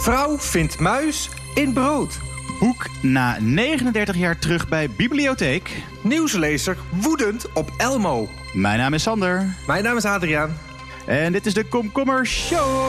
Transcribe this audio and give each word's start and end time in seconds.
Vrouw 0.00 0.38
vindt 0.38 0.78
muis 0.78 1.30
in 1.54 1.72
brood. 1.72 2.18
Hoek 2.58 2.86
na 3.02 3.36
39 3.40 4.16
jaar 4.16 4.38
terug 4.38 4.68
bij 4.68 4.90
Bibliotheek. 4.90 5.70
Nieuwslezer 6.00 6.76
woedend 6.90 7.52
op 7.52 7.70
Elmo. 7.76 8.28
Mijn 8.52 8.78
naam 8.78 8.94
is 8.94 9.02
Sander. 9.02 9.54
Mijn 9.66 9.84
naam 9.84 9.96
is 9.96 10.04
Adriaan. 10.04 10.58
En 11.06 11.32
dit 11.32 11.46
is 11.46 11.54
de 11.54 11.64
Komkommer 11.64 12.26
Show. 12.26 12.88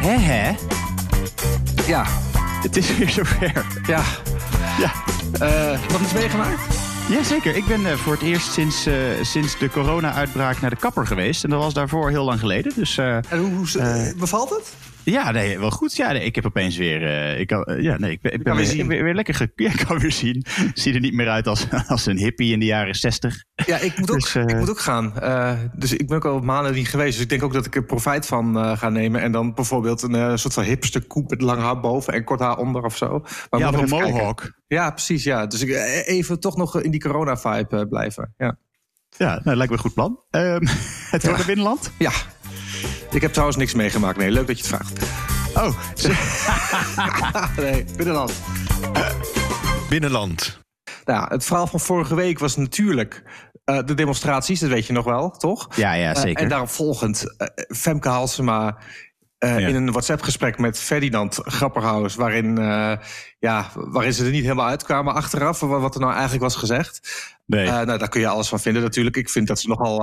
Hè 0.00 0.16
hè? 0.18 0.54
Ja, 1.86 2.06
Het 2.62 2.76
is 2.76 2.96
weer 2.96 3.08
zover. 3.10 3.64
ja. 3.86 4.02
Ja. 4.78 4.92
Eh, 5.40 5.80
nog 5.90 6.00
iets 6.00 6.12
meegemaakt? 6.12 6.60
Jazeker, 7.10 7.56
ik 7.56 7.64
ben 7.66 7.86
eh, 7.86 7.92
voor 7.92 8.12
het 8.12 8.22
eerst 8.22 8.52
sinds, 8.52 8.86
eh, 8.86 8.94
sinds 9.22 9.58
de 9.58 9.70
corona-uitbraak 9.70 10.60
naar 10.60 10.70
de 10.70 10.76
kapper 10.76 11.06
geweest. 11.06 11.44
En 11.44 11.50
dat 11.50 11.62
was 11.62 11.74
daarvoor 11.74 12.10
heel 12.10 12.24
lang 12.24 12.40
geleden. 12.40 12.72
Dus 12.74 12.98
En 12.98 13.22
hoe, 13.38 13.50
hoe 13.54 14.14
bevalt 14.18 14.50
het? 14.50 14.74
ja, 15.04 15.30
nee, 15.30 15.58
wel 15.58 15.70
goed. 15.70 15.96
Ja, 15.96 16.12
nee, 16.12 16.22
ik 16.22 16.34
heb 16.34 16.46
opeens 16.46 16.76
weer. 16.76 17.02
ik 17.38 17.46
kan, 17.46 17.76
ja, 17.80 17.98
nee, 17.98 18.10
ik 18.10 18.20
ben, 18.20 18.32
ik 18.32 18.42
ben 18.42 18.46
kan 18.46 18.56
weer, 18.56 18.66
weer 18.66 18.74
zien. 18.76 18.86
weer, 18.86 19.04
weer 19.04 19.14
lekker. 19.14 19.34
Ge- 19.34 19.52
ja, 19.64 19.70
ik 19.72 19.84
kan 19.86 19.98
weer 19.98 20.12
zien. 20.12 20.44
Zie 20.74 20.94
er 20.94 21.00
niet 21.00 21.14
meer 21.14 21.28
uit 21.28 21.46
als, 21.46 21.66
als 21.86 22.06
een 22.06 22.18
hippie 22.18 22.52
in 22.52 22.58
de 22.58 22.64
jaren 22.66 22.94
60. 22.94 23.44
Ja, 23.66 23.78
ik 23.78 23.98
moet 23.98 24.10
ook, 24.10 24.20
Dus, 24.20 24.34
ik 24.34 24.56
moet 24.58 24.70
ook 24.70 24.80
gaan. 24.80 25.12
Dus 25.74 25.92
ik 25.92 26.06
ben 26.06 26.16
ook 26.16 26.24
al 26.24 26.40
maanden 26.40 26.74
niet 26.74 26.88
geweest. 26.88 27.12
Dus 27.12 27.22
ik 27.22 27.28
denk 27.28 27.42
ook 27.42 27.52
dat 27.52 27.66
ik 27.66 27.76
er 27.76 27.84
profijt 27.84 28.26
van 28.26 28.76
ga 28.78 28.88
nemen. 28.88 29.20
En 29.22 29.32
dan 29.32 29.54
bijvoorbeeld 29.54 30.02
een 30.02 30.38
soort 30.38 30.54
van 30.54 30.64
hipster 30.64 31.06
koep 31.06 31.30
met 31.30 31.40
lang 31.40 31.60
haar 31.62 31.80
boven 31.80 32.12
en 32.12 32.24
kort 32.24 32.40
haar 32.40 32.56
onder 32.56 32.82
of 32.82 32.96
zo. 32.96 33.24
Maar 33.50 33.60
ja, 33.60 33.68
of 33.68 33.76
een 33.80 33.88
mohawk. 33.88 34.55
Ja, 34.66 34.90
precies. 34.90 35.24
Ja. 35.24 35.46
Dus 35.46 35.62
ik, 35.62 35.68
eh, 35.70 36.08
even 36.08 36.40
toch 36.40 36.56
nog 36.56 36.80
in 36.82 36.90
die 36.90 37.00
corona-vibe 37.00 37.76
eh, 37.78 37.88
blijven. 37.88 38.34
Ja. 38.36 38.56
Ja, 39.16 39.40
nou, 39.44 39.56
lijkt 39.56 39.70
me 39.72 39.76
een 39.78 39.82
goed 39.84 39.94
plan. 39.94 40.20
Ehm, 40.30 40.66
het 41.10 41.22
Ja. 41.22 41.28
wordt 41.28 41.40
een 41.40 41.46
binnenland. 41.46 41.90
ja. 41.98 42.12
Ik 43.10 43.20
heb 43.22 43.30
trouwens 43.32 43.58
niks 43.58 43.74
meegemaakt. 43.74 44.16
Nee, 44.18 44.30
leuk 44.30 44.46
dat 44.46 44.58
je 44.58 44.64
het 44.66 44.74
vraagt. 44.74 45.02
Oh, 45.54 45.78
nee, 47.64 47.84
binnenland. 47.96 48.32
Binnenland. 49.88 50.58
Nou, 51.04 51.20
ja, 51.20 51.26
het 51.28 51.44
verhaal 51.44 51.66
van 51.66 51.80
vorige 51.80 52.14
week 52.14 52.38
was 52.38 52.56
natuurlijk 52.56 53.22
eh, 53.64 53.78
de 53.84 53.94
demonstraties. 53.94 54.60
Dat 54.60 54.70
weet 54.70 54.86
je 54.86 54.92
nog 54.92 55.04
wel, 55.04 55.30
toch? 55.30 55.76
ja, 55.76 55.92
ja, 55.92 56.14
zeker. 56.14 56.42
en 56.42 56.48
daarop 56.48 56.68
volgend 56.68 57.24
Femke 57.76 58.08
Halsema 58.08 58.78
eh, 59.38 59.58
Ja. 59.60 59.68
in 59.68 59.74
een 59.74 59.90
WhatsApp-gesprek 59.92 60.58
met 60.58 60.78
Ferdinand 60.78 61.40
Grapperhaus... 61.44 62.14
Waarin, 62.14 62.58
eh, 62.58 62.92
ja, 63.38 63.70
waarin 63.74 64.12
ze 64.12 64.24
er 64.24 64.30
niet 64.30 64.42
helemaal 64.42 64.66
uitkwamen 64.66 65.14
achteraf... 65.14 65.60
wa- 65.60 65.78
wat 65.78 65.94
er 65.94 66.00
nou 66.00 66.12
eigenlijk 66.12 66.42
was 66.42 66.56
gezegd. 66.56 67.00
nee. 67.46 67.66
Eh, 67.66 67.72
nou, 67.80 67.98
daar 67.98 68.08
kun 68.08 68.20
je 68.20 68.28
alles 68.28 68.48
van 68.48 68.60
vinden 68.60 68.82
natuurlijk. 68.82 69.16
Ik 69.16 69.30
vind 69.30 69.46
dat 69.46 69.60
ze 69.60 69.68
nogal 69.68 69.98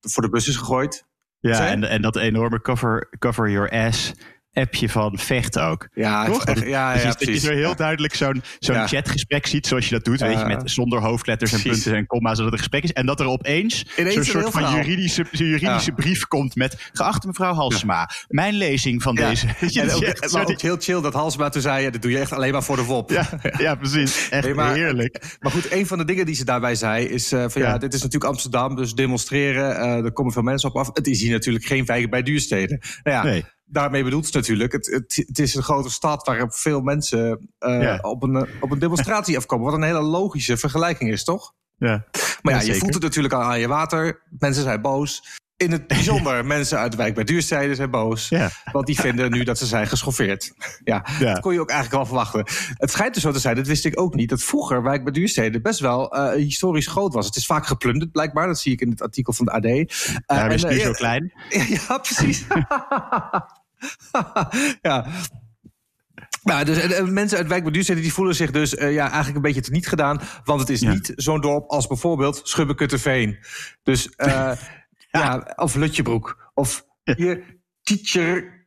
voor 0.00 0.22
de 0.22 0.28
bus 0.30 0.48
is 0.48 0.56
gegooid. 0.56 1.04
ja, 1.40 1.66
en, 1.68 1.84
en 1.84 2.02
dat 2.02 2.16
enorme 2.16 2.60
cover, 2.60 3.08
cover 3.18 3.50
your 3.50 3.70
ass 3.86 4.12
appje 4.52 4.88
van 4.88 5.18
Vecht 5.18 5.58
ook. 5.58 5.88
Ja, 5.94 6.24
Toch? 6.24 6.44
echt- 6.44 6.66
ja, 6.66 6.92
Dus 6.92 7.02
ja, 7.02 7.08
dat 7.08 7.24
je 7.24 7.38
zo 7.38 7.52
heel 7.52 7.76
duidelijk 7.76 8.14
zo'n 8.14 8.42
zo'n 8.58 8.74
Ja. 8.74 8.86
chatgesprek 8.86 9.46
ziet 9.46 9.66
zoals 9.66 9.84
je 9.88 9.94
dat 9.94 10.04
doet, 10.04 10.20
weet 10.20 10.38
je, 10.38 10.44
met 10.44 10.70
zonder 10.70 11.00
hoofdletters 11.00 11.52
en 11.52 11.62
punten 11.62 11.94
en 11.94 12.06
komma's, 12.06 12.36
zodat 12.36 12.44
het 12.44 12.52
een 12.52 12.58
gesprek 12.58 12.82
is. 12.82 12.92
En 12.92 13.06
dat 13.06 13.20
er 13.20 13.26
opeens 13.26 13.84
zo'n 13.96 14.06
een 14.06 14.24
soort 14.24 14.50
van 14.50 14.74
juridische, 14.74 15.24
juridische 15.30 15.92
brief 15.92 16.26
komt 16.26 16.54
met 16.56 16.90
geachte 16.92 17.26
mevrouw 17.26 17.52
Halsema, 17.54 18.10
mijn 18.28 18.54
lezing 18.54 19.02
van 19.02 19.14
deze. 19.14 19.46
Je, 19.66 19.80
En 19.80 19.90
ook, 19.94 20.00
je 20.00 20.06
echt 20.06 20.20
maar 20.32 20.46
zo 20.46 20.52
ook 20.52 20.60
heel 20.60 20.76
chill 20.78 21.00
dat 21.00 21.14
Halsema 21.14 21.48
toen 21.48 21.62
zei... 21.62 21.82
Ja, 21.84 21.90
dat 21.90 22.02
doe 22.02 22.10
je 22.10 22.18
echt 22.18 22.32
alleen 22.32 22.52
maar 22.52 22.62
voor 22.62 22.76
de 22.76 22.84
WOP. 22.84 23.10
ja, 23.10 23.28
ja, 23.58 23.74
precies. 23.74 24.28
Echt 24.28 24.44
Nee, 24.44 24.54
maar- 24.54 24.74
heerlijk. 24.74 25.36
Maar 25.40 25.52
goed, 25.52 25.72
een 25.72 25.86
van 25.86 25.98
de 25.98 26.04
dingen 26.04 26.26
die 26.26 26.34
ze 26.34 26.44
daarbij 26.44 26.74
zei 26.74 27.04
is 27.06 27.32
eh, 27.32 27.44
van 27.48 27.62
ja. 27.62 27.68
Ja. 27.68 27.78
dit 27.78 27.94
is 27.94 28.02
natuurlijk 28.02 28.30
Amsterdam, 28.32 28.76
dus 28.76 28.92
demonstreren, 28.94 29.76
eh, 29.76 30.04
er 30.04 30.12
komen 30.12 30.32
veel 30.32 30.42
mensen 30.42 30.68
op 30.68 30.76
af. 30.76 30.90
Het 30.92 31.06
is 31.06 31.20
hier 31.20 31.30
natuurlijk 31.32 31.64
geen 31.64 31.84
wijk 31.84 32.10
bij 32.10 32.22
duursteden. 32.22 32.80
Nou 33.02 33.16
ja, 33.16 33.22
Nee. 33.22 33.44
Daarmee 33.70 34.04
bedoelt 34.04 34.26
ze 34.26 34.36
natuurlijk, 34.36 34.72
het, 34.72 34.86
het, 34.86 35.24
het 35.26 35.38
is 35.38 35.54
een 35.54 35.62
grote 35.62 35.90
stad 35.90 36.26
waar 36.26 36.46
veel 36.52 36.80
mensen 36.80 37.50
eh, 37.58 37.82
Ja. 37.82 37.98
op, 38.02 38.22
een, 38.22 38.48
op 38.60 38.70
een 38.70 38.78
demonstratie 38.78 39.36
afkomen. 39.36 39.64
Wat 39.64 39.74
een 39.74 39.82
hele 39.82 40.00
logische 40.02 40.56
vergelijking 40.56 41.10
is, 41.10 41.24
toch? 41.24 41.52
Ja. 41.78 42.04
Maar 42.42 42.54
ja, 42.54 42.60
Ja, 42.60 42.66
je 42.72 42.78
voelt 42.78 42.94
het 42.94 43.02
natuurlijk 43.02 43.34
al 43.34 43.42
aan 43.42 43.60
je 43.60 43.68
water. 43.68 44.22
Mensen 44.38 44.62
zijn 44.62 44.80
boos. 44.80 45.38
In 45.56 45.72
het 45.72 45.86
bijzonder, 45.86 46.44
mensen 46.56 46.78
uit 46.78 46.90
de 46.90 46.96
wijk 46.96 47.14
bij 47.14 47.24
duursteden 47.24 47.76
zijn 47.76 47.90
boos. 47.90 48.28
Ja. 48.28 48.50
Want 48.72 48.86
die 48.86 49.00
vinden 49.00 49.30
nu 49.30 49.44
dat 49.44 49.58
ze 49.58 49.66
zijn 49.66 49.86
geschoffeerd. 49.86 50.52
Ja, 50.84 51.04
Ja. 51.18 51.32
dat 51.32 51.40
kon 51.40 51.52
je 51.52 51.60
ook 51.60 51.70
eigenlijk 51.70 51.96
wel 51.98 52.06
verwachten. 52.06 52.44
Het 52.74 52.90
schijnt 52.90 53.14
dus 53.14 53.22
zo 53.22 53.32
te 53.32 53.38
zijn, 53.38 53.56
dat 53.56 53.66
wist 53.66 53.84
ik 53.84 54.00
ook 54.00 54.14
niet... 54.14 54.28
dat 54.28 54.42
vroeger 54.42 54.82
wijk 54.82 55.04
bij 55.04 55.12
duursteden 55.12 55.62
best 55.62 55.80
wel 55.80 56.12
eh, 56.12 56.32
historisch 56.36 56.86
groot 56.86 57.14
was. 57.14 57.26
Het 57.26 57.36
is 57.36 57.46
vaak 57.46 57.66
geplunderd 57.66 58.12
blijkbaar. 58.12 58.46
Dat 58.46 58.60
zie 58.60 58.72
ik 58.72 58.80
in 58.80 58.90
het 58.90 59.02
artikel 59.02 59.32
van 59.32 59.44
de 59.44 59.52
AD. 59.52 59.64
Eh, 59.64 59.84
Daarom 60.26 60.50
is 60.54 60.64
nu 60.64 60.78
eh, 60.78 60.84
zo 60.84 60.92
klein. 60.92 61.32
ja, 61.88 61.98
precies. 61.98 62.44
ja. 64.82 65.06
Nou, 66.42 66.64
dus 66.64 66.78
en, 66.78 66.96
en 66.96 67.12
mensen 67.12 67.38
uit 67.38 67.48
wijk 67.48 67.62
bij 67.62 67.72
duursteden 67.72 68.02
die 68.02 68.12
voelen 68.12 68.34
zich 68.34 68.50
dus 68.50 68.74
eh, 68.74 68.92
ja, 68.92 69.04
eigenlijk 69.04 69.36
een 69.36 69.42
beetje 69.42 69.60
teniet 69.60 69.88
gedaan. 69.88 70.20
Want 70.44 70.60
het 70.60 70.68
is 70.70 70.80
Ja. 70.80 70.92
niet 70.92 71.12
zo'n 71.16 71.40
dorp 71.40 71.70
als 71.70 71.86
bijvoorbeeld 71.86 72.40
Schubbekutteveen. 72.44 73.38
Dus, 73.82 74.10
eh, 74.10 74.52
ja. 75.10 75.52
of 75.56 75.74
Lutjebroek. 75.74 76.50
Of 76.54 76.86
hier, 77.02 77.58
Tietjer... 77.82 78.58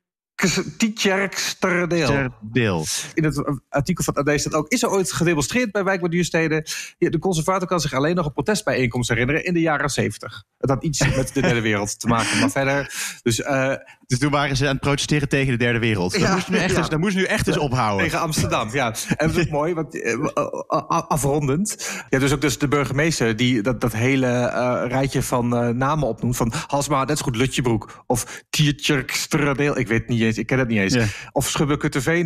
Tietjerksterdeel. 0.78 2.08
Ter 2.08 2.32
deel. 2.42 2.86
In 3.14 3.24
het 3.24 3.62
artikel 3.70 4.04
van 4.04 4.14
AD 4.14 4.40
staat 4.40 4.54
ook... 4.54 4.68
is 4.68 4.84
er 4.84 4.90
ooit 4.90 5.12
gedemonstreerd 5.12 5.72
bij 5.72 5.84
wijk 5.84 6.00
bij 6.00 6.10
duursteden? 6.10 6.66
Ja, 6.98 7.10
de 7.10 7.20
conservator 7.20 7.68
kan 7.68 7.80
zich 7.80 7.94
alleen 7.94 8.16
nog 8.16 8.26
een 8.26 8.34
protestbijeenkomst 8.34 9.10
herinneren... 9.10 9.46
in 9.46 9.54
de 9.54 9.60
jaren 9.62 9.90
zeventig. 9.90 10.44
Het 10.64 10.72
had 10.72 10.84
iets 10.84 11.16
met 11.16 11.34
de 11.34 11.42
derde 11.42 11.62
wereld 11.62 12.00
te 12.00 12.08
maken. 12.08 12.40
Maar 12.40 12.52
verder... 12.52 12.94
Dus 13.22 13.42
eh, 13.42 13.74
Dus 14.08 14.20
toen 14.20 14.32
waren 14.32 14.56
ze 14.56 14.64
aan 14.64 14.72
het 14.72 14.80
protesteren 14.80 15.30
tegen 15.30 15.52
de 15.52 15.58
derde 15.58 15.80
wereld. 15.80 16.20
Dat 16.20 16.34
moest 16.34 16.50
nu 16.50 16.58
echt, 16.58 16.72
ja. 16.72 16.78
eens, 16.78 16.90
dat 16.90 17.00
moest 17.00 17.16
nu 17.16 17.24
echt 17.24 17.48
eens 17.48 17.58
ophouden. 17.58 18.06
Tegen 18.06 18.20
Amsterdam, 18.20 18.70
ja. 18.72 18.94
En 19.16 19.28
dat 19.28 19.38
is 19.38 19.44
ook 19.46 19.52
mooi, 19.52 19.74
want 19.74 20.02
eh, 20.02 20.14
eh, 20.14 21.08
afrondend. 21.08 21.90
Ja, 22.10 22.20
dus 22.20 22.34
ook 22.34 22.42
dus 22.42 22.58
de 22.58 22.68
burgemeester 22.68 23.36
die 23.36 23.62
dat, 23.62 23.82
dat 23.82 23.94
hele 23.94 24.48
rijtje 24.88 25.22
van 25.22 25.78
namen 25.78 26.08
opnoemt. 26.08 26.36
Van 26.36 26.54
Halsma, 26.68 27.04
net 27.04 27.18
zo 27.18 27.24
goed 27.24 27.36
Lutjebroek. 27.36 28.04
Of 28.08 28.44
Tiertjerkstradeel, 28.50 29.78
ik 29.78 29.88
weet 29.88 30.00
het 30.00 30.08
niet 30.08 30.22
eens, 30.22 30.38
ik 30.38 30.48
ken 30.48 30.60
het 30.60 30.68
niet 30.68 30.80
eens. 30.80 30.98
Of 31.32 31.50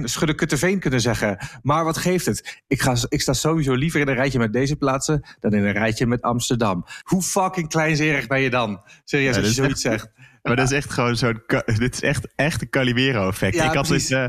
Schuddekutteveen 0.04 0.80
kunnen 0.80 1.02
zeggen. 1.02 1.38
Maar 1.62 1.84
wat 1.84 1.98
geeft 1.98 2.26
het? 2.26 2.62
Ik, 2.68 2.82
ga, 2.82 2.96
ik 3.10 3.22
sta 3.22 3.34
sowieso 3.34 3.74
liever 3.74 4.00
in 4.00 4.08
een 4.08 4.16
rijtje 4.16 4.40
met 4.40 4.54
deze 4.54 4.76
plaatsen... 4.76 5.26
dan 5.40 5.54
in 5.54 5.64
een 5.64 5.74
rijtje 5.74 6.06
met 6.06 6.22
Amsterdam. 6.22 6.86
Hoe 7.04 7.22
fucking 7.22 7.70
kleinzerig 7.70 8.27
ben 8.28 8.40
je 8.42 8.50
dan? 8.50 8.82
Serieus, 9.04 9.36
Ja, 9.36 9.42
als 9.42 9.50
je 9.50 9.56
zoiets 9.56 9.82
zegt. 9.82 10.10
Maar 10.48 10.56
dat 10.56 10.72
is 10.72 10.78
echt 10.78 10.92
gewoon 10.94 11.16
zo'n. 11.16 11.44
Dit 11.66 11.94
is 11.94 12.02
echt, 12.02 12.28
echt 12.36 12.62
een 12.62 12.70
Calimero-effect. 12.70 13.56
Ja, 13.56 13.64
ik, 13.70 13.74
had 13.76 13.88
dit, 13.88 14.12
eh, 14.12 14.26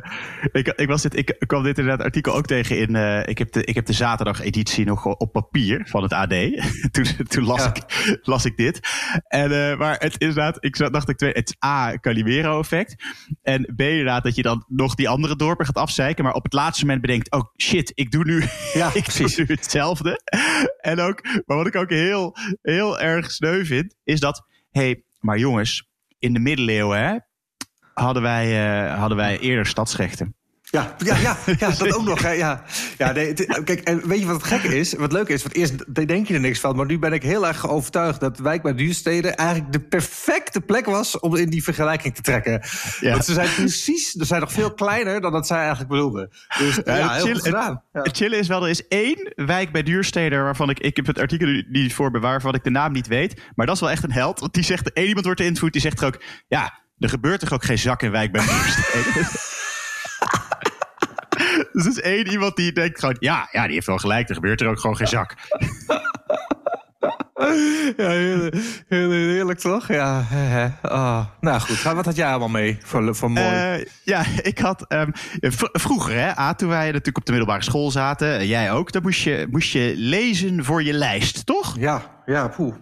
ik, 0.52 0.68
ik, 0.68 0.88
was 0.88 1.02
dit, 1.02 1.16
ik 1.16 1.34
kwam 1.46 1.62
dit 1.62 1.78
inderdaad 1.78 2.04
artikel 2.06 2.34
ook 2.34 2.46
tegen 2.46 2.78
in. 2.78 2.96
eh, 2.96 3.20
ik, 3.26 3.38
heb 3.38 3.52
de, 3.52 3.64
ik 3.64 3.74
heb 3.74 3.86
de 3.86 3.92
zaterdag-editie 3.92 4.84
nog 4.84 5.04
op 5.04 5.32
papier 5.32 5.86
van 5.88 6.02
het 6.02 6.12
AD. 6.12 6.28
toen 6.90 7.04
toen 7.28 7.44
las, 7.44 7.62
Ja. 7.64 7.74
ik, 7.74 8.18
las 8.22 8.44
ik 8.44 8.56
dit. 8.56 8.80
En, 9.28 9.70
eh, 9.70 9.78
maar 9.78 9.96
het 9.98 10.12
is 10.12 10.16
inderdaad, 10.18 10.56
ik 10.64 10.76
dacht 10.92 11.08
ik 11.08 11.16
twee. 11.16 11.32
Het 11.32 11.48
is 11.48 11.68
A, 11.68 11.98
Calimero-effect. 11.98 13.04
En 13.42 13.62
B, 13.76 13.80
inderdaad, 13.80 14.22
dat 14.22 14.34
je 14.34 14.42
dan 14.42 14.64
nog 14.68 14.94
die 14.94 15.08
andere 15.08 15.36
dorpen 15.36 15.66
gaat 15.66 15.76
afzeiken. 15.76 16.24
Maar 16.24 16.34
op 16.34 16.42
het 16.44 16.52
laatste 16.52 16.84
moment 16.84 17.02
bedenkt: 17.02 17.30
oh 17.30 17.42
shit, 17.62 17.92
ik 17.94 18.10
doe 18.10 18.24
nu, 18.24 18.42
Ja, 18.72 18.90
ik 18.94 19.02
precies. 19.02 19.34
doe 19.36 19.44
nu 19.48 19.54
hetzelfde. 19.54 20.20
En 20.80 21.00
ook, 21.00 21.22
maar 21.46 21.56
wat 21.56 21.66
ik 21.66 21.76
ook 21.76 21.90
heel, 21.90 22.36
heel 22.62 23.00
erg 23.00 23.30
sneu 23.30 23.64
vind, 23.64 23.94
is 24.04 24.20
dat. 24.20 24.46
hey, 24.70 25.02
maar 25.18 25.38
jongens, 25.38 25.87
in 26.18 26.32
de 26.32 26.38
middeleeuwen 26.38 27.26
hadden, 27.94 28.22
wij, 28.22 28.46
eh, 28.86 28.98
hadden 28.98 29.16
wij 29.16 29.38
eerder 29.38 29.66
stadsrechten. 29.66 30.36
Ja, 30.70 30.94
ja, 30.98 31.16
ja, 31.16 31.36
ja, 31.58 31.70
dat 31.78 31.94
ook 31.94 32.04
nog. 32.04 32.22
Hè, 32.22 32.30
ja. 32.30 32.62
Ja, 32.98 33.12
nee, 33.12 33.26
het- 33.28 33.60
kijk, 33.64 33.80
en 33.80 34.08
weet 34.08 34.18
je 34.18 34.26
wat 34.26 34.34
het 34.34 34.44
gekke 34.44 34.78
is? 34.78 34.92
Wat 34.94 35.12
leuk 35.12 35.28
is, 35.28 35.42
want 35.42 35.54
eerst 35.54 35.94
denk 36.06 36.26
je 36.28 36.34
er 36.34 36.40
niks 36.40 36.60
van... 36.60 36.76
maar 36.76 36.86
nu 36.86 36.98
ben 36.98 37.12
ik 37.12 37.22
heel 37.22 37.46
erg 37.46 37.68
overtuigd 37.68 38.20
dat 38.20 38.38
Wijk 38.38 38.62
bij 38.62 38.74
Duursteden... 38.74 39.36
eigenlijk 39.36 39.72
de 39.72 39.80
perfecte 39.80 40.60
plek 40.60 40.86
was 40.86 41.18
om 41.18 41.36
in 41.36 41.50
die 41.50 41.62
vergelijking 41.62 42.14
te 42.14 42.22
trekken. 42.22 42.60
Ja. 43.00 43.10
Want 43.10 43.24
ze 43.24 43.32
zijn 43.32 43.48
precies, 43.54 44.10
ze 44.10 44.24
zijn 44.24 44.40
nog 44.40 44.52
veel 44.52 44.74
kleiner 44.74 45.20
dan 45.20 45.32
dat 45.32 45.46
zij 45.46 45.58
eigenlijk 45.58 45.88
bedoelden. 45.88 46.28
Dus 46.58 46.74
ja, 46.84 46.92
het 46.92 47.10
heel 47.12 47.24
chill- 47.24 47.32
goed 47.34 47.42
gedaan. 47.42 47.82
Ja. 47.92 48.02
Het 48.02 48.16
chillen 48.16 48.38
is 48.38 48.48
wel, 48.48 48.62
er 48.62 48.68
is 48.70 48.86
één 48.88 49.32
wijk 49.34 49.72
bij 49.72 49.82
Duurstede 49.82 50.36
waarvan 50.36 50.70
ik... 50.70 50.78
Ik 50.78 50.96
heb 50.96 51.06
het 51.06 51.18
artikel 51.18 51.62
niet 51.68 51.94
voor 51.94 52.10
me 52.10 52.18
waarvan 52.18 52.54
ik 52.54 52.64
de 52.64 52.70
naam 52.70 52.92
niet 52.92 53.06
weet. 53.06 53.42
Maar 53.54 53.66
dat 53.66 53.74
is 53.74 53.80
wel 53.80 53.90
echt 53.90 54.02
een 54.04 54.12
held. 54.12 54.40
Want 54.40 54.54
die 54.54 54.64
zegt, 54.64 54.92
één 54.92 55.06
iemand 55.06 55.24
wordt 55.24 55.40
geïnterviewd, 55.40 55.72
die 55.72 55.82
zegt 55.82 56.00
er 56.00 56.06
ook... 56.06 56.22
Ja, 56.48 56.78
er 56.98 57.08
gebeurt 57.08 57.40
toch 57.40 57.52
ook 57.52 57.64
geen 57.64 57.78
zak 57.78 58.02
in 58.02 58.10
wijk 58.10 58.32
bij 58.32 58.46
Duurstede? 58.46 59.26
dus 61.84 61.96
er 61.96 62.04
is 62.04 62.10
één 62.10 62.28
iemand 62.28 62.56
die 62.56 62.72
denkt 62.72 62.98
gewoon... 62.98 63.16
Ja, 63.18 63.48
ja, 63.52 63.64
die 63.64 63.74
heeft 63.74 63.86
wel 63.86 63.98
gelijk, 63.98 64.28
er 64.28 64.34
gebeurt 64.34 64.60
er 64.60 64.68
ook 64.68 64.80
gewoon 64.80 64.96
geen 64.96 65.06
zak. 65.06 65.34
Ja, 67.96 68.08
heerlijk 68.88 69.58
toch? 69.58 69.88
Ja. 69.88 70.24
Oh. 70.82 71.24
Nou 71.40 71.60
goed, 71.60 71.82
wat 71.82 72.04
had 72.04 72.16
jij 72.16 72.28
allemaal 72.28 72.48
mee 72.48 72.78
voor, 72.82 73.14
voor 73.14 73.30
mooi? 73.30 73.46
Eh, 73.46 73.84
ja, 74.04 74.24
ik 74.42 74.58
had 74.58 74.86
ehm, 74.88 75.10
vroeger, 75.72 76.14
hè, 76.14 76.38
A, 76.38 76.54
toen 76.54 76.68
wij 76.68 76.86
natuurlijk 76.86 77.16
op 77.16 77.24
de 77.24 77.32
middelbare 77.32 77.64
school 77.64 77.90
zaten, 77.90 78.46
jij 78.46 78.72
ook, 78.72 78.92
dan 78.92 79.02
moest 79.02 79.22
je, 79.22 79.46
moest 79.50 79.72
je 79.72 79.92
lezen 79.96 80.64
voor 80.64 80.82
je 80.82 80.92
lijst, 80.92 81.46
toch? 81.46 81.76
ja, 81.78 82.02
ja, 82.26 82.48
poeh. 82.48 82.74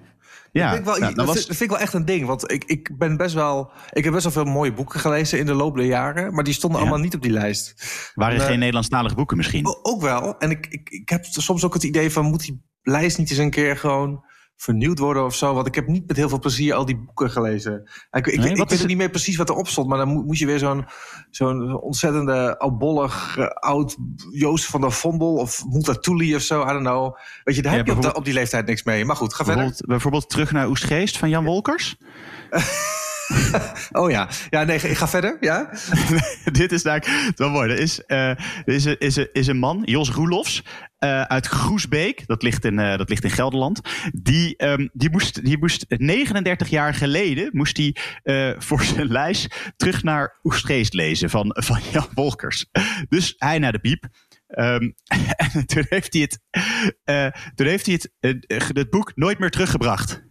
Ja, 0.56 0.62
dat, 0.62 0.74
vind 0.74 0.86
ik 0.86 0.92
wel, 0.92 0.98
nou, 0.98 1.14
vind, 1.14 1.26
was, 1.26 1.36
dat 1.36 1.56
vind 1.56 1.60
ik 1.60 1.70
wel 1.70 1.78
echt 1.78 1.92
een 1.94 2.04
ding. 2.04 2.26
Want 2.26 2.52
ik, 2.52 2.64
ik 2.64 2.98
ben 2.98 3.16
best 3.16 3.34
wel. 3.34 3.70
Ik 3.90 4.04
heb 4.04 4.12
best 4.12 4.24
wel 4.24 4.32
veel 4.44 4.52
mooie 4.52 4.72
boeken 4.72 5.00
gelezen 5.00 5.38
in 5.38 5.46
de 5.46 5.54
loop 5.54 5.76
der 5.76 5.84
jaren. 5.86 6.34
Maar 6.34 6.44
die 6.44 6.54
stonden 6.54 6.80
Ja. 6.80 6.86
allemaal 6.86 7.04
niet 7.04 7.14
op 7.14 7.22
die 7.22 7.30
lijst. 7.30 7.74
waren 8.14 8.38
Nee. 8.38 8.46
geen 8.46 8.58
Nederlandstalige 8.58 9.14
boeken 9.14 9.36
misschien? 9.36 9.66
Ook 9.82 10.02
wel. 10.02 10.38
En 10.38 10.50
ik, 10.50 10.66
ik, 10.66 10.90
ik 10.90 11.08
heb 11.08 11.24
soms 11.24 11.64
ook 11.64 11.74
het 11.74 11.82
idee 11.82 12.10
van... 12.10 12.24
moet 12.24 12.44
die 12.44 12.62
lijst 12.82 13.18
niet 13.18 13.30
eens 13.30 13.38
een 13.38 13.50
keer 13.50 13.76
gewoon 13.76 14.24
vernieuwd 14.56 14.98
worden 14.98 15.24
of 15.24 15.34
zo? 15.34 15.54
Want 15.54 15.66
ik 15.66 15.74
heb 15.74 15.86
niet 15.86 16.06
met 16.06 16.16
heel 16.16 16.28
veel 16.28 16.38
plezier 16.38 16.74
al 16.74 16.84
die 16.84 16.96
boeken 16.96 17.30
gelezen. 17.30 17.90
Ik, 18.10 18.26
ik, 18.26 18.38
Nee, 18.38 18.50
ik 18.50 18.56
wat 18.56 18.70
weet 18.70 18.80
ook 18.80 18.86
niet 18.86 18.96
meer 18.96 19.10
precies 19.10 19.36
wat 19.36 19.48
erop 19.50 19.68
stond... 19.68 19.88
maar 19.88 19.98
dan 19.98 20.08
moet, 20.08 20.26
moet 20.26 20.38
je 20.38 20.46
weer 20.46 20.58
zo'n 20.58 20.86
zo'n 21.30 21.80
ontzettende 21.80 22.58
albollig 22.58 23.36
eh, 23.38 23.46
oud 23.46 23.96
Joost 24.32 24.64
van 24.66 24.80
der 24.80 24.92
Vondel... 24.92 25.34
of 25.34 25.64
Multatuli 25.68 26.34
of 26.34 26.42
zo, 26.42 26.62
I 26.62 26.66
don't 26.66 26.80
know. 26.80 27.16
Weet 27.44 27.56
je, 27.56 27.62
daar 27.62 27.72
Ja, 27.72 27.76
heb 27.78 27.86
je 27.86 27.92
op, 27.92 27.96
de- 27.98 28.02
bijvoorbeeld- 28.02 28.16
op 28.16 28.24
die 28.24 28.34
leeftijd 28.34 28.66
niks 28.66 28.82
mee. 28.82 29.04
Maar 29.04 29.16
goed, 29.16 29.34
ga 29.34 29.44
verder. 29.44 29.54
Bijvoorbeeld, 29.62 29.88
bijvoorbeeld 29.88 30.30
terug 30.30 30.52
naar 30.52 30.68
Oestgeest 30.68 31.18
van 31.18 31.28
Jan 31.28 31.44
Wolkers. 31.44 31.96
Oh 33.92 34.10
ja, 34.10 34.28
ja 34.50 34.64
nee, 34.64 34.76
ik 34.76 34.96
ga 34.96 35.08
verder, 35.08 35.36
ja? 35.40 35.70
Dit 36.52 36.72
is 36.72 36.82
daar 36.82 37.32
wel 37.36 37.50
mooi. 37.50 37.70
Er 37.70 37.78
is, 37.78 38.04
eh, 38.04 38.28
er 38.28 38.38
is, 38.64 38.84
een, 38.84 38.98
is, 38.98 39.16
een, 39.16 39.28
is 39.32 39.46
een 39.46 39.58
man, 39.58 39.82
Jos 39.84 40.10
Roelofs, 40.10 40.62
eh, 40.98 41.22
uit 41.22 41.46
Groesbeek. 41.46 42.26
Dat 42.26 42.42
ligt 42.42 42.64
in, 42.64 42.78
eh, 42.78 42.96
dat 42.96 43.08
ligt 43.08 43.24
in 43.24 43.30
Gelderland. 43.30 43.80
Die, 44.12 44.56
ehm, 44.56 44.88
die, 44.92 45.10
moest, 45.10 45.44
die 45.44 45.58
moest 45.58 45.84
39 45.88 46.68
jaar 46.68 46.94
geleden 46.94 47.48
moest 47.52 47.76
die, 47.76 47.96
voor 48.58 48.82
zijn 48.82 49.10
lijst 49.12 49.72
terug 49.76 50.02
naar 50.02 50.38
Oestgeest 50.42 50.94
lezen 50.94 51.30
van, 51.30 51.56
van 51.58 51.80
Jan 51.92 52.08
Wolkers. 52.14 52.66
Dus 53.08 53.34
hij 53.38 53.58
naar 53.58 53.72
de 53.72 53.78
piep. 53.78 54.08
Ehm, 54.46 54.90
en 55.54 55.66
toen 55.66 55.86
heeft 55.88 56.12
hij 56.12 56.22
het, 56.22 56.40
toen 57.54 57.66
heeft 57.66 57.86
hij 57.86 58.00
het, 58.20 58.44
het 58.48 58.90
boek 58.90 59.12
nooit 59.14 59.38
meer 59.38 59.50
teruggebracht. 59.50 60.24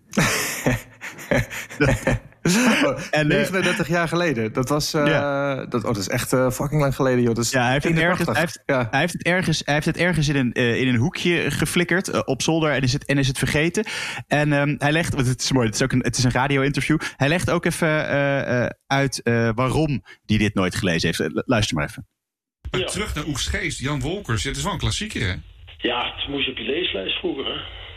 En, 3.11 3.31
eh, 3.31 3.37
39 3.37 3.87
jaar 3.87 4.07
geleden. 4.07 4.53
Dat 4.53 4.69
was, 4.69 4.93
eh, 4.93 5.55
dat, 5.69 5.73
oh, 5.75 5.83
dat 5.83 5.97
is 5.97 6.09
echt 6.09 6.33
eh, 6.33 6.49
fucking 6.51 6.81
lang 6.81 6.95
geleden, 6.95 7.21
joh. 7.23 7.35
Dat 7.35 7.43
is 7.43 7.51
Ja, 7.51 7.63
hij 7.63 7.71
heeft, 7.71 7.83
het 7.83 7.97
ergens, 7.97 8.17
hij, 8.25 8.35
81. 8.35 8.37
heeft, 8.39 8.63
Ja. 8.65 8.87
hij, 8.91 8.99
heeft 8.99 9.13
het 9.13 9.23
ergens, 9.23 9.61
hij 9.65 9.73
heeft 9.73 9.85
het 9.85 9.97
ergens 9.97 10.27
in 10.27 10.35
een, 10.35 10.53
eh, 10.53 10.81
in 10.81 10.87
een 10.87 10.95
hoekje 10.95 11.51
geflikkerd 11.51 12.25
op 12.25 12.41
zolder 12.41 12.71
en 12.71 12.81
is 12.81 12.93
het, 12.93 13.05
en 13.05 13.17
is 13.17 13.27
het 13.27 13.37
vergeten. 13.37 13.85
En 14.27 14.53
ehm, 14.53 14.75
hij 14.77 14.91
legt, 14.91 15.13
want 15.13 15.27
het 15.27 15.41
is 15.41 15.51
mooi, 15.51 15.65
het 15.65 15.75
is 15.75 15.81
ook 15.81 15.91
een, 15.91 16.03
het 16.03 16.17
is 16.17 16.23
een 16.23 16.31
radio-interview. 16.31 16.97
Hij 17.15 17.27
legt 17.27 17.49
ook 17.49 17.65
even 17.65 18.07
eh, 18.09 18.63
eh, 18.63 18.69
uit 18.87 19.21
eh, 19.21 19.49
waarom 19.55 20.03
hij 20.25 20.37
dit 20.37 20.53
nooit 20.53 20.75
gelezen 20.75 21.07
heeft. 21.15 21.31
Luister 21.45 21.75
maar 21.77 21.85
even. 21.87 22.07
Maar 22.71 22.79
Ja. 22.79 22.85
terug 22.87 23.15
naar 23.15 23.25
Oegstgeest, 23.25 23.79
Jan 23.79 23.99
Wolkers. 24.01 24.43
Ja, 24.43 24.47
het 24.49 24.57
is 24.57 24.63
wel 24.63 24.73
een 24.73 24.79
klassieker, 24.79 25.21
hè? 25.27 25.33
Ja, 25.77 26.13
het 26.15 26.27
moest 26.29 26.45
je 26.45 26.51
op 26.51 26.57
je 26.57 26.63
leeslijst 26.63 27.19
vroeger, 27.19 27.45
hè? 27.45 27.51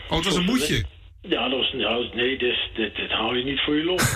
Oh, 0.09 0.15
het 0.15 0.25
was 0.25 0.35
een 0.35 0.43
moedje. 0.45 0.83
Ja, 1.21 1.49
dat 1.49 1.57
was... 1.59 1.73
Nou, 1.73 2.15
nee, 2.15 2.37
dit, 2.37 2.57
dit, 2.75 2.95
dit 2.95 3.11
hou 3.11 3.37
je 3.37 3.43
niet 3.43 3.59
voor 3.61 3.75
je 3.75 3.83
lol. 3.83 3.99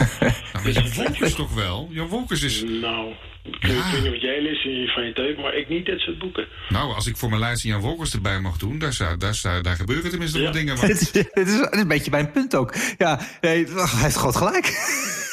Nou, 0.53 0.75
maar 0.75 0.83
Jan 0.83 0.93
Wolkers 0.93 1.35
toch 1.35 1.53
wel? 1.53 1.87
Jan 1.91 2.07
Wolkers 2.07 2.41
is... 2.43 2.63
nou, 2.63 3.13
ik 3.43 3.57
weet 3.61 3.71
Ja. 3.71 3.91
weet 3.91 4.01
niet 4.01 4.11
wat 4.11 4.21
jij 4.21 4.41
leest 4.41 4.65
in 4.65 4.71
je 4.81 4.87
vrije 4.87 5.13
tijd, 5.13 5.37
maar 5.37 5.53
ik 5.55 5.69
niet 5.69 5.85
dit 5.85 5.99
soort 5.99 6.19
boeken. 6.19 6.47
Nou, 6.69 6.93
als 6.93 7.07
ik 7.07 7.17
voor 7.17 7.29
mijn 7.29 7.41
lijst 7.41 7.63
Jan 7.63 7.81
Wolkers 7.81 8.13
erbij 8.13 8.39
mag 8.39 8.57
doen... 8.57 8.79
daar, 8.79 8.93
zou, 8.93 9.17
daar, 9.17 9.35
zou, 9.35 9.61
daar 9.61 9.75
gebeuren 9.75 10.09
tenminste 10.09 10.37
Ja. 10.37 10.43
wat 10.43 10.53
dingen. 10.53 10.75
Maar... 10.77 10.87
dit, 10.93 11.01
is, 11.01 11.11
dit, 11.11 11.29
is, 11.33 11.67
een 11.69 11.87
beetje 11.87 12.11
mijn 12.11 12.31
punt 12.31 12.55
ook. 12.55 12.73
Ja, 12.97 13.19
nee, 13.41 13.65
hij 13.65 14.01
heeft 14.01 14.17
gewoon 14.17 14.35
gelijk. 14.35 14.65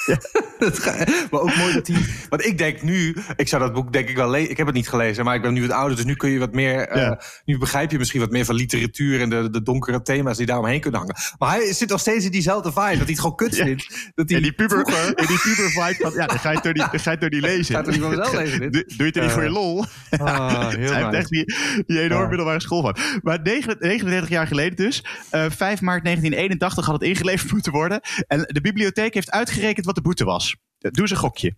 Dat 0.07 0.31
ga- 0.33 0.50
maar 1.31 1.41
ook 1.41 1.57
mooi 1.57 1.73
dat 1.75 1.87
hij... 1.87 1.97
Want 2.29 2.45
ik 2.45 2.59
denk 2.59 2.83
nu... 2.83 3.17
Ik 3.37 3.49
zou 3.49 3.63
dat 3.63 3.73
boek 3.73 3.93
denk 3.93 4.09
ik 4.09 4.17
wel 4.17 4.31
lezen. 4.31 4.51
Ik 4.51 4.57
heb 4.57 4.67
het 4.67 4.75
niet 4.75 4.89
gelezen, 4.89 5.25
maar 5.25 5.35
ik 5.35 5.43
ben 5.43 5.53
nu 5.53 5.61
wat 5.61 5.71
ouder. 5.71 5.97
Dus 5.97 6.05
nu 6.05 6.15
kun 6.15 6.31
je 6.31 6.39
wat 6.39 6.53
meer... 6.53 6.89
eh, 6.89 7.13
nu 7.45 7.59
begrijp 7.59 7.91
je 7.91 7.99
misschien 7.99 8.21
wat 8.21 8.31
meer 8.31 8.45
van 8.45 8.55
literatuur... 8.55 9.21
en 9.21 9.31
de, 9.31 9.51
de 9.51 9.63
donkere 9.63 10.03
thema's 10.03 10.37
die 10.37 10.47
daaromheen 10.47 10.81
kunnen 10.81 11.01
hangen. 11.01 11.17
Maar 11.39 11.51
hij 11.51 11.73
zit 11.73 11.89
nog 11.89 12.01
steeds 12.01 12.25
in 12.25 12.31
diezelfde 12.31 12.73
vibe. 12.73 12.89
Dat 12.89 12.97
hij 12.99 13.07
het 13.07 13.21
gewoon 13.21 13.37
kut 13.37 13.57
Ja. 13.57 13.65
vindt. 13.65 14.11
Dat 14.15 14.29
hij 14.29 14.37
En 14.37 14.43
die 14.43 14.53
puber, 14.53 14.79
vroeger- 14.81 15.15
en 15.15 15.27
die 15.27 15.39
puber 15.39 15.71
vibe 15.71 15.97
van, 16.01 16.13
ja, 16.13 16.27
dan 16.27 16.39
ga 16.39 16.49
je 16.49 16.55
het 16.55 16.65
door 16.65 16.75
die, 16.75 16.83
dan 16.91 17.01
ga 17.01 17.05
je 17.05 17.11
het 17.11 17.21
door 17.21 17.31
die 17.31 17.41
lezen. 17.41 17.75
Ga 17.75 17.81
je 17.81 17.91
het 17.91 18.01
door 18.01 18.11
die 18.11 18.19
van 18.23 18.33
mezelf 18.33 18.33
lezen, 18.45 18.61
dit? 18.61 18.73
Doe, 18.73 18.85
doe 18.87 18.97
je 18.97 19.05
het 19.05 19.17
er 19.17 19.23
niet 19.23 19.31
voor 19.33 19.43
je 19.43 19.51
lol? 19.51 19.85
Ah, 20.11 20.69
heel 20.69 20.91
Hij 20.93 21.03
heeft 21.03 21.15
echt 21.15 21.31
die, 21.31 21.55
die 21.87 22.01
enorm 22.01 22.29
middelbare 22.29 22.61
school 22.61 22.81
van. 22.83 22.97
Maar 23.23 23.39
39 23.43 23.89
39 23.89 24.29
jaar 24.29 24.47
geleden 24.47 24.77
dus, 24.77 25.05
eh 25.31 25.45
5 25.49 25.81
maart 25.81 26.05
1981 26.05 26.85
had 26.87 26.95
het 26.95 27.03
ingeleverd 27.09 27.53
moeten 27.57 27.73
worden. 27.73 28.01
En 28.27 28.39
de 28.47 28.61
bibliotheek 28.61 29.15
heeft 29.15 29.31
uitgerekend 29.31 29.87
wat 29.87 29.95
de 29.95 30.01
boete 30.03 30.25
was. 30.25 30.50
Doe 30.81 31.01
eens 31.01 31.11
een 31.11 31.17
gokje. 31.17 31.55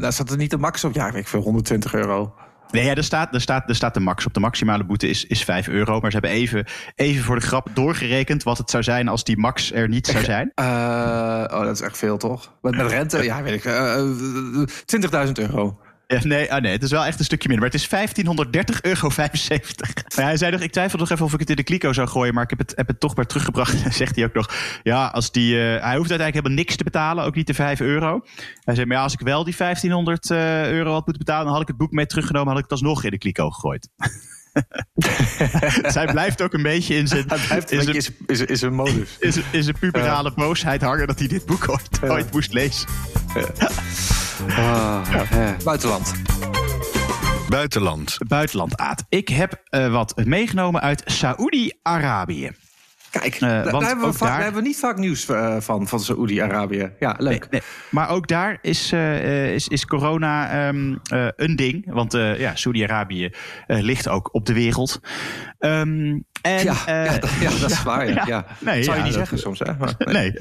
Daar 0.00 0.12
staat 0.12 0.30
er 0.30 0.36
niet 0.36 0.50
de 0.50 0.58
max 0.58 0.84
op. 0.84 0.94
Ja, 0.94 1.12
ik 1.12 1.28
vind 1.28 1.44
120 1.44 1.94
euro. 1.94 2.34
Nee, 2.70 2.84
ja, 2.84 2.94
er, 2.94 3.04
staat, 3.04 3.34
er, 3.34 3.40
staat, 3.40 3.68
er 3.68 3.74
staat 3.74 3.94
de 3.94 4.00
max 4.00 4.26
op. 4.26 4.34
De 4.34 4.40
maximale 4.40 4.84
boete 4.84 5.08
is, 5.08 5.24
is 5.26 5.44
5 5.44 5.68
euro. 5.68 6.00
Maar 6.00 6.10
ze 6.10 6.18
hebben 6.18 6.36
even, 6.36 6.66
even 6.94 7.24
voor 7.24 7.34
de 7.38 7.46
grap 7.46 7.68
doorgerekend 7.74 8.42
wat 8.42 8.58
het 8.58 8.70
zou 8.70 8.82
zijn 8.82 9.08
als 9.08 9.24
die 9.24 9.38
max 9.38 9.72
er 9.72 9.88
niet 9.88 10.06
zou 10.06 10.24
zijn. 10.24 10.52
Eh, 10.54 10.64
oh, 11.58 11.62
dat 11.62 11.74
is 11.74 11.80
echt 11.80 11.98
veel, 11.98 12.16
toch? 12.16 12.52
Met, 12.62 12.76
met 12.76 12.90
rente, 12.90 13.24
ja, 13.24 13.42
weet 13.42 13.54
ik. 13.54 13.64
eh, 13.64 13.98
eh, 13.98 15.26
20.000 15.26 15.32
euro. 15.32 15.78
Ja, 16.14 16.20
nee, 16.22 16.52
ah, 16.52 16.60
nee, 16.60 16.72
het 16.72 16.82
is 16.82 16.90
wel 16.90 17.04
echt 17.04 17.18
een 17.18 17.24
stukje 17.24 17.48
minder. 17.48 17.70
Maar 17.70 17.80
het 17.80 17.82
is 17.82 18.16
1530,75 18.76 18.80
euro. 18.80 19.08
Maar 20.16 20.24
hij 20.24 20.36
zei 20.36 20.50
nog, 20.50 20.60
ik 20.60 20.72
twijfel 20.72 20.98
nog 20.98 21.10
even 21.10 21.24
of 21.24 21.32
ik 21.32 21.40
het 21.40 21.50
in 21.50 21.56
de 21.56 21.62
kliko 21.62 21.92
zou 21.92 22.08
gooien. 22.08 22.34
Maar 22.34 22.42
ik 22.42 22.50
heb 22.50 22.58
het, 22.58 22.72
heb 22.76 22.86
het 22.86 23.00
toch 23.00 23.16
maar 23.16 23.26
teruggebracht. 23.26 23.82
En 23.84 23.92
zegt 23.92 24.16
hij 24.16 24.24
ook 24.24 24.34
nog, 24.34 24.54
ja, 24.82 25.06
als 25.06 25.32
die, 25.32 25.54
eh, 25.54 25.60
hij 25.60 25.96
hoeft 25.96 26.10
uiteindelijk 26.10 26.34
helemaal 26.34 26.56
niks 26.56 26.76
te 26.76 26.84
betalen. 26.84 27.24
Ook 27.24 27.34
niet 27.34 27.46
de 27.46 27.54
5 27.54 27.80
euro. 27.80 28.20
Hij 28.64 28.74
zei, 28.74 28.86
maar 28.86 28.96
ja, 28.96 29.02
als 29.02 29.12
ik 29.12 29.20
wel 29.20 29.44
die 29.44 29.54
1500 29.56 30.30
eh, 30.30 30.70
euro 30.70 30.92
had 30.92 31.06
moeten 31.06 31.24
betalen... 31.24 31.44
dan 31.44 31.52
had 31.52 31.62
ik 31.62 31.68
het 31.68 31.76
boek 31.76 31.92
mee 31.92 32.06
teruggenomen. 32.06 32.48
had 32.48 32.56
ik 32.56 32.62
het 32.62 32.72
alsnog 32.72 33.04
in 33.04 33.10
de 33.10 33.18
kliko 33.18 33.50
gegooid. 33.50 33.88
Zij 35.94 36.06
blijft 36.06 36.42
ook 36.42 36.52
een 36.52 36.62
beetje 36.62 36.94
in 36.94 37.08
zijn, 37.08 37.24
Hij 37.26 37.38
heeft 37.48 37.70
in 37.70 37.78
een 37.78 37.84
zijn, 37.84 37.96
is, 37.96 38.10
is, 38.26 38.40
is 38.40 38.62
modus. 38.62 39.16
in 39.18 39.32
zijn, 39.32 39.44
in 39.50 39.62
zijn 39.62 39.78
puberale 39.90 40.32
boosheid 40.34 40.80
hangen... 40.80 41.06
dat 41.06 41.18
hij 41.18 41.28
dit 41.28 41.46
boek 41.46 41.68
ooit, 41.68 42.02
ooit 42.02 42.32
moest 42.32 42.52
lezen. 42.52 42.88
Buitenland. 45.64 46.12
Buitenland. 47.48 48.16
Buitenland, 48.28 48.76
Aad. 48.76 49.04
Ik 49.08 49.28
heb 49.28 49.60
eh, 49.64 49.92
wat 49.92 50.16
meegenomen 50.24 50.80
uit 50.80 51.02
Saoedi-Arabië. 51.04 52.50
Kijk, 53.10 53.38
daar, 53.40 53.70
want 53.70 53.84
hebben 53.86 54.04
we 54.04 54.10
ook 54.10 54.16
vaak, 54.16 54.20
daar- 54.28 54.36
daar 54.36 54.42
hebben 54.44 54.62
we 54.62 54.68
niet 54.68 54.78
vaak 54.78 54.96
nieuws 54.96 55.28
eh, 55.28 55.56
van, 55.58 55.88
van 55.88 56.00
Saoedi-Arabië. 56.00 56.90
Ja, 56.98 57.14
leuk. 57.18 57.40
Nee, 57.40 57.48
nee. 57.50 57.60
Maar 57.90 58.08
ook 58.08 58.28
daar 58.28 58.58
is, 58.62 58.92
eh, 58.92 59.16
eh, 59.46 59.54
is, 59.54 59.68
is 59.68 59.84
corona 59.86 60.50
ehm, 60.68 60.94
eh, 61.02 61.26
een 61.36 61.56
ding. 61.56 61.92
Want 61.92 62.14
eh, 62.14 62.38
ja, 62.40 62.56
Saudi-Arabië 62.56 63.30
eh, 63.66 63.80
ligt 63.80 64.08
ook 64.08 64.34
op 64.34 64.46
de 64.46 64.52
wereld. 64.52 65.00
Ehm, 65.58 66.18
en, 66.42 66.64
Ja, 66.64 66.74
eh, 66.86 67.04
ja, 67.04 67.18
dat, 67.18 67.30
ja, 67.40 67.50
dat 67.60 67.70
is 67.70 67.82
waar. 67.92 68.06
Ja, 68.08 68.12
ja. 68.14 68.24
ja. 68.26 68.44
Nee, 68.60 68.82
Zou 68.82 68.96
je 68.96 69.02
ja, 69.02 69.08
niet 69.08 69.16
dat- 69.18 69.28
zeggen 69.28 69.38
soms, 69.38 69.58
hè? 69.58 69.72
Maar, 69.78 69.94
nee. 69.98 70.38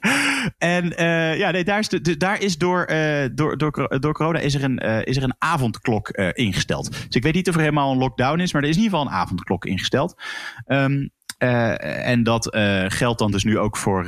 En 0.58 0.96
eh, 0.96 1.38
ja, 1.38 1.50
nee, 1.50 1.64
daar 1.64 1.78
is, 1.78 1.88
de, 1.88 2.00
de- 2.00 2.16
daar 2.16 2.40
is 2.40 2.58
door, 2.58 2.84
eh, 2.84 3.28
door, 3.32 3.58
door, 3.58 3.96
door 4.00 4.12
corona 4.12 4.38
is 4.38 4.54
er 4.54 4.64
een, 4.64 4.78
eh, 4.78 5.06
is 5.06 5.16
er 5.16 5.22
een 5.22 5.34
avondklok 5.38 6.08
ingesteld. 6.32 6.90
Dus 6.90 7.08
ik 7.08 7.22
weet 7.22 7.34
niet 7.34 7.48
of 7.48 7.54
er 7.54 7.60
helemaal 7.60 7.92
een 7.92 7.98
lockdown 7.98 8.40
is, 8.40 8.52
maar 8.52 8.62
er 8.62 8.68
is 8.68 8.76
in 8.76 8.82
ieder 8.82 8.98
geval 8.98 9.12
een 9.12 9.18
avondklok 9.20 9.64
ingesteld. 9.64 10.22
Ehm, 10.66 11.08
eh, 11.38 12.06
en 12.08 12.22
dat 12.22 12.56
geldt 12.86 13.18
dan 13.18 13.30
dus 13.30 13.44
nu 13.44 13.58
ook 13.58 13.76
voor, 13.76 14.06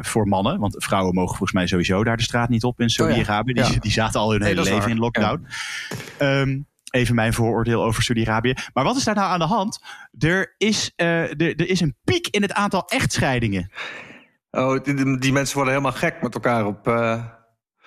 voor 0.00 0.28
mannen. 0.28 0.58
Want 0.60 0.84
vrouwen 0.84 1.14
mogen 1.14 1.36
volgens 1.36 1.52
mij 1.52 1.66
sowieso 1.66 2.04
daar 2.04 2.16
de 2.16 2.22
straat 2.22 2.48
niet 2.48 2.64
op 2.64 2.80
in 2.80 2.88
Saudi-Arabië. 2.90 3.52
Die, 3.52 3.64
ja. 3.64 3.78
die 3.78 3.92
zaten 3.92 4.20
al 4.20 4.30
hun 4.30 4.40
Nee, 4.40 4.48
hele 4.48 4.62
leven 4.62 4.78
waar. 4.78 4.88
in 4.90 4.98
lockdown. 4.98 5.46
Ehm, 6.18 6.60
even 6.90 7.14
mijn 7.14 7.32
vooroordeel 7.32 7.84
over 7.84 8.02
Saudi-Arabië. 8.02 8.54
Maar 8.72 8.84
wat 8.84 8.96
is 8.96 9.04
daar 9.04 9.14
nou 9.14 9.30
aan 9.32 9.38
de 9.38 9.44
hand? 9.44 9.84
Er 10.18 10.54
is, 10.58 10.92
er, 10.96 11.36
er 11.36 11.68
is 11.68 11.80
een 11.80 11.96
piek 12.04 12.26
in 12.26 12.42
het 12.42 12.52
aantal 12.52 12.84
echtscheidingen. 12.88 13.70
Oh, 14.54 14.84
die, 15.18 15.32
mensen 15.32 15.54
worden 15.56 15.74
helemaal 15.74 15.98
gek 15.98 16.22
met 16.22 16.34
elkaar 16.34 16.66
op... 16.66 16.88
eh, 16.88 17.24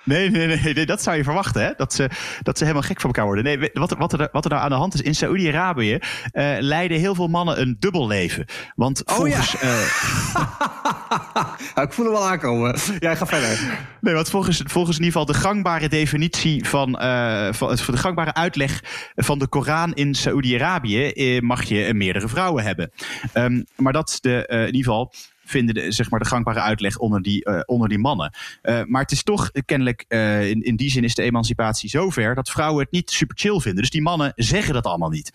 Nee, 0.06 0.30
nee, 0.30 0.46
nee, 0.46 0.74
nee, 0.74 0.86
dat 0.86 1.02
zou 1.02 1.16
je 1.16 1.24
verwachten, 1.24 1.62
hè? 1.62 1.72
Dat 1.76 1.92
ze, 1.92 2.10
dat 2.42 2.58
ze 2.58 2.64
helemaal 2.64 2.86
gek 2.86 3.00
van 3.00 3.10
elkaar 3.10 3.24
worden. 3.24 3.44
Nee, 3.44 3.70
wat, 3.72 3.94
wat, 3.98 4.12
er, 4.12 4.28
wat 4.32 4.44
er 4.44 4.50
nou 4.50 4.62
aan 4.62 4.68
de 4.70 4.74
hand 4.76 4.94
is, 4.94 5.00
in 5.02 5.14
Saoedi-Arabië 5.14 5.98
eh, 6.30 6.56
leiden 6.58 6.98
heel 6.98 7.14
veel 7.14 7.28
mannen 7.28 7.60
een 7.60 7.76
dubbel 7.78 8.06
leven. 8.06 8.46
Want 8.74 9.06
Oh, 9.06 9.28
ja. 9.28 9.34
volgens, 9.34 9.56
eh, 9.60 9.90
ja, 11.74 11.82
ik 11.82 11.92
voel 11.92 12.04
hem 12.04 12.14
wel 12.14 12.28
aankomen. 12.28 12.76
Jij 12.98 13.16
gaat 13.16 13.28
verder. 13.28 13.78
nee, 14.00 14.14
want 14.14 14.30
volgens, 14.30 14.62
volgens 14.64 14.98
in 14.98 15.04
ieder 15.04 15.20
geval 15.20 15.34
de 15.34 15.40
gangbare 15.40 15.88
definitie 15.88 16.64
van, 16.68 16.98
eh, 16.98 17.52
van, 17.52 17.76
de 17.76 17.96
gangbare 17.96 18.34
uitleg 18.34 18.80
van 19.14 19.38
de 19.38 19.48
Koran 19.48 19.94
in 19.94 20.14
Saoedi-Arabië, 20.14 21.40
mag 21.42 21.62
je 21.62 21.94
meerdere 21.94 22.28
vrouwen 22.28 22.64
hebben. 22.64 22.90
Ehm, 23.32 23.62
maar 23.76 23.92
dat 23.92 24.08
is 24.08 24.20
de, 24.20 24.44
in 24.48 24.74
ieder 24.74 24.84
geval. 24.92 25.12
Vinden 25.46 25.74
de, 25.74 25.92
zeg 25.92 26.10
maar, 26.10 26.20
de 26.20 26.26
gangbare 26.26 26.60
uitleg 26.60 26.98
onder 26.98 27.22
die, 27.22 27.44
eh, 27.44 27.60
onder 27.66 27.88
die 27.88 27.98
mannen. 27.98 28.34
Eh, 28.62 28.82
maar 28.84 29.02
het 29.02 29.12
is 29.12 29.22
toch 29.22 29.50
eh, 29.50 29.62
kennelijk, 29.64 30.04
in, 30.08 30.62
in 30.62 30.76
die 30.76 30.90
zin 30.90 31.04
is 31.04 31.14
de 31.14 31.22
emancipatie 31.22 31.88
zover 31.88 32.34
dat 32.34 32.50
vrouwen 32.50 32.82
het 32.82 32.92
niet 32.92 33.10
super 33.10 33.36
chill 33.38 33.60
vinden. 33.60 33.80
Dus 33.80 33.90
die 33.90 34.02
mannen 34.02 34.32
zeggen 34.36 34.74
dat 34.74 34.84
allemaal 34.84 35.10
niet. 35.10 35.32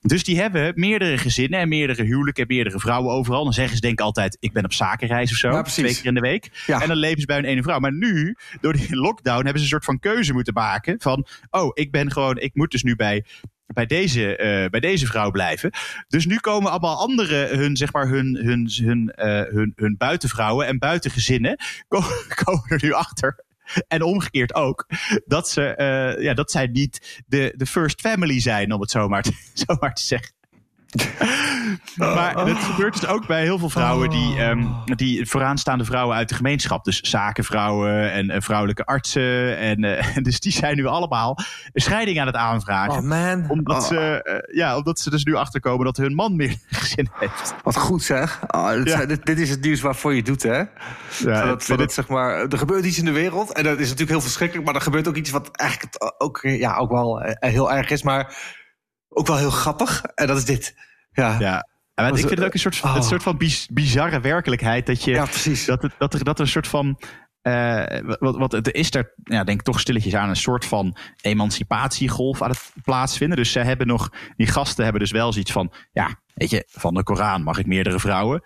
Dus 0.00 0.24
die 0.24 0.40
hebben 0.40 0.72
meerdere 0.74 1.18
gezinnen 1.18 1.60
en 1.60 1.68
meerdere 1.68 2.02
huwelijken 2.02 2.42
en 2.42 2.54
meerdere 2.54 2.80
vrouwen 2.80 3.12
overal. 3.12 3.44
Dan 3.44 3.52
zeggen 3.52 3.74
ze 3.74 3.80
denk 3.80 3.98
ik 3.98 4.04
altijd, 4.04 4.36
ik 4.40 4.52
ben 4.52 4.64
op 4.64 4.72
zakenreis 4.72 5.30
of 5.30 5.36
zo. 5.36 5.50
Ja, 5.50 5.62
twee 5.62 5.94
keer 5.94 6.06
in 6.06 6.14
de 6.14 6.20
week. 6.20 6.62
Ja. 6.66 6.80
En 6.80 6.88
dan 6.88 6.96
leven 6.96 7.20
ze 7.20 7.26
bij 7.26 7.36
hun 7.36 7.44
ene 7.44 7.62
vrouw. 7.62 7.78
Maar 7.78 7.92
nu, 7.92 8.36
door 8.60 8.72
die 8.72 8.96
lockdown, 8.96 9.44
hebben 9.44 9.56
ze 9.56 9.62
een 9.62 9.66
soort 9.66 9.84
van 9.84 9.98
keuze 9.98 10.32
moeten 10.32 10.54
maken. 10.54 10.96
Van, 10.98 11.26
oh, 11.50 11.70
ik 11.74 11.90
ben 11.90 12.12
gewoon, 12.12 12.38
ik 12.38 12.54
moet 12.54 12.70
dus 12.70 12.82
nu 12.82 12.96
bij, 12.96 13.24
bij, 13.66 13.86
deze, 13.86 14.36
eh, 14.36 14.68
bij 14.70 14.80
deze 14.80 15.06
vrouw 15.06 15.30
blijven. 15.30 15.70
Dus 16.08 16.26
nu 16.26 16.36
komen 16.38 16.70
allemaal 16.70 16.96
andere, 16.96 17.46
hun, 17.56 17.76
zeg 17.76 17.92
maar, 17.92 18.08
hun, 18.08 18.36
hun, 18.36 18.70
hun, 18.82 19.10
eh, 19.10 19.52
hun, 19.54 19.72
hun 19.76 19.94
buitenvrouwen 19.98 20.66
en 20.66 20.78
buitengezinnen, 20.78 21.56
ko- 21.88 22.04
komen 22.44 22.64
er 22.68 22.80
nu 22.82 22.92
achter. 22.92 23.44
En 23.88 24.02
omgekeerd 24.02 24.54
ook. 24.54 24.86
Dat, 25.24 25.48
ze, 25.48 25.64
eh, 25.64 26.22
ja, 26.22 26.34
dat 26.34 26.50
zij 26.50 26.66
niet 26.66 27.22
de, 27.26 27.54
de 27.56 27.66
first 27.66 28.00
family 28.00 28.40
zijn, 28.40 28.72
om 28.72 28.80
het 28.80 28.90
zo 28.90 29.08
maar 29.08 29.22
te, 29.22 29.32
zo 29.66 29.76
maar 29.80 29.94
te 29.94 30.02
zeggen. 30.02 30.32
Maar 31.96 32.34
dat 32.34 32.58
gebeurt 32.58 33.00
dus 33.00 33.08
ook 33.08 33.26
bij 33.26 33.42
heel 33.42 33.58
veel 33.58 33.70
vrouwen 33.70 34.10
die, 34.10 34.38
ehm, 34.38 34.66
die 34.84 35.26
vooraanstaande 35.26 35.84
vrouwen 35.84 36.16
uit 36.16 36.28
de 36.28 36.34
gemeenschap. 36.34 36.84
Dus 36.84 37.00
zakenvrouwen 37.00 38.12
en 38.12 38.30
eh, 38.30 38.40
vrouwelijke 38.40 38.84
artsen. 38.84 39.56
En, 39.58 39.84
eh, 39.84 40.16
dus 40.26 40.40
die 40.40 40.52
zijn 40.52 40.76
nu 40.76 40.86
allemaal 40.86 41.38
scheiding 41.72 42.20
aan 42.20 42.26
het 42.26 42.36
aanvragen. 42.36 43.02
Oh 43.02 43.08
man. 43.08 43.44
omdat, 43.48 43.76
Oh, 43.76 43.88
ze, 43.88 44.22
eh, 44.22 44.56
ja, 44.56 44.76
omdat 44.76 45.00
ze 45.00 45.10
dus 45.10 45.24
nu 45.24 45.34
achterkomen 45.34 45.84
dat 45.84 45.96
hun 45.96 46.14
man 46.14 46.36
meer 46.36 46.56
gezin 46.70 47.08
heeft. 47.14 47.54
Wat 47.62 47.76
goed 47.76 48.02
zeg. 48.02 48.40
Oh, 48.46 48.72
dit, 48.72 48.88
Ja. 48.88 49.06
dit, 49.06 49.26
dit 49.26 49.38
is 49.38 49.50
het 49.50 49.60
nieuws 49.60 49.80
waarvoor 49.80 50.14
je 50.14 50.22
doet, 50.22 50.42
hè? 50.42 50.58
Ja, 50.58 50.66
Zodat, 51.10 51.64
zodat, 51.64 51.92
zeg 51.92 52.08
maar, 52.08 52.46
er 52.46 52.58
gebeurt 52.58 52.84
iets 52.84 52.98
in 52.98 53.04
de 53.04 53.12
wereld. 53.12 53.52
En 53.52 53.64
dat 53.64 53.74
is 53.74 53.82
natuurlijk 53.84 54.10
heel 54.10 54.20
verschrikkelijk. 54.20 54.66
Maar 54.66 54.74
er 54.74 54.80
gebeurt 54.80 55.08
ook 55.08 55.16
iets 55.16 55.30
wat 55.30 55.50
eigenlijk 55.56 56.14
ook, 56.18 56.40
ja, 56.42 56.76
ook 56.76 56.90
wel 56.90 57.22
heel 57.38 57.72
erg 57.72 57.90
is. 57.90 58.02
Maar 58.02 58.36
ook 59.14 59.26
wel 59.26 59.36
heel 59.36 59.50
grappig. 59.50 60.02
En 60.02 60.26
dat 60.26 60.36
is 60.36 60.44
dit. 60.44 60.74
Ja, 61.12 61.38
ja. 61.38 61.68
ik 61.94 62.16
vind 62.16 62.30
het 62.30 62.44
ook 62.44 62.52
een 62.52 62.58
soort, 62.58 62.80
oh. 62.84 62.94
een 62.96 63.02
soort 63.02 63.22
van 63.22 63.36
biz- 63.36 63.66
bizarre 63.66 64.20
werkelijkheid. 64.20 64.86
Dat, 64.86 65.04
je, 65.04 65.12
precies. 65.22 65.64
dat, 65.64 65.82
het, 65.82 65.92
dat, 65.98 66.14
er, 66.14 66.24
dat 66.24 66.38
er 66.38 66.44
een 66.44 66.50
soort 66.50 66.68
van. 66.68 67.00
eh, 67.42 68.00
wat, 68.18 68.36
wat, 68.36 68.52
er 68.52 68.74
is 68.74 68.94
er, 68.94 69.14
ja, 69.22 69.44
denk 69.44 69.58
ik 69.58 69.64
toch 69.64 69.80
stilletjes 69.80 70.14
aan 70.14 70.28
een 70.28 70.36
soort 70.36 70.64
van 70.64 70.96
emancipatiegolf 71.20 72.42
aan 72.42 72.50
het 72.50 72.72
plaatsvinden. 72.82 73.36
Dus 73.36 73.52
ze 73.52 73.58
hebben 73.58 73.86
nog, 73.86 74.08
die 74.36 74.46
gasten 74.46 74.84
hebben 74.84 75.02
dus 75.02 75.10
wel 75.10 75.32
zoiets 75.32 75.52
van, 75.52 75.72
ja, 75.92 76.20
weet 76.34 76.50
je, 76.50 76.64
van 76.70 76.94
de 76.94 77.02
Koran 77.02 77.42
mag 77.42 77.58
ik 77.58 77.66
meerdere 77.66 78.00
vrouwen. 78.00 78.44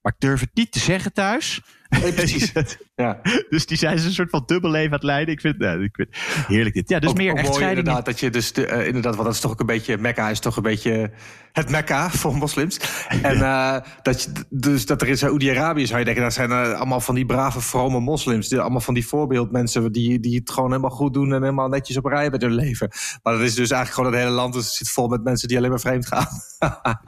Maar 0.00 0.12
ik 0.12 0.20
durf 0.20 0.40
het 0.40 0.54
niet 0.54 0.72
te 0.72 0.78
zeggen 0.78 1.12
thuis. 1.12 1.60
Nee, 2.02 2.12
precies. 2.12 2.52
Ja. 2.96 3.20
dus 3.48 3.66
die 3.66 3.76
zijn 3.76 3.98
ze 3.98 4.06
een 4.06 4.12
soort 4.12 4.30
van 4.30 4.42
dubbel 4.46 4.70
leven 4.70 4.90
aan 4.90 4.94
het 4.94 5.02
leiden. 5.02 5.34
Ik 5.34 5.40
vind, 5.40 5.58
nou, 5.58 5.82
ik 5.82 5.94
vind 5.94 6.08
heerlijk 6.46 6.74
dit. 6.74 6.88
Ja, 6.88 6.98
dus 6.98 7.10
ook, 7.10 7.16
meer 7.16 7.30
ook 7.30 7.34
mooi 7.34 7.46
echtscheidingen. 7.46 7.84
inderdaad 7.84 8.06
dat 8.06 8.20
je 8.20 8.30
dus 8.30 8.52
de, 8.52 8.66
eh, 8.66 8.86
inderdaad, 8.86 9.14
want 9.14 9.26
dat 9.26 9.34
is 9.34 9.40
toch 9.40 9.50
ook 9.50 9.60
een 9.60 9.66
beetje 9.66 9.98
Mekka 9.98 10.28
is 10.28 10.40
toch 10.40 10.56
een 10.56 10.62
beetje 10.62 11.10
het 11.52 11.70
Mekka 11.70 12.10
voor 12.10 12.36
moslims. 12.36 12.80
En 13.22 13.42
eh, 13.42 13.76
dat 14.02 14.22
je 14.22 14.32
dus 14.50 14.86
dat 14.86 15.02
er 15.02 15.08
in 15.08 15.18
Saoedi-Arabië 15.18 15.86
zou 15.86 15.98
je 15.98 16.04
denken, 16.04 16.22
dat 16.22 16.32
zijn 16.32 16.50
eh, 16.50 16.72
allemaal 16.72 17.00
van 17.00 17.14
die 17.14 17.26
brave 17.26 17.60
vrome 17.60 18.00
moslims, 18.00 18.48
die 18.48 18.60
allemaal 18.60 18.80
van 18.80 18.94
die 18.94 19.06
voorbeeldmensen 19.06 19.92
die 19.92 20.20
die 20.20 20.38
het 20.38 20.50
gewoon 20.50 20.70
helemaal 20.70 20.90
goed 20.90 21.14
doen 21.14 21.32
en 21.32 21.42
helemaal 21.42 21.68
netjes 21.68 21.96
op 21.96 22.04
rij 22.04 22.30
met 22.30 22.42
hun 22.42 22.54
leven. 22.54 22.90
Maar 23.22 23.32
dat 23.32 23.42
is 23.42 23.54
dus 23.54 23.70
eigenlijk 23.70 23.94
gewoon 23.94 24.12
het 24.12 24.20
hele 24.22 24.34
land 24.34 24.52
dus 24.52 24.64
het 24.64 24.74
zit 24.74 24.90
vol 24.90 25.08
met 25.08 25.24
mensen 25.24 25.48
die 25.48 25.56
alleen 25.56 25.70
maar 25.70 25.80
vreemd 25.80 26.06
gaan. 26.06 26.26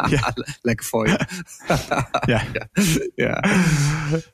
Ja. 0.09 0.35
Lekker 0.63 0.87
voor 0.87 1.09
je. 1.09 1.21
Ja. 2.27 2.43
ja. 3.27 3.43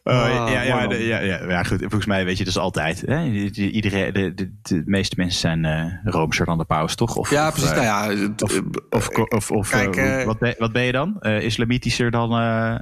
Oh, 0.02 0.26
ja, 0.28 0.35
ja, 0.36 0.62
ja, 0.62 1.18
ja, 1.20 1.44
ja, 1.48 1.62
goed. 1.62 1.78
Volgens 1.80 2.06
mij 2.06 2.24
weet 2.24 2.38
je 2.38 2.44
dus 2.44 2.58
altijd. 2.58 3.00
Hè? 3.06 3.24
Iedereen, 3.52 4.12
de, 4.12 4.34
de, 4.34 4.54
de 4.62 4.82
meeste 4.84 5.14
mensen 5.18 5.40
zijn 5.40 5.64
eh 5.64 5.92
roomser 6.04 6.46
dan 6.46 6.58
de 6.58 6.64
paus, 6.64 6.94
toch? 6.94 7.16
Of, 7.16 7.30
Ja, 7.30 7.46
of, 7.48 7.52
precies. 7.54 7.70
eh, 7.70 7.76
nou 7.76 7.86
ja, 8.18 8.22
het- 8.22 8.42
of, 8.42 8.60
of, 8.90 9.08
of, 9.08 9.50
of 9.50 9.70
Kijk, 9.70 9.96
eh, 9.96 10.20
eh, 10.20 10.26
wat, 10.26 10.38
ben, 10.38 10.54
wat 10.58 10.72
ben 10.72 10.82
je 10.82 10.92
dan? 10.92 11.20
Eh, 11.20 11.42
islamitischer 11.42 12.10
dan, 12.10 12.32
eh, 12.32 12.80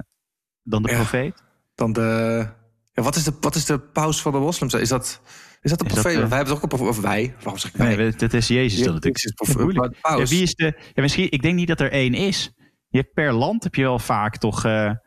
dan 0.63 0.83
de 0.83 0.89
profeet? 0.93 1.43
dan 1.75 1.93
de. 1.93 2.47
Ja, 2.93 3.03
wat, 3.03 3.17
is 3.17 3.25
de 3.25 3.33
wat 3.41 3.55
is 3.55 3.65
de 3.65 3.79
paus 3.79 4.23
van 4.23 4.33
de 4.33 4.39
moslims? 4.39 4.75
Is 4.75 4.89
dat, 4.89 5.21
is 5.61 5.71
dat 5.71 5.79
de 5.79 5.85
Is 5.85 5.93
profeet? 5.93 6.13
eh, 6.23 6.29
wij 6.29 6.37
hebben 6.37 6.55
toch 6.55 6.57
ook 6.57 6.63
een 6.63 6.69
profeet? 6.79 6.89
Of 6.97 7.01
wij? 7.03 7.35
Waarom 7.41 7.59
zeg 7.59 7.71
ik 7.71 7.77
wij? 7.77 7.97
Nee, 7.97 8.11
dat 8.13 8.33
is 8.33 8.49
Jezus 8.49 8.83
dan 8.85 8.95
natuurlijk. 8.95 9.35
Prof- 9.35 9.59
Moeilijk. 9.59 9.97
Ja, 10.03 10.17
wie 10.25 10.43
is 10.43 10.55
de, 10.55 10.79
ja, 10.95 11.03
misschien, 11.03 11.31
ik 11.31 11.43
denk 11.43 11.55
niet 11.55 11.69
dat 11.69 11.81
er 11.81 11.91
één 11.93 12.15
is. 12.15 12.53
Je 12.89 12.99
hebt 12.99 13.13
per 13.13 13.33
land 13.33 13.65
heb 13.65 13.75
je 13.75 13.83
wel 13.83 13.99
vaak 13.99 14.37
toch. 14.37 14.65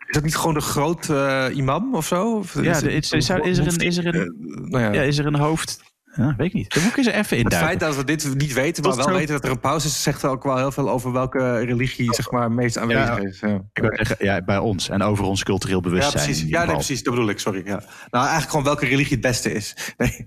Is 0.07 0.13
dat 0.13 0.23
niet 0.23 0.35
gewoon 0.35 0.53
de 0.53 0.61
groot 0.61 1.09
eh, 1.09 1.45
imam 1.53 1.95
of 1.95 2.05
zo? 2.07 2.35
Of 2.37 2.61
Ja, 2.61 2.71
het- 2.71 2.79
de- 2.83 2.91
is- 2.91 3.11
is 3.11 3.11
is 3.11 3.29
er 3.29 3.35
een- 3.67 3.77
is 3.77 3.97
er 3.97 4.05
een- 4.07 4.13
Eh, 4.13 4.69
nou 4.71 4.83
ja. 4.83 4.91
ja, 4.93 5.01
is 5.01 5.17
er 5.17 5.25
een 5.25 5.35
hoofd. 5.35 5.83
Ja, 6.17 6.33
weet 6.37 6.47
ik 6.47 6.53
niet. 6.53 6.73
Dan 6.73 6.83
moet 6.83 6.91
ik 6.91 6.97
eens 6.97 7.07
even 7.07 7.19
Het 7.19 7.31
induiken. 7.31 7.67
feit 7.67 7.79
dat 7.79 7.95
we 7.95 8.03
dit 8.03 8.35
niet 8.35 8.53
weten, 8.53 8.83
maar 8.83 8.91
Tot 8.91 8.99
wel 9.05 9.13
zo- 9.13 9.19
weten 9.19 9.33
dat 9.35 9.43
er 9.43 9.51
een 9.51 9.59
paus 9.59 9.85
is, 9.85 10.03
zegt 10.03 10.25
ook 10.25 10.43
wel 10.43 10.57
heel 10.57 10.71
veel 10.71 10.89
over 10.89 11.11
welke 11.11 11.57
religie 11.57 12.13
zeg 12.13 12.31
maar, 12.31 12.51
meest 12.51 12.77
aanwezig 12.77 13.05
Ja. 13.07 13.17
is. 13.27 13.39
Ja. 13.39 13.61
Ik 13.73 13.81
wou 13.81 13.95
zeggen, 13.95 14.15
ja, 14.19 14.41
bij 14.41 14.57
ons 14.57 14.89
en 14.89 15.01
over 15.01 15.23
ons 15.25 15.43
cultureel 15.43 15.81
Ja, 15.83 15.89
bewustzijn. 15.89 16.23
precies. 16.23 16.41
in 16.43 16.47
Ja, 16.47 16.51
nee, 16.53 16.61
geval. 16.61 16.75
precies. 16.75 17.03
Dat 17.03 17.13
bedoel 17.13 17.29
ik. 17.29 17.39
Sorry. 17.39 17.61
Ja. 17.65 17.83
Nou, 18.09 18.23
eigenlijk 18.23 18.49
gewoon 18.49 18.65
welke 18.65 18.85
religie 18.85 19.11
het 19.11 19.21
beste 19.21 19.51
is. 19.53 19.73
Nee. 19.97 20.25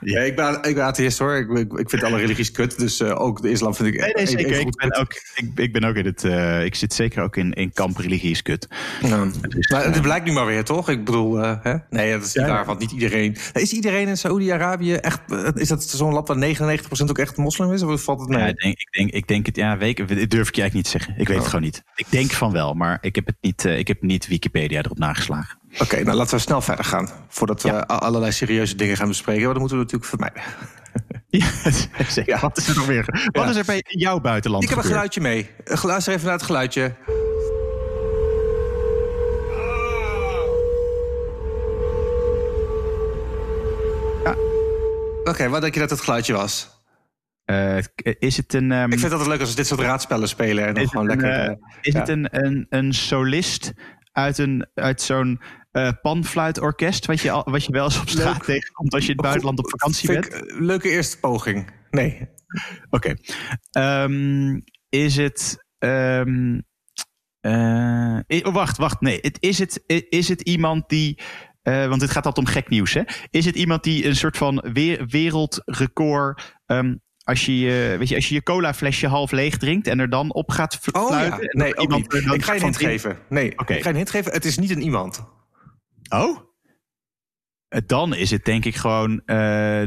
ja. 0.14 0.20
ik, 0.20 0.36
ben, 0.36 0.62
ik 0.62 0.74
ben 0.74 0.84
atheïst 0.84 1.18
hoor. 1.18 1.34
Ik, 1.34 1.50
ik, 1.58 1.72
ik 1.72 1.90
vind 1.90 2.02
alle 2.02 2.16
religies 2.16 2.50
kut. 2.50 2.78
Dus 2.78 3.00
eh, 3.00 3.20
ook 3.20 3.42
de 3.42 3.50
islam 3.50 3.74
vind 3.74 3.88
ik 3.94 4.00
Nee, 4.00 4.12
nee, 4.14 4.26
zeker. 4.26 4.58
Ik 4.60 4.76
ben 4.76 4.94
ook, 5.00 5.12
ik, 5.34 5.50
ik 5.54 5.72
ben 5.72 5.84
ook 5.84 5.94
in 5.94 6.04
het. 6.04 6.24
eh, 6.24 6.64
ik 6.64 6.74
zit 6.74 6.92
zeker 6.92 7.22
ook 7.22 7.36
in, 7.36 7.52
in 7.52 7.72
kamp 7.72 7.96
religie 7.96 8.30
is 8.30 8.42
kut. 8.42 8.68
Ja. 9.02 9.16
maar 9.72 9.84
het 9.84 9.96
eh, 9.96 10.02
blijkt 10.02 10.26
nu 10.26 10.32
maar 10.32 10.46
weer, 10.46 10.64
toch? 10.64 10.88
Ik 10.88 11.04
bedoel, 11.04 11.42
eh, 11.42 11.54
hè? 11.62 11.74
nee, 11.90 12.12
dat 12.12 12.20
is 12.20 12.26
niet 12.26 12.34
Ja, 12.34 12.46
ja. 12.46 12.52
waar, 12.52 12.64
want 12.64 12.78
niet 12.78 12.90
iedereen... 12.90 13.36
Is 13.52 13.72
iedereen 13.72 14.08
in 14.08 14.16
Saoedi-Arabië 14.16 14.62
echt... 14.72 15.20
eh, 15.32 15.48
Is 15.54 15.68
dat 15.68 15.82
zo'n 15.84 16.12
land 16.12 16.28
waar 16.28 16.36
99% 16.36 17.10
ook 17.10 17.18
echt 17.18 17.36
moslim 17.36 17.72
is? 17.72 17.82
Of 17.82 18.02
valt 18.02 18.20
het 18.20 18.28
mee? 18.28 18.38
Ja, 18.38 18.46
ik, 18.46 18.60
denk, 18.62 18.78
ik, 18.78 18.88
denk, 18.92 19.10
ik 19.10 19.28
denk 19.28 19.46
het. 19.46 19.56
Ja, 19.56 19.76
weet, 19.76 19.96
durf 19.96 20.48
ik 20.48 20.54
je 20.54 20.60
eigenlijk 20.62 20.72
niet 20.74 20.84
te 20.84 20.90
zeggen. 20.90 21.10
Ik 21.12 21.18
weet 21.18 21.36
het 21.36 21.38
Oh. 21.38 21.44
gewoon 21.50 21.64
niet. 21.64 21.82
Ik 21.96 22.06
denk 22.10 22.30
van 22.30 22.52
wel, 22.52 22.74
maar 22.74 22.98
ik 23.00 23.14
heb 23.14 23.26
het 23.26 23.36
niet. 23.40 23.64
eh, 23.64 23.78
ik 23.78 23.88
heb 23.88 24.02
niet 24.02 24.26
Wikipedia 24.26 24.78
erop 24.82 24.98
nageslagen. 24.98 25.58
Oké, 25.78 26.02
nou 26.04 26.16
laten 26.16 26.34
we 26.34 26.40
snel 26.40 26.60
verder 26.60 26.84
gaan. 26.84 27.08
Voordat 27.28 27.62
we 27.62 27.68
Ja. 27.68 27.78
allerlei 27.80 28.32
serieuze 28.32 28.76
dingen 28.76 28.96
gaan 28.96 29.08
bespreken. 29.08 29.42
Want 29.42 29.52
dan 29.52 29.60
moeten 29.60 29.78
we 29.78 29.84
natuurlijk 29.84 30.10
vermijden. 30.10 30.42
Ja, 31.28 31.46
zeker. 32.08 32.34
Ja. 32.34 32.40
Wat 32.40 32.58
is 32.58 32.68
er 32.68 32.76
nog 32.76 32.86
weer? 32.86 33.28
Wat 33.32 33.48
is 33.48 33.56
er 33.56 33.64
bij 33.64 33.84
jouw 33.88 34.20
buitenland 34.20 34.62
Ik 34.62 34.68
heb 34.68 34.78
een 34.78 34.84
geluidje 34.84 35.20
mee. 35.20 35.50
Luister 35.82 36.12
even 36.12 36.24
naar 36.24 36.34
het 36.34 36.42
geluidje. 36.42 36.94
Oké, 45.24 45.48
wat 45.48 45.60
denk 45.60 45.74
je 45.74 45.80
dat 45.80 45.90
het 45.90 46.00
geluidje 46.00 46.32
was? 46.32 46.82
Eh, 47.44 47.78
is 48.18 48.36
het 48.36 48.54
een. 48.54 48.72
ehm, 48.72 48.84
Ik 48.84 48.90
vind 48.90 49.02
het 49.02 49.12
altijd 49.12 49.30
leuk 49.30 49.40
als 49.40 49.50
we 49.50 49.56
dit 49.56 49.66
soort 49.66 49.80
raadspellen 49.80 50.28
spelen. 50.28 50.66
En 50.66 50.74
dan 50.74 50.82
is 50.82 50.90
gewoon 50.90 51.10
een, 51.10 51.20
lekker... 51.20 51.38
eh, 51.40 51.46
eh, 51.46 51.56
is 51.80 51.92
ja. 51.92 51.98
het 51.98 52.08
een, 52.08 52.44
een, 52.44 52.66
een 52.68 52.92
solist 52.92 53.72
uit, 54.12 54.38
een, 54.38 54.66
uit 54.74 55.02
zo'n 55.02 55.40
panfluitorkest... 56.02 57.06
Wat 57.06 57.20
je, 57.20 57.30
al, 57.30 57.50
wat 57.50 57.64
je 57.64 57.72
wel 57.72 57.84
eens 57.84 58.00
op 58.00 58.08
straat 58.08 58.32
Leuk. 58.32 58.42
tegenkomt 58.42 58.94
als 58.94 59.02
je 59.02 59.08
in 59.10 59.16
het 59.16 59.24
buitenland 59.24 59.58
op 59.58 59.70
vakantie 59.70 60.08
bent? 60.08 60.34
ik, 60.34 60.54
leuke 60.58 60.88
eerste 60.88 61.18
poging. 61.18 61.70
Nee. 61.90 62.28
Oké. 62.90 63.14
Ehm, 63.70 64.60
is 64.88 65.16
het. 65.16 65.64
ehm, 65.78 66.60
oh, 68.42 68.52
wacht, 68.54 68.76
wacht. 68.76 69.00
Nee. 69.00 69.18
Het, 69.20 69.36
is, 69.40 69.58
het, 69.58 69.82
is 70.08 70.28
het 70.28 70.40
iemand 70.40 70.88
die. 70.88 71.18
Eh, 71.64 71.86
want 71.88 72.00
het 72.00 72.10
gaat 72.10 72.26
altijd 72.26 72.46
om 72.46 72.52
gek 72.52 72.68
nieuws, 72.68 72.92
hè? 72.94 73.02
Is 73.30 73.44
het 73.44 73.54
iemand 73.54 73.82
die 73.82 74.06
een 74.06 74.16
soort 74.16 74.36
van 74.36 74.64
we- 74.72 75.04
wereldrecord. 75.08 76.56
ehm, 76.66 76.94
als 77.24 77.46
je, 77.46 77.58
je- 77.58 77.96
weet 77.98 78.08
je, 78.08 78.14
als 78.14 78.28
je 78.28 78.34
je 78.34 78.42
cola 78.42 78.74
flesje 78.74 79.06
half 79.06 79.30
leeg 79.30 79.56
drinkt 79.56 79.86
en 79.86 79.98
er 79.98 80.10
dan 80.10 80.32
op 80.32 80.50
gaat 80.50 80.78
Oh 80.92 81.06
fluiten. 81.06 81.40
ja, 81.42 81.48
en 81.48 81.58
nee, 81.58 81.76
iemand 81.76 82.12
niet. 82.12 82.32
Ik 82.34 82.44
ga 82.44 82.52
je 82.52 82.58
een 82.58 82.64
hint 82.64 82.80
in- 82.80 82.88
geven. 82.88 83.18
Nee, 83.28 83.58
Oké. 83.58 83.74
ik 83.74 83.82
ga 83.82 83.88
een 83.90 83.96
hint 83.96 84.10
geven. 84.10 84.32
Het 84.32 84.44
is 84.44 84.58
niet 84.58 84.70
een 84.70 84.82
iemand. 84.82 85.24
Oh? 86.08 86.38
Eh, 87.68 87.80
Dan 87.86 88.14
is 88.14 88.30
het 88.30 88.44
denk 88.44 88.64
ik 88.64 88.76
gewoon. 88.76 89.22
eh, 89.24 89.82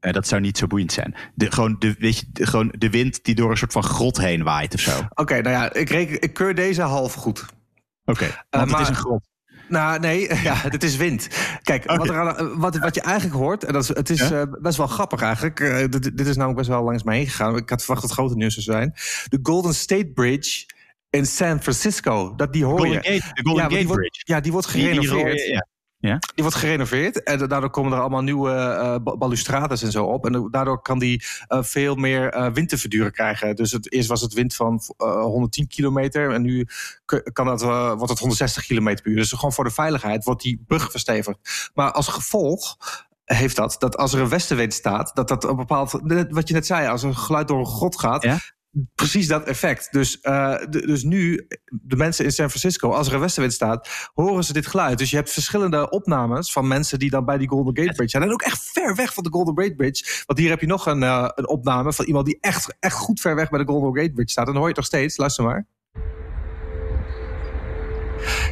dat 0.00 0.26
zou 0.28 0.40
niet 0.40 0.58
zo 0.58 0.66
boeiend 0.66 0.92
zijn. 0.92 1.14
De, 1.34 1.50
gewoon, 1.50 1.76
de, 1.78 1.94
weet 1.98 2.18
je, 2.18 2.26
de, 2.32 2.46
gewoon 2.46 2.74
de 2.78 2.90
wind 2.90 3.24
die 3.24 3.34
door 3.34 3.50
een 3.50 3.56
soort 3.56 3.72
van 3.72 3.82
grot 3.82 4.16
heen 4.18 4.42
waait 4.42 4.74
of 4.74 4.80
zo. 4.80 4.98
Oké, 4.98 5.08
Oké, 5.14 5.40
nou 5.40 5.54
ja, 5.54 5.72
ik, 5.72 5.88
reken, 5.90 6.20
ik 6.20 6.32
keur 6.34 6.54
deze 6.54 6.82
half 6.82 7.14
goed. 7.14 7.44
want 8.04 8.18
maar- 8.50 8.66
het 8.68 8.80
is 8.80 8.88
een 8.88 8.94
grot. 8.94 9.28
Nou, 9.68 10.00
nee, 10.00 10.34
ja, 10.48 10.54
het 10.54 10.82
is 10.84 10.96
wind. 10.96 11.28
Kijk, 11.62 11.84
wat, 11.84 12.08
er 12.08 12.18
aan- 12.18 12.58
wat, 12.58 12.76
wat 12.78 12.94
je 12.94 13.00
eigenlijk 13.00 13.36
hoort, 13.36 13.64
en 13.64 13.72
dat 13.72 13.82
is, 13.82 13.88
het 13.88 14.10
is 14.10 14.28
Ja? 14.28 14.40
eh, 14.40 14.46
best 14.60 14.76
wel 14.76 14.86
grappig 14.86 15.20
eigenlijk. 15.22 15.60
Eh, 15.60 15.78
dit, 15.88 16.02
dit 16.16 16.26
is 16.26 16.34
namelijk 16.36 16.56
best 16.58 16.68
wel 16.70 16.82
langs 16.82 17.02
mij 17.02 17.16
heen 17.16 17.26
gegaan. 17.26 17.56
Ik 17.56 17.70
had 17.70 17.78
verwacht 17.84 18.00
dat 18.00 18.10
het 18.10 18.18
grote 18.18 18.34
nieuws 18.36 18.54
zou 18.54 18.76
zijn. 18.78 18.92
De 19.28 19.38
Golden 19.42 19.74
State 19.74 20.06
Bridge 20.14 20.66
in 21.10 21.26
San 21.26 21.62
Francisco. 21.62 22.34
Dat 22.36 22.52
die 22.52 22.64
hoor 22.64 22.78
Golden 22.78 23.02
je. 23.02 23.08
Gate, 23.18 23.32
de 23.34 23.42
Golden 23.42 23.62
ja, 23.64 23.70
Gate 23.70 23.86
wordt, 23.86 24.00
Bridge. 24.00 24.20
ja, 24.24 24.40
die 24.40 24.52
wordt 24.52 24.72
Die- 24.72 24.82
die 24.90 25.08
gerenoveerd. 25.08 25.64
Ja. 26.00 26.18
Die 26.18 26.44
wordt 26.44 26.56
gerenoveerd 26.56 27.22
en 27.22 27.48
daardoor 27.48 27.70
komen 27.70 27.92
er 27.92 28.00
allemaal 28.00 28.22
nieuwe 28.22 28.50
ba- 29.04 29.16
balustrades 29.16 29.82
en 29.82 29.90
zo 29.90 30.04
op. 30.04 30.26
En 30.26 30.48
daardoor 30.50 30.82
kan 30.82 30.98
die 30.98 31.24
eh, 31.46 31.62
veel 31.62 31.94
meer 31.94 32.28
eh, 32.32 32.52
wind 32.52 32.68
te 32.68 32.78
verduren 32.78 33.12
krijgen. 33.12 33.56
Dus 33.56 33.72
het, 33.72 33.92
eerst 33.92 34.08
was 34.08 34.20
het 34.20 34.32
wind 34.32 34.54
van 34.54 34.80
eh, 34.96 35.22
110 35.22 35.66
kilometer 35.68 36.32
en 36.32 36.42
nu 36.42 36.66
kan 37.32 37.46
dat, 37.46 37.62
wordt 37.62 38.08
het 38.08 38.18
160 38.18 38.66
kilometer 38.66 39.02
per 39.02 39.12
uur. 39.12 39.18
Dus 39.18 39.32
gewoon 39.32 39.52
voor 39.52 39.64
de 39.64 39.70
veiligheid 39.70 40.24
wordt 40.24 40.42
die 40.42 40.62
brug 40.66 40.90
verstevigd. 40.90 41.70
Maar 41.74 41.92
als 41.92 42.08
gevolg 42.08 42.76
heeft 43.24 43.56
dat 43.56 43.76
dat 43.78 43.96
als 43.96 44.12
er 44.12 44.20
een 44.20 44.28
westenwind 44.28 44.74
staat, 44.74 45.10
dat 45.14 45.28
dat 45.28 45.44
een 45.44 45.56
bepaald, 45.56 45.90
wat 46.30 46.48
je 46.48 46.54
net 46.54 46.66
zei, 46.66 46.88
als 46.88 47.02
een 47.02 47.16
geluid 47.16 47.48
door 47.48 47.58
een 47.58 47.66
grot 47.66 47.98
gaat, 48.00 48.22
Ja. 48.22 48.38
Precies 48.94 49.26
dat 49.28 49.44
effect. 49.44 49.92
Dus, 49.92 50.20
eh, 50.20 50.54
de- 50.70 50.86
dus 50.86 51.02
nu, 51.02 51.46
de 51.82 51.96
mensen 51.96 52.24
in 52.24 52.30
San 52.32 52.48
Francisco, 52.48 52.90
als 52.90 53.08
er 53.08 53.14
een 53.14 53.20
westenwind 53.20 53.52
staat, 53.54 53.88
horen 54.14 54.44
ze 54.44 54.52
dit 54.52 54.66
geluid. 54.66 54.98
Dus 54.98 55.10
je 55.10 55.16
hebt 55.16 55.30
verschillende 55.30 55.90
opnames 55.90 56.52
van 56.52 56.68
mensen 56.68 56.98
die 56.98 57.10
dan 57.10 57.24
bij 57.24 57.38
die 57.38 57.48
Golden 57.48 57.76
Gate 57.76 57.92
Bridge 57.94 58.08
zijn. 58.10 58.22
En 58.22 58.32
ook 58.32 58.42
echt 58.42 58.70
ver 58.72 58.94
weg 58.94 59.14
van 59.14 59.22
de 59.24 59.30
Golden 59.30 59.58
Gate 59.64 59.74
Bridge. 59.74 60.22
Want 60.26 60.38
hier 60.38 60.48
heb 60.50 60.60
je 60.60 60.66
nog 60.66 60.86
een, 60.86 61.02
eh, 61.02 61.28
een 61.34 61.48
opname 61.48 61.92
van 61.92 62.04
iemand 62.04 62.26
die 62.26 62.38
echt, 62.40 62.76
echt 62.80 62.94
goed 62.96 63.20
ver 63.20 63.34
weg 63.34 63.48
bij 63.50 63.58
de 63.58 63.66
Golden 63.66 64.02
Gate 64.02 64.12
Bridge 64.12 64.30
staat. 64.32 64.46
En 64.46 64.52
dan 64.52 64.62
hoor 64.62 64.70
je 64.70 64.80
het 64.80 64.90
nog 64.90 65.00
steeds. 65.00 65.16
Luister 65.16 65.44
maar. 65.44 65.66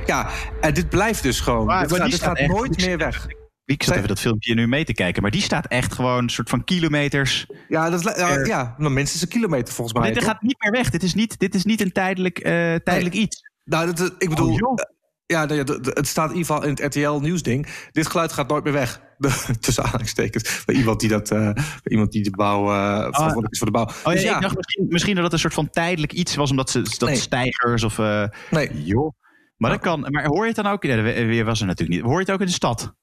Ja, 0.07 0.29
en 0.61 0.75
dit 0.75 0.89
blijft 0.89 1.23
dus 1.23 1.41
gewoon. 1.41 1.67
Maar- 1.67 1.81
dit 1.81 1.91
maar 1.91 2.01
gaat, 2.01 2.11
dit 2.11 2.21
gaat 2.23 2.41
nooit 2.47 2.77
meer 2.87 2.99
weg. 2.99 3.27
Ik 3.67 3.83
zat 3.83 3.97
even 3.97 4.09
dat 4.09 4.21
filmpje 4.21 4.55
nu 4.55 4.67
mee 4.69 4.85
te 4.85 4.93
kijken. 4.93 5.23
Maar 5.23 5.31
die 5.31 5.41
staat 5.43 5.67
echt 5.67 5.93
gewoon 5.95 6.23
een 6.23 6.29
soort 6.31 6.49
van 6.49 6.65
kilometers. 6.65 7.47
Ja, 7.69 7.91
dat, 7.91 8.05
is 8.07 8.17
ja, 8.17 8.45
ja, 8.45 8.75
nou, 8.79 8.93
minstens 8.93 9.23
een 9.23 9.29
kilometer 9.29 9.75
volgens 9.75 9.99
mij. 9.99 10.09
Dit 10.09 10.19
toch? 10.19 10.29
gaat 10.29 10.43
niet 10.43 10.57
meer 10.59 10.71
weg. 10.73 10.91
Dit 10.91 11.03
is 11.03 11.15
niet, 11.15 11.39
dit 11.39 11.55
is 11.55 11.65
niet 11.65 11.81
een 11.81 11.93
tijdelijk, 11.93 12.39
eh, 12.39 12.75
tijdelijk 12.75 13.15
iets. 13.15 13.41
Nou, 13.65 13.93
dat, 13.93 14.15
ik 14.19 14.29
bedoel, 14.29 14.49
Oh, 14.53 14.59
joh. 14.59 14.73
eh, 14.75 14.85
ja, 15.27 15.47
het 15.47 16.07
staat 16.07 16.31
in 16.31 16.37
ieder 16.37 16.53
geval 16.55 16.63
in 16.69 16.71
het 16.71 16.95
RTL 16.95 17.19
nieuwsding. 17.21 17.67
Dit 17.93 18.07
geluid 18.07 18.33
gaat 18.33 18.49
nooit 18.49 18.65
meer 18.65 18.73
weg. 18.73 19.01
De- 19.19 19.45
tussen 19.61 19.85
aanhalingstekens. 19.85 20.65
Bij 20.65 20.75
iemand 20.75 21.01
die 21.01 21.09
dat, 21.09 21.31
eh, 21.31 21.51
iemand 21.85 22.13
die 22.13 22.23
de 22.23 22.31
bouw, 22.31 22.71
eh 22.71 22.97
verantwoordelijk 22.97 23.53
is 23.53 23.59
voor 23.59 23.67
de 23.67 23.73
bouw. 23.73 23.85
Oh 24.05 24.13
dus 24.13 24.23
ja, 24.23 24.35
ik 24.37 24.43
dacht 24.43 24.57
misschien, 24.57 24.87
misschien 24.89 25.15
dat 25.15 25.25
het 25.25 25.33
een 25.33 25.39
soort 25.39 25.55
van 25.55 25.71
tijdelijk 25.71 26.13
iets 26.13 26.35
was, 26.35 26.51
omdat 26.51 26.71
ze 26.71 26.83
dat 26.83 27.09
Nee. 27.09 27.17
stijgers 27.19 27.83
of. 27.83 27.99
eh, 27.99 28.25
nee. 28.51 28.85
joh. 28.85 29.13
Maar 29.57 29.71
dat 29.71 29.81
kan. 29.81 30.01
Maar 30.11 30.25
hoor 30.27 30.41
je 30.41 30.53
het 30.53 30.63
dan 30.65 30.73
ook? 30.73 30.83
De- 30.83 31.03
weer 31.03 31.45
was 31.45 31.61
er 31.61 31.67
natuurlijk 31.67 31.99
niet. 31.99 32.07
Hoor 32.09 32.19
je 32.21 32.25
het 32.25 32.31
ook 32.31 32.41
in 32.41 32.47
de 32.47 32.53
stad? 32.53 32.95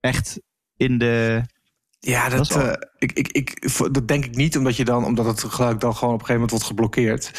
Echt 0.00 0.40
in 0.76 0.98
de. 0.98 1.42
Ja, 1.98 2.28
dat, 2.28 2.50
eh, 2.50 2.72
ik, 2.98 3.12
ik, 3.12 3.28
ik, 3.28 3.68
dat 3.92 4.08
denk 4.08 4.24
ik 4.24 4.34
niet, 4.34 4.56
omdat, 4.56 4.76
je 4.76 4.84
dan, 4.84 5.04
omdat 5.04 5.26
het 5.26 5.44
geluid 5.44 5.80
dan 5.80 5.94
gewoon 5.94 6.14
op 6.14 6.20
een 6.20 6.26
gegeven 6.26 6.34
moment 6.34 6.50
wordt 6.50 6.66
geblokkeerd. 6.66 7.30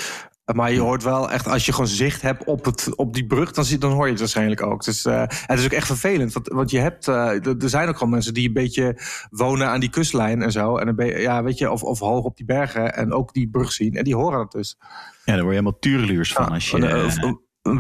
Eh, 0.46 0.56
Maar 0.56 0.72
je 0.72 0.80
hoort 0.80 1.04
wel 1.04 1.32
echt, 1.32 1.48
als 1.48 1.66
je 1.66 1.72
gewoon 1.72 1.88
zicht 1.88 2.22
hebt 2.22 2.44
op, 2.44 2.66
het, 2.66 2.96
op 2.96 3.14
die 3.14 3.26
brug, 3.26 3.52
dan, 3.52 3.66
dan 3.80 3.92
hoor 3.92 4.06
je 4.06 4.12
het 4.12 4.20
waarschijnlijk 4.20 4.62
ook. 4.62 4.84
Dus, 4.84 5.06
eh, 5.06 5.24
het 5.28 5.60
is 5.60 5.66
ook 5.66 5.72
echt 5.72 5.88
vervelend, 5.88 6.34
want, 6.34 6.48
want 6.48 6.72
je 6.72 6.80
hebt, 6.80 7.08
er 7.08 7.70
zijn 7.70 7.88
ook 7.88 7.98
gewoon 7.98 8.10
mensen 8.14 8.34
die 8.34 8.48
een 8.48 8.54
beetje 8.54 9.02
wonen 9.30 9.68
aan 9.68 9.80
die 9.80 9.90
kustlijn 9.90 10.42
en 10.42 10.52
zo. 10.52 10.78
En 10.78 10.88
een 10.88 11.22
ja, 11.22 11.44
weet 11.44 11.58
je, 11.58 11.72
of, 11.72 11.84
of 11.84 12.00
hoog 12.00 12.24
op 12.24 12.38
die 12.38 12.46
bergen 12.46 12.96
en 12.96 13.14
ook 13.14 13.34
die 13.34 13.50
brug 13.50 13.72
zien. 13.72 13.94
En 13.94 14.04
die 14.04 14.16
horen 14.16 14.40
het 14.40 14.52
dus. 14.52 14.78
Ja, 14.80 15.34
daar 15.34 15.36
word 15.36 15.56
je 15.56 15.60
helemaal 15.60 15.80
tureluurs 15.80 16.34
van. 16.34 16.50
Als 16.50 16.70
je, 16.70 17.40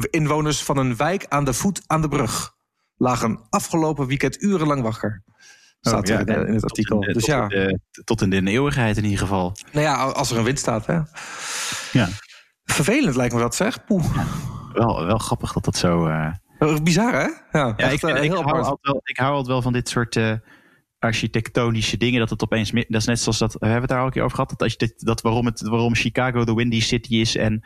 inwoners 0.09 0.63
van 0.63 0.77
een 0.77 0.95
wijk 0.95 1.25
aan 1.29 1.45
de 1.45 1.53
voet 1.53 1.83
aan 1.87 2.01
de 2.01 2.07
brug 2.07 2.59
lagen 3.01 3.39
afgelopen 3.49 4.07
weekend 4.07 4.41
urenlang 4.41 4.81
wakker. 4.81 5.23
Staat 5.81 6.09
oh, 6.09 6.15
ja, 6.15 6.25
er 6.25 6.39
in, 6.41 6.47
in 6.47 6.53
het 6.53 6.63
artikel. 6.63 7.01
in 7.01 7.07
de- 7.07 7.13
dus 7.13 7.23
tot 7.25 7.31
ja, 7.33 7.41
in 7.43 7.49
de- 7.49 8.03
tot 8.03 8.21
in 8.21 8.29
de 8.29 8.51
eeuwigheid 8.51 8.97
in 8.97 9.03
ieder 9.03 9.19
geval. 9.19 9.55
nou 9.71 9.85
ja, 9.85 9.95
als 10.03 10.31
er 10.31 10.37
een 10.37 10.43
wind 10.43 10.59
staat, 10.59 10.85
hè. 10.85 10.99
Ja. 11.91 12.07
Vervelend 12.63 13.15
lijkt 13.15 13.33
me 13.33 13.39
dat, 13.39 13.55
zeg. 13.55 13.85
Poeh. 13.85 14.17
Wel, 14.73 15.05
wel 15.05 15.17
grappig 15.17 15.53
dat 15.53 15.65
dat 15.65 15.75
zo. 15.77 16.07
eh, 16.07 16.31
Eh, 16.59 16.77
Bizar, 16.83 17.13
hè? 17.13 17.19
Ja, 17.19 17.33
Ja, 17.51 17.75
echt, 17.77 17.93
ik, 17.93 18.03
eh, 18.03 18.23
ik, 18.23 18.31
hou 18.31 18.45
altijd 18.45 18.77
wel, 18.81 19.01
ik 19.03 19.17
hou 19.17 19.29
altijd 19.31 19.47
wel 19.47 19.61
van 19.61 19.73
dit 19.73 19.89
soort 19.89 20.15
eh, 20.15 20.33
architectonische 20.99 21.97
dingen. 21.97 22.19
Dat 22.19 22.29
het 22.29 22.43
opeens. 22.43 22.71
Dat 22.71 22.85
is 23.01 23.05
net 23.05 23.19
zoals 23.19 23.37
dat. 23.37 23.53
We 23.53 23.57
hebben 23.65 23.81
het 23.81 23.89
daar 23.89 23.99
al 23.99 24.05
een 24.05 24.11
keer 24.11 24.21
over 24.23 24.35
gehad. 24.35 24.49
Dat, 24.49 24.61
als 24.61 24.71
je 24.71 24.77
dit, 24.77 25.05
dat 25.05 25.21
waarom, 25.21 25.45
het, 25.45 25.61
waarom 25.61 25.95
Chicago 25.95 26.43
de 26.43 26.53
Windy 26.53 26.79
City 26.81 27.15
is 27.15 27.35
en, 27.35 27.61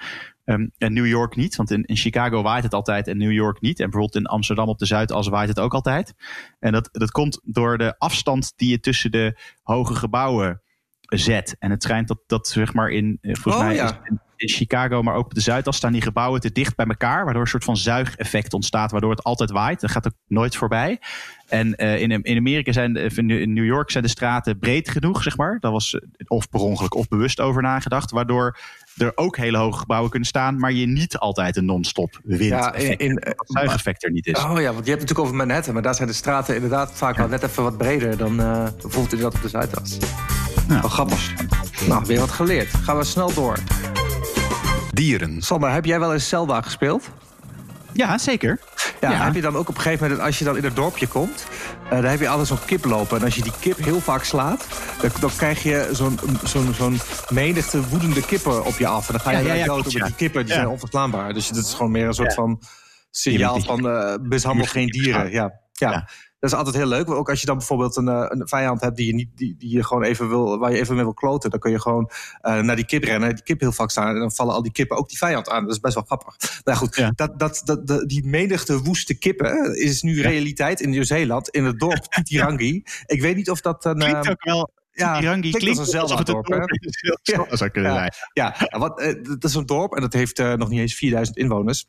ehm, 0.46 0.68
en 0.78 0.94
New 0.94 1.06
York 1.08 1.36
niet. 1.36 1.56
Want 1.56 1.72
in, 1.72 1.84
in 1.84 1.96
Chicago 1.96 2.42
waait 2.42 2.64
het 2.64 2.74
altijd 2.74 3.08
en 3.08 3.18
New 3.18 3.32
York 3.32 3.62
niet. 3.62 3.80
En 3.80 3.90
bijvoorbeeld 3.90 4.24
in 4.24 4.30
Amsterdam 4.30 4.68
op 4.68 4.78
de 4.80 4.86
Zuidas 4.86 5.28
waait 5.28 5.50
het 5.50 5.60
ook 5.60 5.74
altijd. 5.74 6.14
En 6.60 6.72
dat, 6.72 6.90
dat 6.92 7.12
komt 7.12 7.40
door 7.44 7.78
de 7.78 7.96
afstand 7.98 8.54
die 8.56 8.70
je 8.70 8.80
tussen 8.80 9.12
de 9.12 9.40
hoge 9.62 9.96
gebouwen 9.96 10.62
zet. 11.02 11.56
En 11.60 11.72
het 11.72 11.84
schijnt 11.84 12.08
dat, 12.08 12.20
dat 12.28 12.48
zeg 12.48 12.74
maar 12.74 12.90
in. 12.90 13.18
eh, 13.22 13.34
Volgens 13.34 13.64
Oh, 13.64 13.70
mij 13.70 13.76
ja. 13.76 14.02
is 14.04 14.18
in, 14.36 14.50
Chicago, 14.50 15.02
maar 15.02 15.16
ook 15.16 15.26
op 15.26 15.34
de 15.34 15.42
Zuidas 15.42 15.76
staan 15.76 15.92
die 15.92 16.02
gebouwen 16.02 16.42
te 16.42 16.52
dicht 16.52 16.76
bij 16.76 16.86
elkaar. 16.86 17.24
Waardoor 17.24 17.42
een 17.42 17.48
soort 17.48 17.64
van 17.64 17.78
zuigeffect 17.78 18.54
ontstaat. 18.54 18.92
Waardoor 18.92 19.12
het 19.12 19.24
altijd 19.24 19.52
waait. 19.52 19.82
Dat 19.82 19.92
gaat 19.92 20.08
ook 20.08 20.14
nooit 20.28 20.56
voorbij. 20.56 21.00
En 21.48 21.76
eh, 21.76 22.02
in, 22.02 22.12
in 22.24 22.38
Amerika 22.38 22.72
zijn, 22.72 22.96
in 22.96 23.54
New 23.54 23.66
York 23.66 23.92
zijn 23.92 24.04
de 24.04 24.10
straten 24.10 24.60
breed 24.60 24.90
genoeg, 24.90 25.24
zeg 25.24 25.38
maar. 25.38 25.58
Daar 25.60 25.72
was 25.72 25.94
eh, 25.94 26.02
of 26.28 26.50
per 26.50 26.60
ongeluk 26.60 26.96
of 26.96 27.08
bewust 27.08 27.40
over 27.40 27.62
nagedacht. 27.62 28.12
Waardoor 28.12 28.58
er 28.98 29.12
ook 29.16 29.38
hele 29.38 29.58
hoge 29.58 29.80
gebouwen 29.80 30.10
kunnen 30.10 30.28
staan, 30.28 30.60
maar 30.60 30.72
je 30.72 30.86
niet 30.86 31.18
altijd 31.18 31.56
een 31.56 31.66
non-stop 31.66 32.20
wind 32.24 32.50
Ja, 32.50 32.74
in, 32.74 32.98
in, 32.98 33.16
dat 33.16 33.34
zuigeffect 33.48 34.04
er 34.04 34.12
niet 34.12 34.28
is. 34.28 34.44
oh 34.44 34.44
ja, 34.44 34.52
want 34.52 34.56
je 34.56 34.62
hebt 34.64 34.86
het 34.86 34.88
natuurlijk 34.88 35.20
over 35.20 35.36
Manhattan, 35.36 35.74
maar 35.74 35.84
daar 35.84 35.96
zijn 35.96 36.08
de 36.08 36.14
straten 36.14 36.56
inderdaad 36.56 36.92
vaak 36.92 37.18
wel 37.18 37.28
net 37.28 37.44
even 37.44 37.64
wat 37.64 37.78
breder 37.78 38.18
dan 38.18 38.40
eh, 38.40 38.64
bijvoorbeeld 38.64 39.14
inderdaad 39.14 39.36
op 39.36 39.42
de 39.42 39.50
Zuidas. 39.50 39.98
Ja. 40.68 40.82
Wel 40.82 40.90
grappig. 40.90 41.34
Nou, 41.88 42.04
weer 42.06 42.20
wat 42.20 42.32
geleerd. 42.32 42.70
Gaan 42.74 42.98
we 42.98 43.04
snel 43.04 43.34
door. 43.34 43.58
Dieren. 44.96 45.42
Sander, 45.42 45.72
heb 45.72 45.86
jij 45.86 46.00
wel 46.00 46.14
eens 46.14 46.30
Zelda 46.30 46.62
gespeeld? 46.62 47.10
Ja, 47.94 48.18
zeker. 48.18 48.60
Ja, 49.02 49.12
Ja. 49.12 49.24
heb 49.26 49.34
je 49.36 49.42
dan 49.42 49.56
ook 49.56 49.70
op 49.70 49.76
een 49.76 49.82
gegeven 49.82 50.08
moment, 50.08 50.26
als 50.26 50.40
je 50.40 50.46
dan 50.46 50.58
in 50.58 50.64
het 50.64 50.76
dorpje 50.76 51.08
komt, 51.08 51.46
eh, 51.84 51.90
dan 51.90 52.04
heb 52.04 52.20
je 52.20 52.30
altijd 52.30 52.48
zo'n 52.48 52.66
kip 52.66 52.86
lopen. 52.86 53.18
En 53.18 53.24
als 53.24 53.36
je 53.36 53.42
die 53.42 53.52
kip 53.60 53.78
heel 53.78 54.00
vaak 54.00 54.24
slaat, 54.24 54.68
dan, 55.02 55.10
dan 55.20 55.30
krijg 55.38 55.64
je 55.64 55.90
zo'n 55.92 56.20
zo'n 56.44 56.74
zo'n 56.74 57.00
menigte 57.30 57.88
woedende 57.88 58.26
kippen 58.26 58.66
op 58.66 58.78
je 58.78 58.88
af. 58.88 59.08
En 59.08 59.14
dan 59.14 59.22
ga 59.22 59.32
je 59.40 59.46
Ja, 59.48 59.54
ja, 59.54 59.66
dood, 59.66 59.92
ja. 59.92 60.06
die 60.06 60.16
kippen 60.16 60.42
die 60.42 60.50
Ja. 60.54 60.60
zijn 60.60 60.68
onverslaanbaar. 60.72 61.34
Dus 61.34 61.48
dat 61.48 61.64
is 61.66 61.74
gewoon 61.74 61.92
meer 61.92 62.08
een 62.08 62.14
soort 62.14 62.30
Ja. 62.30 62.36
van 62.36 62.62
signaal 63.12 63.60
van 63.62 63.88
eh 63.90 64.16
mishandel 64.22 64.66
geen 64.66 64.88
dieren. 64.88 65.32
Ja. 65.32 65.52
Ja. 65.72 66.10
Ja. 66.46 66.52
Dat 66.52 66.60
is 66.60 66.66
altijd 66.66 66.76
heel 66.76 66.98
leuk. 66.98 67.10
Ook 67.10 67.30
als 67.30 67.40
je 67.40 67.46
dan 67.46 67.58
bijvoorbeeld 67.58 67.96
een, 67.96 68.08
eh, 68.08 68.26
een 68.28 68.48
vijand 68.48 68.82
hebt 68.82 68.96
die 68.98 69.06
je, 69.06 69.14
niet, 69.14 69.30
die, 69.36 69.56
die 69.58 69.70
je 69.76 69.84
gewoon 69.84 70.04
even 70.04 70.30
wil, 70.30 70.58
waar 70.58 70.72
je 70.72 70.80
even 70.80 70.96
mee 70.96 71.04
wil 71.04 71.14
kloten, 71.14 71.50
dan 71.50 71.60
kun 71.60 71.72
je 71.72 71.82
gewoon 71.82 72.10
eh, 72.42 72.60
naar 72.60 72.76
die 72.76 72.86
kip 72.86 73.04
rennen, 73.04 73.36
die 73.36 73.44
kip 73.44 73.60
heel 73.60 73.72
vaak 73.72 73.92
staan 73.92 74.08
en 74.14 74.20
dan 74.20 74.32
vallen 74.32 74.54
al 74.54 74.62
die 74.62 74.72
kippen 74.72 74.98
ook 74.98 75.10
die 75.10 75.18
vijand 75.18 75.50
aan. 75.50 75.64
Dat 75.64 75.72
is 75.74 75.80
best 75.80 75.94
wel 75.94 76.04
grappig. 76.04 76.36
Nou 76.64 76.78
goed, 76.78 76.96
Ja. 76.96 77.12
dat, 77.16 77.40
dat, 77.40 77.62
dat, 77.66 77.88
dat- 77.88 78.10
die 78.10 78.26
menigte 78.28 78.82
woeste 78.82 79.18
kippen 79.18 79.76
is 79.82 80.02
nu 80.02 80.22
realiteit 80.22 80.82
in 80.82 80.90
Nieuw-Zeeland, 80.90 81.50
in 81.50 81.64
het 81.66 81.80
dorp 81.80 82.04
Titirangi. 82.04 82.84
Ik 83.06 83.22
weet 83.22 83.36
niet 83.36 83.50
of 83.50 83.62
dat 83.62 83.86
een. 83.86 83.98
Klinkt 83.98 84.26
eh, 84.26 84.32
ook 84.32 84.44
wel. 84.44 84.72
ja, 84.92 85.20
Tirangi 85.20 85.52
klinkt 85.52 85.80
als 85.80 85.88
een 85.94 85.94
Zelda-dorp, 86.08 86.48
hè? 86.48 86.58
dorp 86.58 87.48
zou 87.58 87.70
kunnen 87.70 87.92
Ja. 87.92 87.98
zijn. 87.98 88.14
Ja, 88.34 88.78
wat, 88.80 89.00
eh, 89.00 89.24
dat 89.24 89.44
is 89.44 89.54
een 89.56 89.66
dorp 89.66 89.94
en 89.96 90.02
dat 90.02 90.14
heeft 90.14 90.38
nog 90.38 90.70
niet 90.70 90.80
eens 90.80 90.96
4000 90.96 91.38
inwoners. 91.38 91.88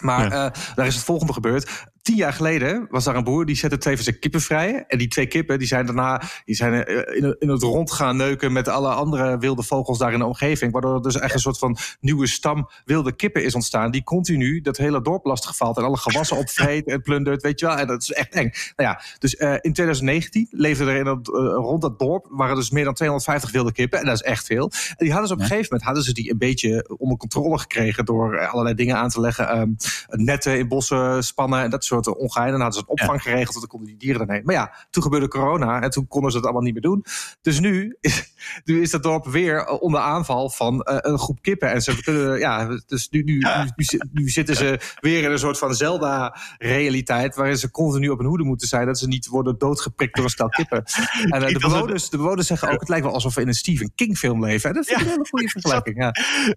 Maar 0.00 0.30
daar 0.74 0.86
is 0.86 0.94
het 0.94 1.04
volgende 1.04 1.32
gebeurd. 1.32 1.84
Tien 2.04 2.16
jaar 2.16 2.32
geleden 2.32 2.86
was 2.90 3.04
daar 3.04 3.16
een 3.16 3.24
boer 3.24 3.46
die 3.46 3.56
zette 3.56 3.78
twee 3.78 3.94
van 3.94 4.04
zijn 4.04 4.18
kippen 4.18 4.40
vrij. 4.40 4.84
En 4.88 4.98
die 4.98 5.08
twee 5.08 5.26
kippen 5.26 5.58
die 5.58 5.68
zijn 5.68 5.86
daarna 5.86 6.22
die 6.44 6.54
zijn 6.54 6.84
eh, 6.84 7.34
in, 7.38 7.48
het 7.48 7.62
rond 7.62 7.92
gaan 7.92 8.16
neuken 8.16 8.52
met 8.52 8.68
alle 8.68 8.88
andere 8.88 9.38
wilde 9.38 9.62
vogels 9.62 9.98
daar 9.98 10.12
in 10.12 10.18
de 10.18 10.24
omgeving. 10.24 10.72
Waardoor 10.72 10.94
er 10.94 11.02
dus 11.02 11.18
echt 11.18 11.34
een 11.34 11.40
soort 11.40 11.58
van 11.58 11.76
nieuwe 12.00 12.26
stam 12.26 12.68
wilde 12.84 13.12
kippen 13.12 13.44
is 13.44 13.54
ontstaan. 13.54 13.90
Die 13.90 14.02
continu 14.02 14.60
dat 14.60 14.76
hele 14.76 15.02
dorp 15.02 15.24
lastig 15.24 15.56
valt. 15.56 15.76
En 15.76 15.84
alle 15.84 15.96
gewassen 15.96 16.36
opvreet 16.36 16.86
en 16.86 17.02
plundert. 17.02 17.42
Weet 17.42 17.60
je 17.60 17.66
wel. 17.66 17.76
En 17.76 17.86
dat 17.86 18.02
is 18.02 18.12
echt 18.12 18.32
eng. 18.32 18.50
Nou 18.76 18.88
ja, 18.90 19.00
dus 19.18 19.36
eh, 19.36 19.52
in 19.52 19.72
2019 19.72 20.48
leefden 20.50 20.88
er 20.88 20.96
in 20.96 21.04
dat, 21.04 21.28
eh, 21.28 21.34
rond 21.54 21.82
dat 21.82 21.98
dorp 21.98 22.26
waren 22.30 22.56
dus 22.56 22.70
meer 22.70 22.84
dan 22.84 22.94
250 22.94 23.50
wilde 23.52 23.72
kippen. 23.72 23.98
En 23.98 24.04
dat 24.04 24.14
is 24.14 24.22
echt 24.22 24.46
veel. 24.46 24.70
En 24.88 24.96
die 24.98 25.10
hadden 25.10 25.28
ze 25.28 25.34
op 25.34 25.40
een 25.40 25.46
gegeven 25.46 25.68
moment 25.70 25.82
hadden 25.82 26.04
ze 26.04 26.12
die 26.12 26.30
een 26.30 26.38
beetje 26.38 26.94
onder 26.98 27.16
controle 27.16 27.58
gekregen. 27.58 28.04
Door 28.04 28.46
allerlei 28.46 28.74
dingen 28.74 28.96
aan 28.96 29.08
te 29.08 29.20
leggen. 29.20 29.48
ehm, 29.48 29.70
netten 30.08 30.58
in 30.58 30.68
bossen 30.68 31.24
spannen 31.24 31.62
en 31.62 31.70
dat 31.70 31.84
soort 31.84 31.92
ongein. 32.02 32.50
Dan 32.50 32.60
hadden 32.60 32.72
ze 32.72 32.84
een 32.86 32.88
opvang 33.00 33.22
geregeld. 33.22 33.54
En 33.54 33.60
dan 33.60 33.68
konden 33.68 33.88
die 33.88 33.96
dieren 33.96 34.26
erheen. 34.28 34.42
Maar 34.44 34.54
ja, 34.54 34.74
toen 34.90 35.02
gebeurde 35.02 35.28
corona. 35.28 35.80
En 35.82 35.90
toen 35.90 36.06
konden 36.08 36.30
ze 36.30 36.36
het 36.36 36.46
allemaal 36.46 36.62
niet 36.64 36.72
meer 36.72 36.82
doen. 36.82 37.04
Dus 37.42 37.60
nu 37.60 37.96
is, 38.00 38.34
nu 38.64 38.82
is 38.82 38.90
dat 38.90 39.02
dorp 39.02 39.26
weer 39.26 39.58
eh, 39.58 39.82
onder 39.82 40.00
aanval 40.00 40.50
van 40.50 40.82
eh, 40.82 40.96
een 41.00 41.18
groep 41.18 41.42
kippen. 41.42 41.70
En 41.70 41.82
ze 41.82 42.02
kunnen, 42.02 42.38
ja, 42.38 42.68
dus 42.86 43.08
nu, 43.10 43.22
nu, 43.22 43.32
nu, 43.38 43.40
nu 43.76 43.84
zi- 43.84 43.98
nu 44.12 44.28
zitten 44.28 44.56
ze 44.56 44.78
weer 45.00 45.22
in 45.24 45.30
een 45.30 45.38
soort 45.38 45.58
van 45.58 45.74
Zelda-realiteit. 45.74 47.34
Waarin 47.36 47.56
ze 47.58 47.70
continu 47.70 48.08
op 48.08 48.18
hun 48.18 48.26
hoede 48.28 48.44
moeten 48.44 48.68
zijn. 48.68 48.86
Dat 48.86 48.98
ze 48.98 49.06
niet 49.08 49.26
worden 49.26 49.58
doodgeprikt 49.58 50.14
door 50.14 50.24
een 50.24 50.30
stel 50.30 50.48
kippen. 50.48 50.82
En 51.24 51.42
eh, 51.42 51.52
de, 51.52 51.58
bewoners, 51.58 52.10
de 52.10 52.16
bewoners 52.16 52.46
zeggen 52.46 52.70
ook: 52.72 52.80
het 52.80 52.88
lijkt 52.88 53.04
wel 53.04 53.14
alsof 53.14 53.34
we 53.34 53.40
in 53.40 53.48
een 53.48 53.54
Stephen 53.54 53.92
King-film 53.94 54.44
leven. 54.44 54.68
En 54.68 54.74
dat 54.76 54.86
vind 54.86 55.00
ik 55.00 55.04
Ja. 55.06 55.10
een 55.12 55.16
hele 55.18 55.28
goede 55.30 55.48
vergelijking. 55.60 55.96
Ja. 56.02 56.08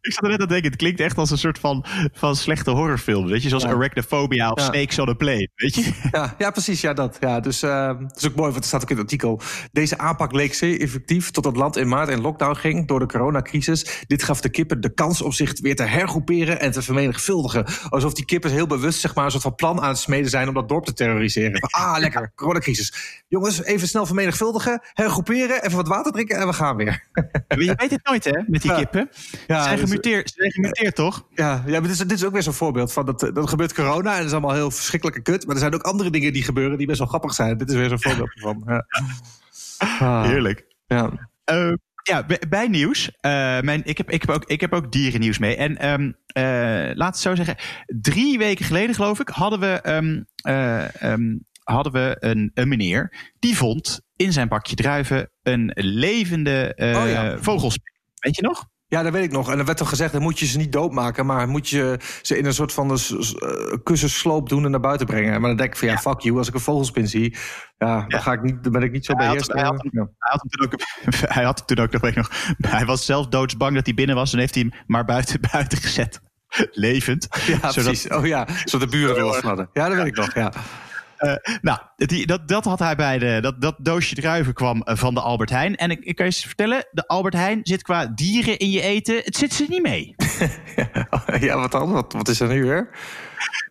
Ik 0.02 0.12
zat 0.14 0.24
er 0.24 0.30
net 0.30 0.40
aan 0.40 0.48
te 0.48 0.54
denken, 0.54 0.70
het 0.72 0.80
klinkt 0.80 1.00
echt 1.00 1.18
als 1.18 1.32
een 1.32 1.38
soort 1.38 1.60
van, 1.60 1.86
van 2.14 2.36
slechte 2.36 2.72
horrorfilm. 2.72 3.28
Weet 3.28 3.42
je, 3.44 3.50
zoals. 3.50 3.66
Arachnophobia 3.66 4.52
of 4.52 4.60
Ja. 4.60 4.66
Snakes 4.66 5.00
on 5.00 5.10
a 5.10 5.14
Plane. 5.14 5.27
Weet 5.36 5.76
je? 5.76 5.92
Ja, 6.12 6.36
ja, 6.38 6.52
precies. 6.52 6.82
Ja, 6.82 6.94
dat. 6.94 7.18
Ja, 7.20 7.40
dus 7.40 7.64
uh, 7.64 7.88
dat 7.88 8.18
is 8.18 8.28
ook 8.28 8.36
mooi, 8.36 8.50
want 8.52 8.62
er 8.62 8.68
staat 8.68 8.82
ook 8.82 8.90
in 8.90 8.96
het 8.96 9.06
artikel. 9.06 9.42
Deze 9.72 9.98
aanpak 9.98 10.32
leek 10.32 10.54
zeer 10.54 10.82
effectief 10.82 11.32
tot 11.32 11.46
het 11.46 11.56
land 11.56 11.76
in 11.78 11.88
maart 11.88 12.10
in 12.10 12.22
lockdown 12.22 12.56
ging 12.56 12.88
door 12.88 13.00
de 13.00 13.06
coronacrisis. 13.06 14.04
Dit 14.08 14.24
gaf 14.24 14.42
de 14.42 14.50
kippen 14.50 14.82
de 14.82 14.94
kans 14.94 15.22
om 15.22 15.32
zich 15.32 15.60
weer 15.62 15.76
te 15.76 15.84
hergroeperen 15.84 16.60
en 16.60 16.72
te 16.72 16.82
vermenigvuldigen. 16.82 17.66
Alsof 17.90 18.14
die 18.14 18.26
kippen 18.26 18.52
heel 18.52 18.68
bewust 18.68 19.00
zeg 19.00 19.16
maar, 19.16 19.26
een 19.26 19.32
soort 19.32 19.44
van 19.44 19.56
plan 19.56 19.82
aan 19.82 19.90
het 19.90 19.98
smeden 19.98 20.30
zijn 20.30 20.48
om 20.48 20.54
dat 20.54 20.70
dorp 20.70 20.86
te 20.86 20.94
terroriseren. 20.94 21.60
Ah, 21.78 21.98
lekker, 22.00 22.32
coronacrisis. 22.36 23.24
Jongens, 23.28 23.64
even 23.64 23.88
snel 23.88 24.06
vermenigvuldigen, 24.06 24.82
hergroeperen, 24.94 25.64
even 25.64 25.76
wat 25.78 25.88
water 25.88 26.12
drinken 26.12 26.38
en 26.38 26.48
we 26.48 26.54
gaan 26.54 26.76
weer. 26.76 27.04
Je 27.48 27.74
weet 27.78 27.92
het 27.92 28.00
nooit, 28.04 28.24
hè, 28.24 28.42
met 28.48 28.62
die 28.62 28.72
Ja. 28.72 28.78
kippen. 28.78 29.10
Ja, 29.48 29.58
Ze 29.58 29.64
zijn 29.64 29.80
dus- 29.80 29.90
gemuteerd, 29.90 30.28
ze 30.30 30.34
zijn 30.38 30.52
gemuteerd 30.52 30.96
toch? 30.96 31.26
Ja, 31.34 31.64
ja 31.66 31.72
maar 31.72 31.82
dit 31.82 31.92
is, 31.92 31.98
dit 31.98 32.12
is 32.12 32.26
ook 32.26 32.34
weer 32.34 32.44
zo'n 32.44 32.54
voorbeeld 32.54 32.94
van 32.94 33.06
dat, 33.06 33.20
dat 33.34 33.50
gebeurt 33.50 33.74
corona 33.74 34.12
en 34.12 34.18
dat 34.18 34.26
is 34.26 34.32
allemaal 34.32 34.54
heel 34.54 34.72
verschrikkelijk 34.72 35.17
kut. 35.22 35.46
Maar 35.46 35.56
er 35.56 35.62
zijn 35.62 35.74
ook 35.74 35.82
andere 35.82 36.10
dingen 36.10 36.34
die 36.34 36.44
gebeuren 36.44 36.78
die 36.78 36.88
best 36.88 37.00
wel 37.00 37.08
grappig 37.08 37.34
zijn. 37.34 37.58
Dit 37.58 37.70
is 37.70 37.76
weer 37.76 37.90
zo'n 37.90 38.02
voorbeeld 38.02 38.34
ervan. 38.36 38.64
Ja. 38.66 38.86
Ah, 39.78 40.24
Heerlijk. 40.26 40.66
Ja. 40.88 41.30
Eh, 41.44 41.72
ja, 42.04 42.26
bij, 42.26 42.42
bij 42.50 42.68
nieuws. 42.68 43.12
eh, 43.20 43.60
mijn, 43.60 43.82
ik, 43.86 43.98
heb, 43.98 44.12
ik, 44.12 44.22
heb 44.22 44.36
ook, 44.36 44.46
ik 44.46 44.62
heb 44.62 44.74
ook 44.74 44.92
dierennieuws 44.92 45.38
mee. 45.38 45.56
En 45.56 45.78
ehm 45.78 46.12
eh, 46.28 46.96
laat 46.96 47.14
het 47.14 47.18
zo 47.18 47.36
zeggen. 47.36 47.56
Drie 47.86 48.38
weken 48.38 48.66
geleden, 48.66 48.96
geloof 48.96 49.20
ik, 49.20 49.28
hadden 49.30 49.60
we, 49.60 49.68
ehm, 49.82 50.22
eh, 50.42 51.14
hadden 51.64 51.92
we 51.94 52.16
een, 52.20 52.52
een 52.54 52.68
meneer. 52.68 53.32
die 53.40 53.58
vond 53.58 54.02
in 54.16 54.34
zijn 54.34 54.48
bakje 54.48 54.76
druiven 54.76 55.30
een 55.44 55.72
levende 55.76 56.74
Oh 56.76 57.10
ja. 57.10 57.38
vogelspin. 57.40 57.94
Weet 58.20 58.36
je 58.36 58.42
nog? 58.42 58.68
Ja, 58.88 59.04
dat 59.04 59.12
weet 59.12 59.24
ik 59.24 59.32
nog. 59.32 59.52
En 59.52 59.60
er 59.60 59.66
werd 59.66 59.78
toch 59.78 59.90
gezegd, 59.90 60.12
dan 60.14 60.22
moet 60.22 60.40
je 60.40 60.46
ze 60.46 60.58
niet 60.58 60.72
doodmaken, 60.72 61.26
maar 61.26 61.48
moet 61.48 61.70
je 61.70 62.00
ze 62.22 62.38
in 62.38 62.46
een 62.46 62.54
soort 62.54 62.74
van 62.74 62.90
een 62.90 62.98
s- 62.98 63.36
eh, 63.36 63.50
kussensloop 63.84 64.50
doen 64.50 64.66
en 64.66 64.72
naar 64.72 64.80
buiten 64.80 65.08
brengen. 65.08 65.32
Maar 65.42 65.50
dan 65.50 65.58
denk 65.58 65.72
ik 65.72 65.78
van 65.78 65.88
ja, 65.88 65.98
fuck 65.98 66.20
you, 66.20 66.38
als 66.38 66.48
ik 66.48 66.54
een 66.54 66.60
vogelspin 66.60 67.08
zie, 67.08 67.36
ja, 67.78 68.06
dan, 68.08 68.22
ga 68.22 68.32
ik 68.34 68.42
niet, 68.42 68.64
dan 68.64 68.72
ben 68.72 68.82
ik 68.82 68.92
niet 68.92 69.06
zo 69.06 69.14
had- 69.14 69.26
beheerst. 69.26 69.54
hij 69.54 69.64
had. 69.64 69.84
Hij 69.92 70.08
had 70.18 70.44
toen 70.50 70.66
ook, 70.66 70.74
hij 71.36 71.44
had 71.44 71.58
hem 71.58 71.68
toen 71.68 71.86
ook 71.86 72.16
nog. 72.16 72.32
Hij 72.78 72.86
was 72.86 73.06
zelf 73.06 73.28
doodsbang 73.28 73.76
dat 73.76 73.86
hij 73.86 73.96
binnen 73.96 74.16
was. 74.16 74.34
En 74.34 74.40
heeft 74.40 74.56
hij 74.56 74.66
hem 74.70 74.82
maar 74.88 75.06
buiten, 75.06 75.40
buiten 75.52 75.78
gezet. 75.78 76.22
Levend. 76.72 77.28
Ja, 77.48 77.56
Zodat- 77.56 77.74
precies. 77.74 78.10
Oh 78.10 78.26
ja, 78.26 78.48
zodat 78.66 78.92
de 78.92 78.98
buren 78.98 79.18
erg. 79.34 79.42
hadden. 79.42 79.70
Ja, 79.74 79.88
dat 79.88 79.98
weet 79.98 80.06
ik 80.08 80.16
nog, 80.16 80.34
ja. 80.34 80.52
Nou, 81.62 81.80
die, 81.96 82.28
dat, 82.28 82.48
dat 82.48 82.66
had 82.66 82.80
hij 82.80 82.96
bij 82.96 83.18
de. 83.20 83.38
Dat, 83.42 83.62
dat 83.62 83.76
doosje 83.80 84.16
druiven 84.16 84.54
kwam 84.54 84.82
eh, 84.82 84.96
van 84.96 85.14
de 85.14 85.22
Albert 85.22 85.50
Heijn. 85.50 85.76
En 85.76 85.92
ik, 85.92 86.00
ik 86.00 86.16
kan 86.16 86.26
je 86.26 86.32
eens 86.32 86.46
vertellen: 86.46 86.88
de 86.92 87.08
Albert 87.08 87.34
Heijn 87.34 87.60
zit 87.64 87.82
qua 87.82 88.06
dieren 88.06 88.58
in 88.58 88.70
je 88.70 88.82
eten. 88.82 89.22
Het 89.24 89.36
zit 89.36 89.54
ze 89.54 89.66
niet 89.70 89.82
mee. 89.82 90.16
Ja, 91.40 91.58
wat 91.60 91.72
dan? 91.72 91.92
Wat, 91.92 92.14
wat 92.14 92.28
is 92.28 92.40
er 92.40 92.48
nu 92.48 92.64
weer? 92.64 92.90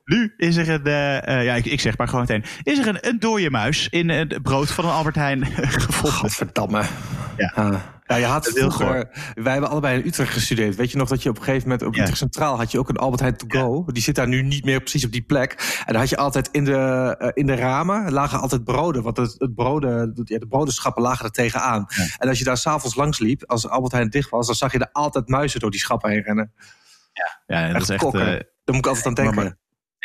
Nu 0.04 0.34
is 0.36 0.56
er 0.56 0.68
een. 0.68 0.84
eh, 0.84 1.44
ja, 1.44 1.54
ik, 1.54 1.64
ik 1.66 1.80
zeg 1.80 1.98
maar 1.98 2.08
gewoon 2.08 2.20
meteen. 2.28 2.44
Is 2.62 2.78
er 2.78 2.86
een, 2.88 3.08
een 3.08 3.18
dode 3.18 3.50
muis 3.50 3.88
in 3.88 4.08
het 4.08 4.42
brood 4.42 4.70
van 4.70 4.84
een 4.84 4.90
Albert 4.90 5.14
Heijn 5.14 5.46
gevonden? 5.46 6.12
Godverdamme. 6.12 6.82
Ja. 7.36 7.82
Ja, 8.06 8.16
je 8.16 8.24
had 8.24 8.48
vroeger... 8.48 9.08
Wij 9.34 9.52
hebben 9.52 9.70
allebei 9.70 9.98
in 10.00 10.06
Utrecht 10.06 10.32
gestudeerd. 10.32 10.76
Weet 10.76 10.90
je 10.90 10.96
nog 10.96 11.08
dat 11.08 11.22
je 11.22 11.28
op 11.28 11.36
een 11.36 11.42
gegeven 11.42 11.68
moment... 11.68 11.86
op 11.86 11.94
Ja. 11.94 12.00
Utrecht 12.00 12.18
Centraal 12.18 12.56
had 12.56 12.70
je 12.72 12.78
ook 12.78 12.88
een 12.88 12.96
Albert 12.96 13.20
Heijn 13.20 13.36
To 13.36 13.46
Go. 13.48 13.84
Die 13.92 14.02
zit 14.02 14.14
daar 14.14 14.28
nu 14.28 14.42
niet 14.42 14.64
meer 14.64 14.80
precies 14.80 15.04
op 15.04 15.12
die 15.12 15.22
plek. 15.22 15.52
En 15.86 15.92
dan 15.92 15.96
had 16.00 16.08
je 16.08 16.16
altijd 16.16 16.48
in 16.52 16.64
de, 16.64 17.14
eh, 17.18 17.28
in 17.34 17.46
de 17.46 17.54
ramen... 17.54 18.12
lagen 18.12 18.40
altijd 18.40 18.64
broden. 18.64 19.02
Want 19.02 19.16
het, 19.16 19.34
het 19.38 19.54
broden, 19.54 20.14
de, 20.14 20.22
ja, 20.24 20.38
de 20.38 20.46
brodenschappen 20.46 21.02
lagen 21.02 21.24
er 21.24 21.30
tegenaan. 21.30 21.86
En 22.18 22.28
als 22.28 22.38
je 22.38 22.44
daar 22.44 22.56
s'avonds 22.56 22.96
langs 22.96 23.18
liep... 23.18 23.42
als 23.46 23.68
Albert 23.68 23.92
Heijn 23.92 24.10
dicht 24.10 24.30
was... 24.30 24.46
dan 24.46 24.54
zag 24.54 24.72
je 24.72 24.78
er 24.78 24.88
altijd 24.92 25.28
muizen 25.28 25.60
door 25.60 25.70
die 25.70 25.80
schappen 25.80 26.10
heen 26.10 26.22
rennen. 26.22 26.52
Ja, 27.46 27.66
en 27.66 27.72
dat 27.72 27.82
is 27.82 27.88
echt. 27.88 28.04
eh, 28.04 28.12
Daar 28.12 28.44
moet 28.64 28.76
ik 28.76 28.86
altijd 28.86 29.06
aan 29.06 29.14
denken. 29.14 29.34
enorme- 29.34 29.56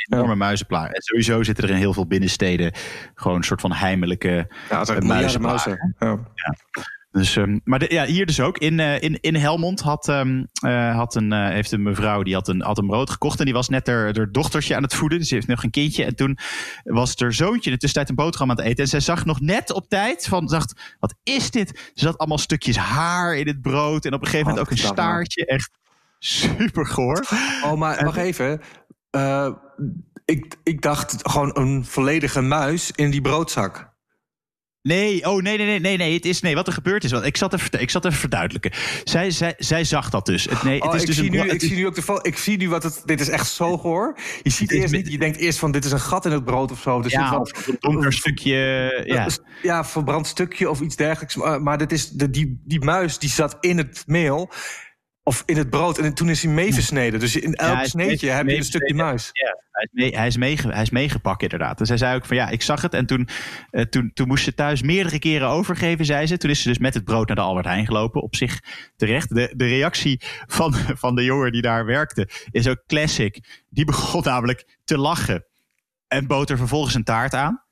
enorme 0.10 0.36
muizenplaag. 0.36 0.92
En 0.92 1.02
sowieso 1.02 1.44
zitten 1.44 1.64
er 1.64 1.70
in 1.70 1.76
heel 1.76 1.94
veel 1.94 2.08
binnensteden. 2.08 2.74
gewoon 3.14 3.38
een 3.38 3.44
soort 3.44 3.62
van 3.62 3.74
heimelijke. 3.74 4.52
Ja, 4.70 4.84
muizenplaag. 5.00 5.40
muizen. 5.40 5.96
Ja. 6.00 6.18
Dus, 7.12 7.36
ehm, 7.36 7.60
maar 7.64 7.80
de- 7.80 7.94
ja, 7.94 8.06
hier 8.06 8.26
dus 8.26 8.40
ook. 8.40 8.58
In, 8.58 8.80
eh, 8.80 9.02
in, 9.02 9.20
in 9.22 9.36
Helmond 9.36 9.80
had, 9.80 10.08
ehm, 10.08 10.44
eh, 10.62 10.96
had 10.96 11.16
een, 11.16 11.32
eh, 11.32 11.48
heeft 11.48 11.72
een 11.72 11.82
mevrouw 11.84 12.24
die 12.24 12.34
had 12.34 12.48
een, 12.48 12.62
had 12.62 12.78
een 12.78 12.88
brood 12.88 13.10
gekocht. 13.10 13.40
En 13.40 13.46
die 13.46 13.54
was 13.54 13.70
net 13.70 13.88
haar, 13.88 14.16
haar 14.18 14.32
dochtertje 14.32 14.76
aan 14.76 14.84
het 14.84 14.94
voeden. 14.96 15.18
Dus 15.20 15.28
ze 15.28 15.34
heeft 15.36 15.48
nog 15.48 15.64
een 15.64 15.70
kindje. 15.70 16.04
En 16.06 16.16
toen 16.16 16.38
was 16.84 17.14
haar 17.18 17.34
zoontje 17.34 17.70
in 17.70 17.76
de 17.76 17.82
tussentijd 17.82 18.10
een 18.10 18.16
boterham 18.26 18.50
aan 18.50 18.58
het 18.58 18.66
eten. 18.66 18.84
En 18.84 18.90
zij 18.90 19.00
zag 19.00 19.26
nog 19.26 19.40
net 19.42 19.72
op 19.72 19.88
tijd 19.90 20.28
van, 20.28 20.46
dacht, 20.46 20.96
wat 21.00 21.16
is 21.24 21.52
dit? 21.52 21.92
Ze 21.94 22.06
had 22.06 22.18
allemaal 22.18 22.38
stukjes 22.38 22.78
haar 22.78 23.36
in 23.36 23.48
het 23.48 23.62
brood. 23.62 24.06
En 24.06 24.14
op 24.14 24.22
een 24.22 24.28
gegeven 24.28 24.48
moment 24.48 24.66
ook 24.66 24.72
een 24.72 24.78
staartje. 24.78 25.46
Echt 25.46 25.70
super 26.20 26.86
goor. 26.88 27.26
Oh, 27.64 27.74
maar 27.74 28.04
wacht 28.06 28.18
even. 28.18 28.62
Ik, 30.26 30.56
ik 30.64 30.82
dacht 30.82 31.16
gewoon 31.30 31.58
een 31.58 31.86
volledige 31.86 32.42
muis 32.42 32.92
in 32.92 33.12
die 33.12 33.22
broodzak. 33.22 33.91
Nee, 34.84 35.26
oh 35.30 35.42
nee, 35.42 35.58
nee, 35.58 35.66
nee, 35.66 35.80
nee, 35.80 35.98
nee. 35.98 36.14
Het 36.14 36.26
is 36.26 36.42
nee. 36.42 36.56
Wat 36.56 36.68
er 36.68 36.74
gebeurd 36.74 37.04
is, 37.04 37.12
want 37.12 37.26
ik 37.26 37.38
zat 37.38 37.54
even, 37.54 37.82
ik 37.82 37.90
zat 37.90 38.06
even 38.06 38.18
verduidelijken. 38.18 38.72
Zij, 39.04 39.32
zij, 39.32 39.54
zij 39.58 39.84
zag 39.84 40.10
dat 40.10 40.26
dus. 40.26 40.46
Het, 40.46 40.64
nee, 40.64 40.76
het 40.80 40.84
Oh, 40.88 40.96
is 40.96 41.02
ik, 41.02 41.08
dus 41.08 41.16
zie 41.16 41.26
een 41.26 41.32
nu, 41.32 41.40
ik 41.42 41.62
is- 41.62 41.68
zie 41.68 41.76
nu 41.78 41.86
ook 41.88 41.96
de 41.96 42.20
Ik 42.22 42.38
zie 42.38 42.58
nu 42.58 42.70
wat 42.70 42.84
het. 42.84 43.02
Dit 43.06 43.20
is 43.22 43.30
echt 43.30 43.48
zo 43.52 43.78
goor. 43.78 44.18
Je 44.44 44.50
ziet 44.50 44.72
eerst, 44.72 44.94
niet- 44.94 45.12
je 45.12 45.18
denkt 45.18 45.38
eerst 45.38 45.60
van 45.60 45.72
dit 45.72 45.86
is 45.86 45.92
een 45.92 46.00
gat 46.00 46.26
in 46.26 46.32
het 46.32 46.46
brood 46.46 46.72
of 46.72 46.82
zo. 46.82 47.02
Zit 47.02 47.12
ja, 47.12 47.38
of 47.40 47.68
een 47.68 47.78
donker 47.80 48.14
stukje. 48.14 48.56
Ja. 49.06 49.28
ja, 49.62 49.86
verbrand 49.86 50.28
stukje 50.28 50.70
of 50.70 50.80
iets 50.82 50.96
dergelijks. 50.96 51.36
Maar, 51.36 51.62
maar 51.62 51.78
dit 51.78 51.92
is 51.92 52.10
de, 52.10 52.30
die, 52.30 52.62
die 52.66 52.84
muis 52.84 53.18
die 53.20 53.30
zat 53.30 53.58
in 53.60 53.78
het 53.78 54.04
meel. 54.08 54.52
Of 55.24 55.44
in 55.46 55.58
het 55.58 55.70
brood. 55.70 55.98
En 55.98 56.14
toen 56.14 56.30
is 56.30 56.44
hij 56.44 56.52
meeversneden. 56.54 57.20
Dus 57.20 57.36
in 57.36 57.54
elk 57.54 57.74
hij 57.74 57.84
is 57.84 57.90
sneetje 57.90 58.28
mee- 58.28 58.36
heb 58.36 58.48
je 58.48 58.56
een 58.56 58.64
stukje 58.64 58.94
muis. 58.94 59.30
Ja, 59.32 59.58
hij 59.72 59.84
is, 59.84 59.90
mee, 59.92 60.16
hij, 60.18 60.28
is 60.28 60.38
meege, 60.38 60.68
hij 60.72 60.82
is 60.82 60.90
meegepakt 60.90 61.44
inderdaad. 61.44 61.80
En 61.80 61.86
zij 61.86 61.98
zei 61.98 62.16
ook 62.16 62.26
van 62.26 62.36
ja, 62.36 62.50
ik 62.50 62.62
zag 62.62 62.82
het. 62.82 62.94
En 62.94 63.06
toen, 63.06 63.28
eh, 63.70 63.84
toen, 63.84 64.12
toen 64.14 64.28
moest 64.28 64.44
ze 64.44 64.54
thuis 64.54 64.82
meerdere 64.82 65.20
keren 65.20 65.48
overgeven, 65.48 66.06
zei 66.06 66.28
ze. 66.28 66.38
Toen 66.38 66.50
is 66.50 66.62
ze 66.62 66.68
dus 66.68 66.78
met 66.78 66.94
het 66.94 67.04
brood 67.04 67.28
naar 67.28 67.36
de 67.36 67.42
Albert 67.42 67.66
Heijn 67.66 67.86
gelopen. 67.86 68.22
Op 68.22 68.36
zich 68.36 68.60
terecht. 68.96 69.36
De, 69.36 69.54
de 69.56 69.68
reactie 69.68 70.22
van, 70.48 70.74
van 71.04 71.16
de 71.16 71.24
jongen 71.24 71.52
die 71.52 71.62
daar 71.62 71.86
werkte 71.86 72.30
is 72.52 72.68
ook 72.68 72.84
classic. 72.88 73.64
Die 73.70 73.86
begon 73.86 74.22
namelijk 74.24 74.78
te 74.84 74.98
lachen. 74.98 75.46
En 76.12 76.28
bood 76.28 76.50
er 76.50 76.58
vervolgens 76.58 76.94
een 76.96 77.04
taart 77.04 77.34
aan. 77.34 77.62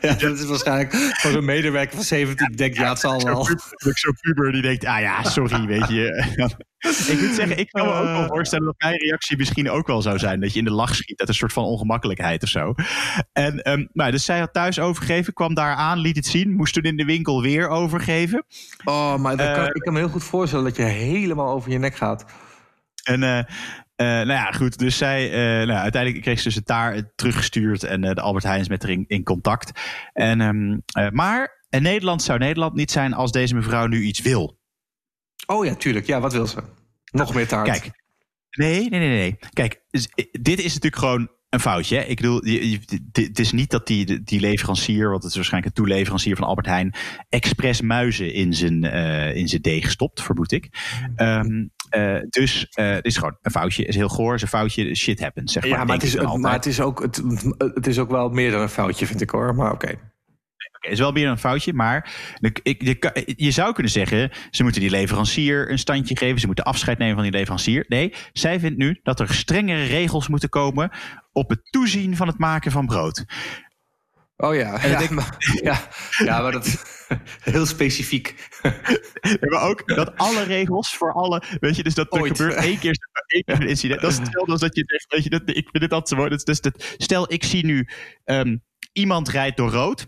ja, 0.00 0.14
dat 0.14 0.38
is 0.38 0.44
waarschijnlijk 0.44 0.94
voor 0.94 1.30
een 1.34 1.44
medewerker 1.44 1.94
van 1.94 2.04
17. 2.04 2.46
Die 2.46 2.56
denkt, 2.56 2.76
ja, 2.76 2.88
het 2.88 2.98
zal 2.98 3.22
wel. 3.22 3.44
Zo'n 3.44 3.92
zo 3.92 4.12
puber 4.20 4.52
die 4.52 4.62
denkt, 4.62 4.84
ah 4.84 5.00
ja, 5.00 5.22
sorry, 5.22 5.66
weet 5.66 5.88
je. 5.88 6.66
Ik 6.78 7.20
moet 7.20 7.34
zeggen, 7.34 7.58
ik 7.58 7.68
kan 7.70 7.86
me 7.86 7.92
ook 7.92 8.04
wel 8.04 8.26
voorstellen 8.26 8.66
dat 8.66 8.74
mijn 8.78 8.96
reactie 8.96 9.36
misschien 9.36 9.70
ook 9.70 9.86
wel 9.86 10.02
zou 10.02 10.18
zijn. 10.18 10.40
Dat 10.40 10.52
je 10.52 10.58
in 10.58 10.64
de 10.64 10.70
lach 10.70 10.94
schiet 10.94 11.20
uit 11.20 11.28
een 11.28 11.34
soort 11.34 11.52
van 11.52 11.64
ongemakkelijkheid 11.64 12.42
of 12.42 12.48
zo. 12.48 12.74
En 13.32 13.62
ehm, 13.62 13.86
nou, 13.92 14.10
dus 14.10 14.24
zij 14.24 14.38
had 14.38 14.52
thuis 14.52 14.78
overgegeven, 14.80 15.32
kwam 15.32 15.54
daar 15.54 15.74
aan, 15.74 15.98
liet 15.98 16.16
het 16.16 16.26
zien. 16.26 16.52
Moest 16.52 16.74
toen 16.74 16.82
in 16.82 16.96
de 16.96 17.04
winkel 17.04 17.42
weer 17.42 17.68
overgeven. 17.68 18.44
Oh, 18.84 19.16
maar 19.16 19.36
dat 19.36 19.52
kan, 19.54 19.64
Eh, 19.64 19.70
ik 19.72 19.82
kan 19.82 19.92
me 19.92 19.98
heel 19.98 20.08
goed 20.08 20.24
voorstellen 20.24 20.64
dat 20.64 20.76
je 20.76 20.82
helemaal 20.82 21.48
over 21.48 21.70
je 21.70 21.78
nek 21.78 21.96
gaat. 21.96 22.24
En 23.04 23.22
eh, 23.22 23.38
eh, 23.38 23.46
nou 24.06 24.28
ja, 24.28 24.50
goed. 24.52 24.78
Dus 24.78 24.96
zij, 24.96 25.26
eh, 25.26 25.66
nou, 25.66 25.78
uiteindelijk 25.78 26.22
kreeg 26.22 26.38
ze 26.38 26.44
dus 26.44 26.54
het 26.54 26.66
daar 26.66 27.02
teruggestuurd. 27.14 27.82
En 27.82 28.04
eh, 28.04 28.14
de 28.14 28.20
Albert 28.20 28.44
Heijn 28.44 28.60
is 28.60 28.68
met 28.68 28.82
haar 28.82 28.90
in, 28.92 29.04
in 29.06 29.22
contact. 29.24 29.80
En, 30.12 30.40
ehm, 30.40 30.78
eh, 31.04 31.10
maar 31.12 31.64
in 31.70 31.82
Nederland 31.82 32.22
zou 32.22 32.38
Nederland 32.38 32.74
niet 32.74 32.90
zijn 32.90 33.14
als 33.14 33.32
deze 33.32 33.54
mevrouw 33.54 33.86
nu 33.86 34.02
iets 34.02 34.20
wil. 34.20 34.57
Oh 35.50 35.64
ja, 35.64 35.74
tuurlijk. 35.74 36.06
Ja, 36.06 36.20
wat 36.20 36.32
wil 36.32 36.46
ze? 36.46 36.62
Nog 37.10 37.34
meer 37.34 37.48
taart. 37.48 37.70
Kijk, 37.70 37.90
nee, 38.50 38.88
nee, 38.88 39.00
nee, 39.00 39.08
nee. 39.08 39.38
Kijk, 39.52 39.80
dus, 39.90 40.08
eh, 40.08 40.24
dit 40.32 40.58
is 40.58 40.74
natuurlijk 40.74 40.96
gewoon 40.96 41.28
een 41.50 41.60
foutje. 41.60 41.96
Hè? 41.96 42.02
Ik 42.02 42.16
bedoel, 42.16 42.40
het 43.12 43.38
is 43.38 43.52
niet 43.52 43.70
dat 43.70 43.86
die, 43.86 44.22
die 44.22 44.40
leverancier, 44.40 45.10
want 45.10 45.22
het 45.22 45.30
is 45.30 45.36
waarschijnlijk 45.36 45.76
een 45.76 45.84
toeleverancier 45.84 46.36
van 46.36 46.46
Albert 46.46 46.66
Heijn, 46.66 46.94
expres 47.28 47.80
muizen 47.80 48.32
in 48.32 48.54
zijn, 48.54 48.84
eh, 48.84 49.36
in 49.36 49.48
zijn 49.48 49.62
deeg 49.62 49.90
stopt, 49.90 50.22
vermoed 50.22 50.52
ik. 50.52 50.68
Ehm, 51.16 51.66
eh, 51.88 52.20
dus 52.28 52.66
het 52.70 53.04
is 53.04 53.16
gewoon 53.16 53.36
een 53.42 53.50
foutje. 53.50 53.82
Het 53.82 53.90
is 53.90 53.96
heel 53.96 54.08
goor, 54.08 54.32
het 54.32 54.36
is 54.36 54.42
een 54.42 54.58
foutje. 54.58 54.94
Shit 54.94 55.20
happens, 55.20 55.52
zeg 55.52 55.62
maar. 55.62 55.78
Ja, 55.78 55.84
maar 55.84 55.94
het, 55.94 56.04
is, 56.04 56.16
maar 56.16 56.52
het, 56.52 56.66
is 56.66 56.80
ook, 56.80 57.02
het, 57.02 57.22
het 57.58 57.86
is 57.86 57.98
ook 57.98 58.10
wel 58.10 58.28
meer 58.28 58.50
dan 58.50 58.60
een 58.60 58.68
foutje, 58.68 59.06
vind 59.06 59.20
ik 59.20 59.30
hoor. 59.30 59.54
Maar 59.54 59.72
oké. 59.72 59.98
Is 60.88 60.98
wel 60.98 61.12
meer 61.12 61.28
een 61.28 61.38
foutje, 61.38 61.72
maar 61.72 62.10
je, 63.36 63.50
zou 63.50 63.72
kunnen 63.72 63.92
zeggen... 63.92 64.30
ze 64.50 64.62
moeten 64.62 64.80
die 64.80 64.90
leverancier 64.90 65.70
een 65.70 65.78
standje 65.78 66.16
geven... 66.16 66.40
ze 66.40 66.46
moeten 66.46 66.64
afscheid 66.64 66.98
nemen 66.98 67.14
van 67.14 67.22
die 67.22 67.32
leverancier. 67.32 67.84
Nee, 67.88 68.14
zij 68.32 68.60
vindt 68.60 68.78
nu 68.78 69.00
dat 69.02 69.20
er 69.20 69.34
strengere 69.34 69.84
regels 69.84 70.28
moeten 70.28 70.48
komen... 70.48 70.90
op 71.32 71.50
het 71.50 71.60
toezien 71.70 72.16
van 72.16 72.26
het 72.26 72.38
maken 72.38 72.70
van 72.70 72.86
brood. 72.86 73.24
Oh 74.36 74.54
ja. 74.54 74.86
Ja, 74.88 74.98
ik- 75.08 75.10
maar, 75.10 75.36
ja, 75.62 75.88
ja, 76.24 76.40
maar 76.42 76.52
dat 76.52 76.66
is 76.66 76.76
heel 77.52 77.66
specifiek. 77.66 78.34
Maar 79.40 79.62
ook 79.62 79.94
dat 79.94 80.16
alle 80.16 80.42
regels 80.44 80.96
voor 80.96 81.12
alle... 81.12 81.42
Weet 81.60 81.76
je, 81.76 81.82
dus 81.82 81.94
dat 81.94 82.14
er 82.14 82.20
Ooit. 82.20 82.36
gebeurt 82.36 82.54
één 82.64 82.78
keer, 82.78 82.98
één 83.26 83.44
keer 83.44 83.60
een 83.60 83.68
incident. 83.68 84.00
Dat 84.00 84.10
is 84.10 84.18
hetzelfde 84.18 84.52
als 84.52 84.60
dat 84.60 84.76
je 84.76 84.84
zegt... 84.86 85.06
Weet 85.08 85.24
je, 85.24 85.30
dat, 85.30 85.42
ik 85.44 85.68
vind 85.70 85.80
dit 85.80 85.92
altijd 85.92 86.08
zo 86.08 86.16
mooi. 86.16 86.28
Dus 86.28 86.60
dat, 86.60 86.94
stel, 86.96 87.32
ik 87.32 87.44
zie 87.44 87.64
nu... 87.64 87.88
ehm, 88.24 88.56
iemand 88.92 89.28
rijdt 89.28 89.56
door 89.56 89.70
rood. 89.70 90.06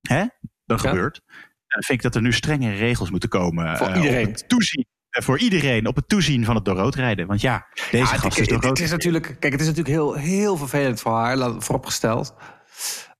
Hè? 0.00 0.24
Dat 0.66 0.82
Ja. 0.82 0.88
gebeurt. 0.88 1.20
En 1.26 1.74
dan 1.74 1.82
vind 1.82 1.98
ik 1.98 2.02
dat 2.02 2.14
er 2.14 2.22
nu 2.22 2.32
strengere 2.32 2.76
regels 2.76 3.10
moeten 3.10 3.28
komen. 3.28 3.76
Voor 3.76 3.86
eh, 3.86 3.96
iedereen. 3.96 4.26
Op 4.26 4.32
het 4.34 4.48
toezien 4.48 4.86
eh, 5.10 5.22
voor 5.22 5.38
iedereen 5.38 5.86
op 5.86 5.96
het 5.96 6.08
toezien 6.08 6.44
van 6.44 6.54
het 6.54 6.64
door 6.64 6.76
rood 6.76 6.94
rijden. 6.94 7.26
Want 7.26 7.40
ja, 7.40 7.66
deze 7.90 7.96
Ja, 7.96 8.04
gast 8.04 8.38
is 8.38 8.50
het- 8.50 8.62
door 8.62 8.70
het 8.70 8.80
is 8.80 8.90
natuurlijk, 8.90 9.36
kijk, 9.38 9.52
het 9.52 9.60
is 9.60 9.66
natuurlijk 9.66 9.94
heel, 9.94 10.14
heel 10.14 10.56
vervelend 10.56 11.00
voor 11.00 11.12
haar, 11.12 11.36
laat- 11.36 11.64
vooropgesteld. 11.64 12.34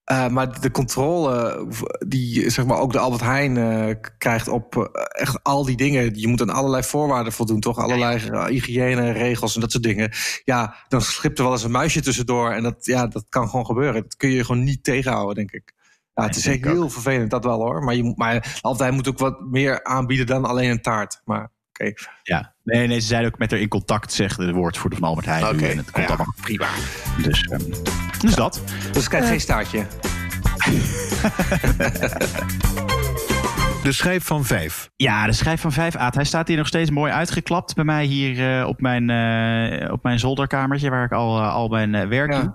Eh, 0.05 0.29
maar 0.29 0.61
de 0.61 0.71
controle 0.71 1.67
die 2.07 2.51
zeg 2.51 2.67
maar, 2.67 2.79
ook 2.79 2.93
de 2.93 2.99
Albert 2.99 3.23
Heijn 3.23 4.01
krijgt 4.19 4.49
op 4.49 4.77
echt 5.19 5.43
al 5.43 5.65
die 5.65 5.77
dingen. 5.77 6.19
Je 6.21 6.29
moet 6.29 6.41
aan 6.41 6.51
allerlei 6.51 6.83
voorwaarden 6.83 7.33
voldoen, 7.33 7.61
toch? 7.61 7.79
Allerlei 7.79 8.19
eh, 8.29 8.45
hygiëneregels 8.45 9.55
en 9.55 9.61
dat 9.61 9.71
soort 9.71 9.83
dingen. 9.85 10.11
Ja, 10.45 10.75
dan 10.89 11.03
schipt 11.03 11.39
er 11.39 11.45
wel 11.45 11.53
eens 11.53 11.63
een 11.63 11.71
muisje 11.71 12.01
tussendoor. 12.01 12.51
En 12.53 12.63
dat, 12.63 12.85
ja, 12.87 13.07
dat 13.07 13.27
kan 13.29 13.49
gewoon 13.49 13.67
gebeuren. 13.67 14.03
Dat 14.03 14.17
kun 14.17 14.31
je 14.31 14.45
gewoon 14.45 14.65
niet 14.65 14.85
tegenhouden, 14.85 15.35
denk 15.35 15.51
ik. 15.53 15.73
Ja, 16.19 16.25
het 16.27 16.37
is 16.37 16.47
echt 16.47 16.65
heel 16.65 16.91
vervelend, 16.91 17.31
dat 17.31 17.45
wel 17.45 17.61
hoor. 17.61 17.85
Maar, 17.85 17.95
je 17.95 18.03
moet, 18.03 18.17
maar 18.17 18.59
Heijn 18.79 18.95
moet 18.95 19.09
ook 19.09 19.19
wat 19.19 19.41
meer 19.51 19.85
aanbieden 19.85 20.27
dan 20.27 20.45
alleen 20.45 20.71
een 20.71 20.83
taart. 20.83 21.21
Maar 21.25 21.51
oké. 21.69 21.93
Ja, 22.23 22.55
nee, 22.65 22.87
nee, 22.87 23.01
ze 23.01 23.07
zijn 23.07 23.27
ook 23.27 23.39
met 23.39 23.51
haar 23.51 23.61
in 23.61 23.69
contact, 23.69 24.13
zegt 24.13 24.37
de 24.37 24.53
woordvoerder 24.53 24.99
van 24.99 25.09
Albert 25.09 25.27
Heijn. 25.27 25.45
Oké, 25.47 25.67
en 25.67 25.77
het 25.77 25.91
komt 25.91 26.09
ja, 26.09 26.15
allemaal 26.15 26.35
prima. 26.41 26.67
Dus, 27.23 27.43
ehm, 27.43 27.63
dus 28.21 28.35
dat. 28.35 28.63
Dus 28.93 29.03
ik 29.03 29.09
krijg 29.09 29.29
geen 29.29 29.41
staartje. 29.41 29.87
De 33.83 33.93
schijf 33.93 34.25
van 34.25 34.45
vijf. 34.45 34.91
Ja, 34.97 35.27
de 35.27 35.33
schijf 35.33 35.61
van 35.61 35.73
5 35.73 35.97
Aad. 35.97 36.15
Hij 36.15 36.25
staat 36.25 36.49
hier 36.49 36.57
nog 36.57 36.67
steeds 36.67 36.91
mooi 36.91 37.13
uitgeklapt 37.13 37.75
bij 37.75 37.85
mij 37.85 38.05
hier 38.05 38.59
eh, 38.61 38.67
op, 38.67 38.81
mijn, 38.81 39.11
eh, 39.11 39.93
op 39.93 40.03
mijn 40.03 40.19
zolderkamertje, 40.19 40.91
waar 40.91 41.05
ik 41.05 41.13
al, 41.13 41.39
eh, 41.39 41.55
al 41.55 41.69
mijn 41.69 41.95
eh, 41.95 42.09
werk 42.09 42.33
Ja. 42.33 42.41
doe. 42.41 42.53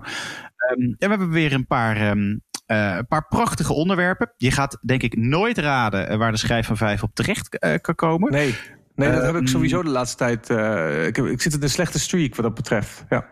Ehm, 0.56 0.80
en 0.80 0.94
we 0.98 1.06
hebben 1.06 1.30
weer 1.30 1.52
een 1.52 1.66
paar, 1.66 1.96
ehm, 1.96 2.36
eh, 2.66 2.94
een 2.96 3.06
paar 3.06 3.26
prachtige 3.26 3.72
onderwerpen. 3.72 4.32
Je 4.36 4.50
gaat 4.50 4.78
denk 4.86 5.02
ik 5.02 5.16
nooit 5.16 5.58
raden 5.58 6.08
eh, 6.08 6.16
waar 6.16 6.32
de 6.32 6.38
schijf 6.38 6.66
van 6.66 6.76
5 6.76 7.02
op 7.02 7.14
terecht 7.14 7.58
eh, 7.58 7.74
kan 7.80 7.94
komen. 7.94 8.32
Nee, 8.32 8.54
nee 8.94 9.12
dat 9.12 9.22
heb 9.22 9.34
ik 9.34 9.40
mm. 9.40 9.46
sowieso 9.46 9.82
de 9.82 9.90
laatste 9.90 10.16
tijd. 10.16 10.48
ik, 11.06 11.16
heb, 11.16 11.26
ik 11.26 11.42
zit 11.42 11.54
in 11.54 11.62
een 11.62 11.70
slechte 11.70 12.00
streak 12.00 12.34
wat 12.34 12.44
dat 12.44 12.54
betreft. 12.54 13.04
Ja. 13.08 13.28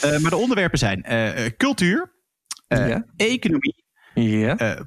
Eh, 0.00 0.18
maar 0.18 0.30
de 0.30 0.36
onderwerpen 0.36 0.78
zijn 0.78 1.04
cultuur, 1.56 2.12
Ja. 2.66 3.04
economie, 3.16 3.84
ja. 4.14 4.86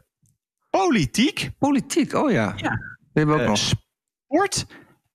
politiek, 0.70 1.50
Politiek, 1.58 2.14
oh 2.14 2.32
ja. 2.32 2.54
Ja. 2.56 2.80
Hebben 3.14 3.36
we 3.36 3.42
ook 3.42 3.48
nog. 3.48 3.58
sport. 3.58 4.66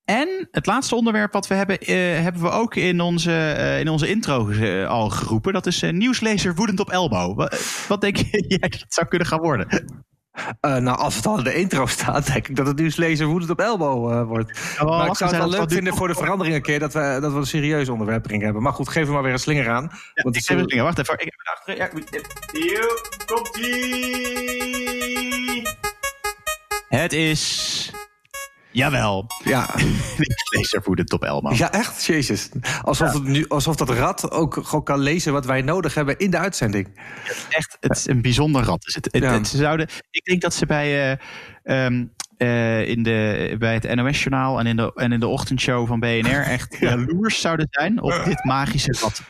En 0.05 0.49
het 0.51 0.67
laatste 0.67 0.95
onderwerp 0.95 1.33
wat 1.33 1.47
we 1.47 1.55
hebben, 1.55 1.79
eh, 1.79 1.97
hebben 1.97 2.43
we 2.43 2.51
ook 2.51 2.75
in 2.75 3.01
onze, 3.01 3.33
eh, 3.33 3.81
in 3.81 3.89
onze 3.89 4.09
intro 4.09 4.49
eh, 4.49 4.89
al 4.89 5.11
geroepen. 5.11 5.53
Dat 5.53 5.67
is 5.67 5.83
nieuwslezer 5.91 6.55
woedend 6.55 6.81
op 6.81 6.91
elbow. 6.91 7.37
Wat, 7.37 7.85
wat 7.89 8.01
denk 8.01 8.17
jij 8.49 8.59
dat 8.59 8.85
zou 8.89 9.07
kunnen 9.07 9.27
gaan 9.27 9.41
worden? 9.41 10.01
Nou, 10.61 10.99
als 10.99 11.17
het 11.17 11.27
al 11.27 11.39
in 11.39 11.45
de 11.45 11.55
intro 11.55 11.87
staat, 11.87 12.27
denk 12.27 12.49
ik 12.49 12.57
dat 12.57 12.67
het 12.67 12.79
nieuwslezer 12.79 13.27
woedend 13.27 13.51
op 13.51 13.61
elbow 13.61 14.27
wordt. 14.29 14.77
maar 14.85 15.07
ik 15.07 15.17
zou 15.17 15.31
het 15.31 15.41
wel 15.41 15.49
leuk 15.49 15.73
vinden 15.73 15.95
voor 15.95 16.09
de 16.09 16.15
verandering 16.15 16.57
een 16.57 16.63
keer 16.63 16.79
dat 16.79 16.93
we, 16.93 17.19
dat 17.21 17.33
we 17.33 17.39
een 17.39 17.47
serieus 17.47 17.89
onderwerp 17.89 18.27
erin 18.27 18.43
hebben. 18.43 18.63
Maar 18.63 18.73
goed, 18.73 18.89
geef 18.89 19.07
er 19.07 19.13
maar 19.13 19.23
weer 19.23 19.33
een 19.33 19.39
slinger 19.39 19.69
aan. 19.69 19.91
Ja, 20.15 20.23
want 20.23 20.37
ik 20.37 20.49
heb 20.49 20.59
het 20.59 20.69
dingen. 20.69 20.85
Wacht 20.85 20.99
even. 20.99 21.15
Ik 21.15 21.21
heb 21.21 21.57
achter. 21.57 21.77
Ja, 21.77 21.91
hier 22.53 23.01
komt 23.27 23.57
ie. 23.57 24.03
Het 26.89 27.13
is. 27.13 27.91
Jawel. 28.73 29.27
ja, 29.45 29.71
Nieuwslezer 30.19 30.83
woedend 30.85 31.13
op 31.13 31.23
elbow. 31.25 31.55
ja, 31.55 31.73
echt, 31.73 32.05
jezus. 32.05 32.49
Alsof, 32.83 33.13
het 33.13 33.23
nu, 33.25 33.49
alsof 33.49 33.77
dat 33.77 33.91
rad 33.91 34.31
ook 34.31 34.59
gewoon 34.63 34.85
kan 34.85 34.99
lezen 34.99 35.33
wat 35.33 35.45
wij 35.47 35.63
nodig 35.63 35.95
hebben 35.95 36.19
in 36.19 36.31
de 36.31 36.39
uitzending. 36.39 37.01
echt, 37.49 37.77
het 37.81 37.97
is 37.97 38.07
een 38.09 38.23
bijzonder 38.23 38.63
rad. 38.65 38.87
Is 38.87 38.95
het. 38.95 39.09
Het- 39.13 39.23
Ja. 39.23 39.33
het- 39.33 39.49
ze 39.49 39.57
zouden, 39.57 39.89
ik 40.11 40.25
denk 40.25 40.41
dat 40.43 40.55
ze 40.55 40.67
bij, 40.67 41.19
eh, 41.63 41.85
ehm, 41.87 42.05
eh, 42.37 42.89
in 42.89 43.03
de, 43.03 43.55
bij 43.59 43.75
het 43.75 43.95
NOS-journaal 43.95 44.59
en 44.59 44.67
in, 44.67 44.77
de, 44.77 44.93
en 44.95 45.13
in 45.13 45.21
de 45.21 45.27
ochtendshow 45.29 45.87
van 45.87 46.01
BNR 46.01 46.41
echt 46.43 46.77
jaloers 46.81 47.41
zouden 47.41 47.67
zijn 47.71 48.03
op 48.03 48.23
dit 48.25 48.45
magische 48.45 48.97
rad. 49.01 49.23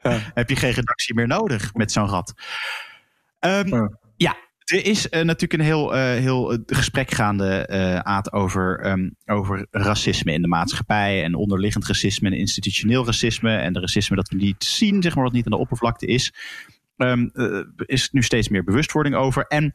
Ja. 0.00 0.18
Heb 0.34 0.48
je 0.48 0.56
geen 0.56 0.72
redactie 0.72 1.14
meer 1.14 1.26
nodig 1.26 1.74
met 1.74 1.92
zo'n 1.92 2.08
rad? 2.08 2.32
Ehm, 3.40 3.86
Ja. 4.16 4.36
Er 4.64 4.84
is 4.86 5.08
eh, 5.08 5.22
natuurlijk 5.22 5.52
een 5.52 5.66
heel, 5.66 5.94
eh, 5.94 6.02
heel 6.02 6.52
eh, 6.52 6.58
gesprek 6.66 7.10
gaande, 7.10 7.68
Aad, 8.04 8.32
over, 8.32 8.80
ehm, 8.80 9.10
over 9.24 9.66
racisme 9.70 10.32
in 10.32 10.42
de 10.42 10.48
maatschappij. 10.48 11.24
En 11.24 11.34
onderliggend 11.34 11.86
racisme 11.86 12.28
en 12.28 12.36
institutioneel 12.36 13.04
racisme. 13.06 13.56
En 13.56 13.72
de 13.72 13.80
racisme 13.80 14.16
dat 14.16 14.28
we 14.28 14.36
niet 14.36 14.64
zien, 14.64 15.02
zeg 15.02 15.14
maar, 15.14 15.24
wat 15.24 15.32
niet 15.32 15.44
aan 15.44 15.50
de 15.50 15.58
oppervlakte 15.58 16.06
is. 16.06 16.34
Eh, 16.96 17.22
is 17.76 18.10
nu 18.10 18.22
steeds 18.22 18.48
meer 18.48 18.64
bewustwording 18.64 19.14
over. 19.14 19.44
En 19.46 19.74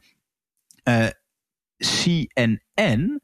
CNN, 1.76 3.20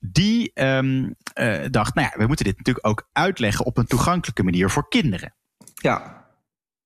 die 0.00 0.50
ehm, 0.54 1.10
eh, 1.32 1.64
dacht, 1.70 1.94
nou 1.94 2.08
ja, 2.12 2.18
we 2.18 2.26
moeten 2.26 2.44
dit 2.44 2.56
natuurlijk 2.56 2.86
ook 2.86 3.08
uitleggen 3.12 3.66
op 3.66 3.76
een 3.76 3.86
toegankelijke 3.86 4.42
manier 4.42 4.70
voor 4.70 4.88
kinderen. 4.88 5.34
Ja, 5.74 6.26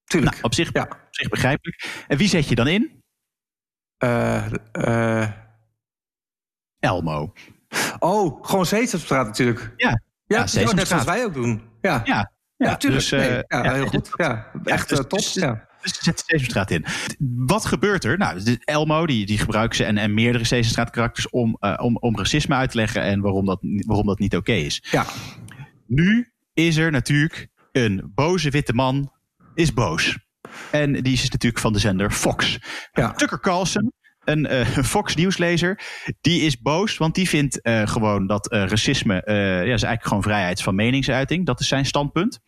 tuurlijk. 0.04 0.32
Nou, 0.32 0.44
op 0.44 0.54
zich, 0.54 0.72
Ja. 0.72 0.82
op 0.82 1.08
zich 1.10 1.28
begrijpelijk. 1.28 2.04
En 2.08 2.16
wie 2.16 2.28
zet 2.28 2.48
je 2.48 2.54
dan 2.54 2.66
in? 2.68 3.01
Eh, 4.02 4.44
eh, 4.72 5.28
Elmo. 6.78 7.32
oh, 7.98 8.44
gewoon 8.46 8.66
Sesamstraat 8.66 9.26
natuurlijk. 9.26 9.72
Ja. 9.76 10.00
Ja, 10.26 10.46
Ja, 10.52 10.72
net 10.72 10.88
zoals 10.88 11.04
wij 11.04 11.24
ook 11.24 11.34
doen. 11.34 11.62
Ja, 11.80 12.00
Ja, 12.04 12.32
ja, 12.56 12.76
tuurlijk. 12.76 13.02
dus, 13.02 13.12
eh, 13.12 13.18
Nee, 13.18 13.42
ja, 13.48 13.64
ja, 13.64 13.72
heel 13.72 13.86
goed. 13.86 14.10
Ja, 14.16 14.46
echt 14.64 14.88
dus- 14.88 14.98
top. 14.98 15.10
dus- 15.10 15.34
ja. 15.34 15.68
Dus 15.82 15.98
zet 16.02 16.22
Sesamstraat 16.26 16.70
in. 16.70 16.84
Wat 17.36 17.64
gebeurt 17.64 18.04
er? 18.04 18.18
Nou, 18.18 18.42
de 18.42 18.58
Elmo 18.64 19.06
die, 19.06 19.26
die 19.26 19.38
gebruikt 19.38 19.76
ze 19.76 19.84
en, 19.84 19.98
en 19.98 20.14
meerdere 20.14 20.44
Sesamstraat 20.44 20.90
karakters 20.90 21.30
om, 21.30 21.56
eh, 21.60 21.74
om, 21.82 21.96
om 21.96 22.16
racisme 22.16 22.54
uit 22.54 22.70
te 22.70 22.76
leggen 22.76 23.02
en 23.02 23.20
waarom 23.20 23.46
dat, 23.46 23.58
waarom 23.86 24.06
dat 24.06 24.18
niet 24.18 24.36
oké 24.36 24.52
is. 24.52 24.84
ja. 24.90 25.06
Nu 25.86 26.32
is 26.54 26.76
er 26.76 26.90
natuurlijk 26.90 27.48
een 27.72 28.12
boze 28.14 28.50
witte 28.50 28.72
man 28.72 29.12
is 29.54 29.72
boos. 29.74 30.18
En 30.72 30.92
die 30.92 31.12
is 31.12 31.30
natuurlijk 31.30 31.62
van 31.62 31.72
de 31.72 31.78
zender 31.78 32.10
Fox. 32.10 32.58
Ja. 32.92 33.12
Tucker 33.12 33.40
Carlson, 33.40 33.92
een 34.24 34.46
eh, 34.46 34.66
Fox 34.94 35.14
nieuwslezer, 35.14 35.80
die 36.20 36.40
is 36.40 36.60
boos, 36.60 36.96
want 36.96 37.14
die 37.14 37.28
vindt 37.28 37.60
eh, 37.60 37.86
gewoon 37.86 38.26
dat 38.26 38.50
eh, 38.50 38.66
racisme, 38.66 39.22
eh, 39.22 39.36
ja, 39.36 39.60
is 39.60 39.68
eigenlijk 39.68 40.06
gewoon 40.06 40.22
vrijheid 40.22 40.62
van 40.62 40.74
meningsuiting. 40.74 41.46
Dat 41.46 41.60
is 41.60 41.68
zijn 41.68 41.86
standpunt. 41.86 42.40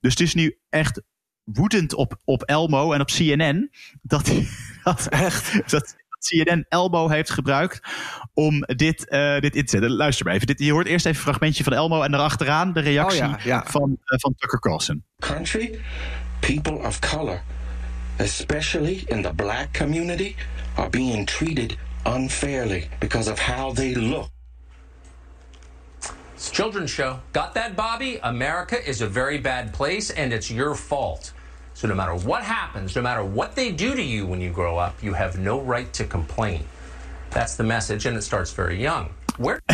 Dus 0.00 0.10
het 0.10 0.20
is 0.20 0.34
nu 0.34 0.58
echt 0.68 1.02
woedend 1.44 1.94
op, 1.94 2.20
op 2.24 2.42
Elmo 2.42 2.92
en 2.92 3.00
op 3.00 3.06
CNN 3.06 3.70
dat, 4.02 4.32
dat, 4.84 5.08
Echt? 5.08 5.70
dat 5.70 5.96
CNN 6.20 6.64
Elmo 6.68 7.08
heeft 7.08 7.30
gebruikt 7.30 7.80
om 8.34 8.60
dit, 8.60 9.08
eh, 9.08 9.38
dit 9.38 9.54
in 9.54 9.64
te 9.64 9.70
zetten. 9.70 9.90
Luister 9.90 10.24
maar 10.24 10.34
even. 10.34 10.46
Dit, 10.46 10.58
je 10.58 10.72
hoort 10.72 10.86
eerst 10.86 11.06
even 11.06 11.18
een 11.18 11.24
fragmentje 11.24 11.64
van 11.64 11.72
Elmo 11.72 12.02
en 12.02 12.10
daarachteraan 12.10 12.72
de 12.72 12.80
reactie 12.80 13.22
Oh 13.22 13.28
ja, 13.28 13.38
ja. 13.44 13.64
Van, 13.66 13.98
eh, 14.04 14.18
van 14.18 14.34
Tucker 14.36 14.60
Carlson. 14.60 15.04
country, 15.18 15.80
people 16.40 16.84
of 16.84 17.00
color, 17.00 17.42
especially 18.18 19.06
in 19.08 19.22
the 19.22 19.32
black 19.32 19.72
community, 19.72 20.36
are 20.76 20.90
being 20.90 21.26
treated 21.26 21.76
unfairly 22.06 22.88
because 23.00 23.28
of 23.28 23.38
how 23.38 23.72
they 23.72 23.94
look. 23.94 24.30
It's 26.34 26.50
children's 26.50 26.90
show. 26.90 27.20
Got 27.32 27.54
that, 27.54 27.76
Bobby? 27.76 28.18
America 28.22 28.82
is 28.88 29.02
a 29.02 29.06
very 29.06 29.38
bad 29.38 29.74
place, 29.74 30.10
and 30.10 30.32
it's 30.32 30.50
your 30.50 30.74
fault. 30.74 31.32
So 31.74 31.86
no 31.86 31.94
matter 31.94 32.14
what 32.14 32.42
happens, 32.42 32.96
no 32.96 33.02
matter 33.02 33.24
what 33.24 33.54
they 33.54 33.72
do 33.72 33.94
to 33.94 34.02
you 34.02 34.26
when 34.26 34.40
you 34.40 34.50
grow 34.50 34.78
up, 34.78 35.02
you 35.02 35.12
have 35.12 35.38
no 35.38 35.60
right 35.60 35.92
to 35.94 36.04
complain. 36.04 36.64
That's 37.30 37.56
the 37.56 37.64
message, 37.64 38.06
and 38.06 38.16
it 38.16 38.22
starts 38.22 38.52
very 38.52 38.80
young. 38.80 39.10
Where 39.36 39.60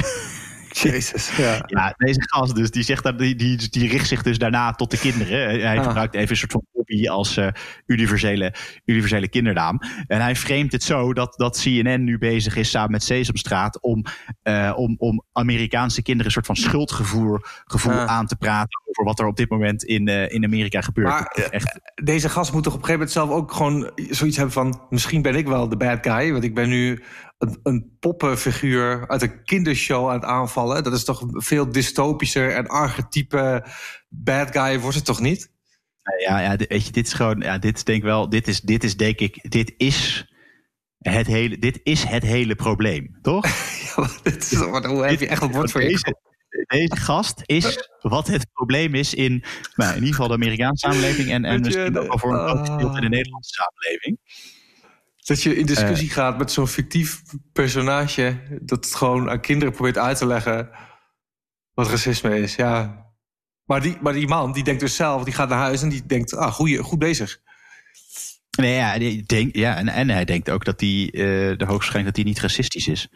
Jezus. 0.82 1.36
Ja. 1.36 1.62
Ja, 1.66 1.94
deze 1.96 2.20
gast 2.22 2.54
dus, 2.54 2.70
die, 2.70 2.82
zegt 2.82 3.02
dat, 3.02 3.18
die, 3.18 3.34
die, 3.34 3.68
die 3.70 3.88
richt 3.88 4.08
zich 4.08 4.22
dus 4.22 4.38
daarna 4.38 4.72
tot 4.72 4.90
de 4.90 4.98
kinderen. 4.98 5.60
Hij 5.60 5.78
Ah. 5.78 5.84
gebruikt 5.84 6.14
even 6.14 6.30
een 6.30 6.36
soort 6.36 6.52
van 6.52 6.64
hobby 6.72 7.08
als 7.08 7.36
eh, 7.36 7.48
universele, 7.86 8.54
universele 8.84 9.28
kindernaam. 9.28 9.78
En 10.06 10.20
hij 10.20 10.36
framet 10.36 10.72
het 10.72 10.82
zo 10.82 11.12
dat, 11.12 11.34
dat 11.36 11.60
CNN 11.62 12.04
nu 12.04 12.18
bezig 12.18 12.56
is 12.56 12.70
samen 12.70 12.90
met 12.90 13.02
Sesamstraat 13.02 13.80
om, 13.82 14.04
eh, 14.42 14.72
om, 14.76 14.94
om 14.98 15.22
Amerikaanse 15.32 16.02
kinderen 16.02 16.26
een 16.26 16.32
soort 16.32 16.46
van 16.46 16.56
schuldgevoel 16.56 17.38
gevoel 17.64 17.92
Ah. 17.92 18.04
aan 18.04 18.26
te 18.26 18.36
praten 18.36 18.80
over 18.84 19.04
wat 19.04 19.18
er 19.18 19.26
op 19.26 19.36
dit 19.36 19.50
moment 19.50 19.84
in, 19.84 20.08
eh, 20.08 20.32
in 20.32 20.44
Amerika 20.44 20.80
gebeurt. 20.80 21.08
Maar, 21.08 21.48
echt, 21.50 21.80
Deze 22.04 22.28
gast 22.28 22.52
moet 22.52 22.62
toch 22.62 22.74
op 22.74 22.78
een 22.80 22.86
gegeven 22.86 23.08
moment 23.08 23.28
zelf 23.28 23.40
ook 23.40 23.52
gewoon 23.52 23.90
zoiets 24.10 24.36
hebben 24.36 24.54
van... 24.54 24.80
misschien 24.90 25.22
ben 25.22 25.34
ik 25.34 25.46
wel 25.46 25.68
de 25.68 25.76
bad 25.76 25.98
guy, 26.06 26.32
want 26.32 26.44
ik 26.44 26.54
ben 26.54 26.68
nu 26.68 27.02
een, 27.38 27.60
een 27.62 27.96
poppenfiguur 28.00 29.08
uit 29.08 29.22
een 29.22 29.44
kindershow 29.44 30.08
aan 30.08 30.14
het 30.14 30.24
aanvallen. 30.24 30.84
Dat 30.84 30.92
is 30.92 31.04
toch 31.04 31.22
veel 31.28 31.70
dystopischer 31.72 32.50
en 32.54 32.66
archetype 32.66 33.66
bad 34.08 34.50
guy 34.50 34.80
wordt 34.80 34.96
het 34.96 35.04
toch 35.04 35.20
niet? 35.20 35.54
ja, 36.26 36.40
ja, 36.40 36.56
dit- 36.56 36.68
weet 36.68 36.86
je, 36.86 36.92
dit 36.92 37.06
is 37.06 37.12
gewoon, 37.12 37.40
ja, 37.40 37.58
dit 37.58 37.76
is 37.76 37.84
denk 37.84 37.98
ik 37.98 38.04
wel, 38.04 38.28
dit 38.28 38.48
is, 38.48 38.60
dit 38.60 38.84
is 38.84 38.96
denk 38.96 39.18
ik, 39.18 39.50
dit 39.50 39.74
is 39.76 40.30
het 40.98 41.26
hele, 41.26 41.58
dit 41.58 41.80
is 41.82 42.02
het 42.02 42.22
hele 42.22 42.54
probleem, 42.54 43.18
toch? 43.22 43.44
Ja, 43.86 44.02
maar 44.02 44.18
dit 44.22 44.52
is, 44.52 44.58
wat- 44.58 44.84
hoe 44.86 45.06
heb 45.06 45.20
je 45.20 45.26
echt 45.26 45.42
een 45.42 45.52
woord 45.52 45.70
voor 45.70 45.82
je? 45.82 45.88
deze, 45.88 46.16
deze 46.66 46.96
gast 46.96 47.42
is 47.46 47.88
wat 48.00 48.26
het 48.26 48.46
probleem 48.52 48.94
is 48.94 49.14
in, 49.14 49.44
nou, 49.74 49.90
in 49.90 49.98
ieder 49.98 50.14
geval 50.14 50.28
de 50.28 50.34
Amerikaanse 50.34 50.86
samenleving 50.86 51.30
en, 51.30 51.44
en 51.44 51.60
misschien 51.60 51.98
ook 51.98 52.06
wel 52.06 52.18
voor 52.18 52.32
een 52.34 52.66
groot 52.66 52.68
ah. 52.68 52.94
in 52.96 53.00
de 53.00 53.08
Nederlandse 53.08 53.52
samenleving. 53.52 54.18
Dat 55.26 55.42
je 55.42 55.56
in 55.56 55.66
discussie 55.66 56.10
gaat 56.10 56.38
met 56.38 56.52
zo'n 56.52 56.68
fictief 56.68 57.22
personage... 57.52 58.58
dat 58.62 58.84
het 58.84 58.94
gewoon 58.94 59.30
aan 59.30 59.40
kinderen 59.40 59.74
probeert 59.74 59.98
uit 59.98 60.18
te 60.18 60.26
leggen... 60.26 60.70
Wat 61.74 61.88
racisme 61.88 62.38
is, 62.40 62.54
ja. 62.54 63.04
Maar 63.64 63.80
die, 63.80 63.96
maar 64.00 64.12
die 64.12 64.28
man, 64.28 64.52
die 64.52 64.64
denkt 64.64 64.80
dus 64.80 64.96
zelf, 64.96 65.24
die 65.24 65.34
gaat 65.34 65.48
naar 65.48 65.58
huis 65.58 65.82
en 65.82 65.88
die 65.88 66.06
denkt, 66.06 66.36
ah, 66.36 66.52
goeie, 66.52 66.82
goed 66.82 66.98
bezig. 66.98 67.40
Nee, 68.56 68.74
ja, 68.74 68.98
die 68.98 69.22
denkt, 69.22 69.56
ja 69.56 69.76
en, 69.76 69.88
en 69.88 70.10
hij 70.10 70.24
denkt 70.24 70.50
ook 70.50 70.64
dat 70.64 70.80
hij 70.80 70.88
uh, 70.88 71.10
de 71.12 71.54
hoogstwaarschijnlijk 71.56 72.16
dat 72.16 72.24
hij 72.24 72.24
niet 72.24 72.40
racistisch 72.40 72.88
is. 72.88 73.08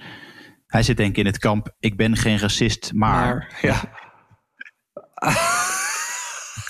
Hij 0.66 0.82
zit 0.82 0.96
denk 0.96 1.10
ik 1.10 1.16
in 1.16 1.26
het 1.26 1.38
kamp, 1.38 1.74
ik 1.78 1.96
ben 1.96 2.16
geen 2.16 2.38
racist, 2.38 2.92
maar... 2.94 3.26
Maar, 3.26 3.58
ja. 3.62 3.90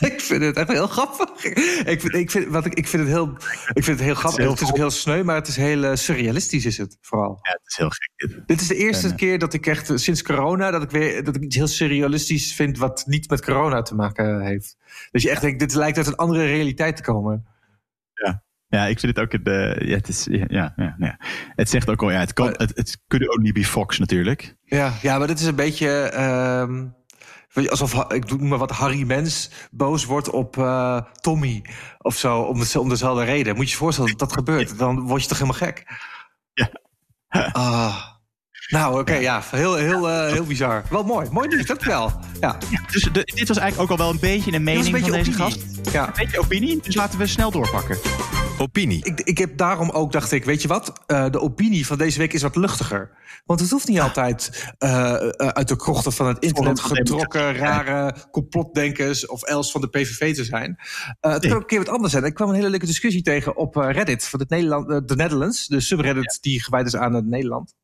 ik 0.11 0.21
vind 0.21 0.43
het 0.43 0.57
echt 0.57 0.69
heel 0.69 0.87
grappig. 0.87 1.45
Ik 1.85 2.01
vind, 2.01 2.15
ik 2.15 2.31
vind, 2.31 2.47
wat 2.47 2.67
ik, 2.67 2.75
ik 2.75 2.89
vind 2.89 3.03
het 3.03 3.13
heel, 3.13 3.33
ik 3.73 3.85
vind 3.85 3.87
het 3.87 4.01
heel 4.01 4.15
grappig. 4.15 4.49
Het 4.49 4.61
is, 4.61 4.69
ook 4.69 4.77
heel 4.77 4.91
sneu, 4.91 5.23
maar 5.23 5.35
het 5.35 5.49
is 5.49 5.57
heel 5.57 5.85
uh, 5.85 5.95
surrealistisch 5.95 6.65
is 6.65 6.79
het 6.79 6.99
vooral. 7.01 7.39
Ja, 7.43 7.51
het 7.51 7.61
is 7.67 7.77
heel 7.77 7.91
gek. 7.91 8.11
Dit, 8.17 8.47
dit 8.47 8.61
is 8.61 8.69
de 8.69 8.77
eerste 8.77 9.07
en, 9.07 9.13
uh, 9.13 9.19
keer 9.19 9.39
dat 9.39 9.55
ik 9.55 9.67
echt 9.67 9.93
sinds 9.95 10.23
corona 10.23 10.71
dat 10.71 10.83
ik 10.83 10.91
weer 10.91 11.25
dat 11.25 11.37
ik 11.37 11.43
iets 11.43 11.57
heel 11.57 11.67
surrealistisch 11.67 12.55
vind 12.55 12.79
wat 12.79 13.05
niet 13.07 13.31
met 13.31 13.45
corona 13.45 13.83
te 13.83 13.95
maken 13.95 14.41
heeft. 14.41 14.77
Dus 15.11 15.23
je 15.23 15.31
echt 15.31 15.41
denkt, 15.41 15.59
dit 15.59 15.75
lijkt 15.75 15.97
uit 15.97 16.07
een 16.07 16.17
andere 16.17 16.45
realiteit 16.45 16.97
te 16.97 17.03
komen. 17.03 17.47
Ja. 18.13 18.43
Ja, 18.69 18.87
ik 18.87 19.01
vind 19.01 19.17
het 19.17 19.25
ook. 19.25 19.45
De, 19.45 19.77
ja, 19.85 19.97
het, 19.97 20.09
is, 20.09 20.27
ja, 20.31 20.73
ja, 20.77 20.95
ja, 20.99 21.17
het 21.55 21.69
zegt 21.69 21.89
ook 21.91 22.03
al, 22.03 22.11
ja, 22.11 22.19
het 22.19 22.33
kan. 22.33 22.47
Het, 22.47 22.73
het 22.75 23.03
could 23.09 23.39
only 23.39 23.53
be 23.53 23.65
Fox 23.65 23.99
natuurlijk. 23.99 24.57
Ja, 24.65 24.93
ja 25.03 25.19
maar 25.19 25.27
dit 25.27 25.41
is 25.41 25.47
een 25.47 25.55
beetje. 25.55 26.13
Um, 26.61 26.99
alsof 27.55 28.13
ik 28.13 28.31
noem 28.31 28.49
maar 28.49 28.59
wat 28.59 28.71
Harry 28.71 29.07
Mens 29.07 29.51
boos 29.71 30.05
wordt 30.05 30.31
op 30.31 30.57
uh, 30.57 31.01
Tommy 31.21 31.65
of 31.99 32.17
zo 32.17 32.41
om, 32.41 32.61
de, 32.61 32.81
om 32.81 32.89
dezelfde 32.89 33.25
reden. 33.25 33.57
Moet 33.57 33.65
je 33.65 33.71
je 33.71 33.77
voorstellen 33.77 34.11
dat 34.11 34.19
dat 34.19 34.33
gebeurt, 34.33 34.79
dan 34.79 35.01
word 35.01 35.23
je 35.23 35.29
toch 35.29 35.39
helemaal 35.39 35.61
gek. 35.61 35.85
Ja. 36.53 36.71
Uh, 37.57 38.10
nou, 38.71 38.91
oké, 38.91 39.01
okay, 39.01 39.21
ja. 39.23 39.43
heel, 39.51 39.75
heel, 39.75 40.09
uh, 40.09 40.33
heel 40.33 40.45
bizar. 40.45 40.83
Wel 40.91 41.03
mooi, 41.03 41.29
mooi 41.31 41.49
nieuws, 41.49 41.67
dat 41.67 41.83
wel. 41.83 42.13
Ja. 42.41 42.59
ja 42.71 42.81
dus 42.91 43.03
de, 43.03 43.33
dit 43.35 43.49
was 43.49 43.57
eigenlijk 43.57 43.91
ook 43.91 43.99
al 43.99 44.05
wel 44.05 44.15
een 44.15 44.21
beetje 44.21 44.53
een 44.53 44.63
mening 44.63 44.87
een 44.87 44.93
beetje 44.93 45.11
van 45.11 45.19
deze 45.19 45.43
opinie. 45.43 45.59
gast. 45.83 45.93
Ja. 45.93 46.07
Een 46.07 46.13
beetje 46.17 46.39
opinie, 46.39 46.81
dus 46.83 46.95
laten 46.95 47.19
we 47.19 47.27
snel 47.27 47.51
doorpakken. 47.51 47.99
Opinie. 48.59 49.05
Ik, 49.05 49.21
ik 49.21 49.39
heb 49.39 49.57
daarom 49.57 49.91
ook, 49.91 50.13
dacht 50.13 50.33
ik, 50.33 50.45
weet 50.45 50.63
je 50.63 50.69
wat? 50.69 50.93
Uh, 51.07 51.31
de 51.31 51.41
opinie 51.41 51.87
van 51.87 51.99
deze 51.99 52.19
week 52.19 52.33
is 52.33 52.43
wat 52.43 52.57
luchtiger. 52.57 53.11
Want 53.45 53.61
het 53.61 53.71
hoeft 53.71 53.89
niet 53.89 54.01
altijd 54.01 54.73
uh, 54.79 55.15
uit 55.37 55.69
de 55.69 55.77
krochten 55.77 56.13
van 56.13 56.27
het 56.27 56.39
internet 56.39 56.81
getrokken, 56.81 57.55
rare 57.55 58.15
complotdenkers 58.31 59.27
of 59.27 59.43
els 59.43 59.71
van 59.71 59.81
de 59.81 59.89
PVV 59.89 60.35
te 60.35 60.45
zijn. 60.45 60.77
Uh, 60.79 61.33
het 61.33 61.43
kan 61.43 61.53
ook 61.53 61.61
een 61.61 61.67
keer 61.67 61.79
wat 61.79 61.89
anders 61.89 62.13
zijn. 62.13 62.25
Ik 62.25 62.35
kwam 62.35 62.49
een 62.49 62.55
hele 62.55 62.71
leuke 62.71 62.87
discussie 62.87 63.23
tegen 63.23 63.57
op 63.57 63.77
Reddit 63.77 64.25
van 64.25 64.41
het 64.41 64.49
Nederland, 64.49 65.09
de 65.09 65.17
Netherlands, 65.17 65.67
de 65.67 65.81
subreddit 65.81 66.33
ja. 66.33 66.39
die 66.41 66.63
gewijd 66.63 66.87
is 66.87 66.97
aan 66.97 67.15
het 67.15 67.27
Nederland. 67.27 67.75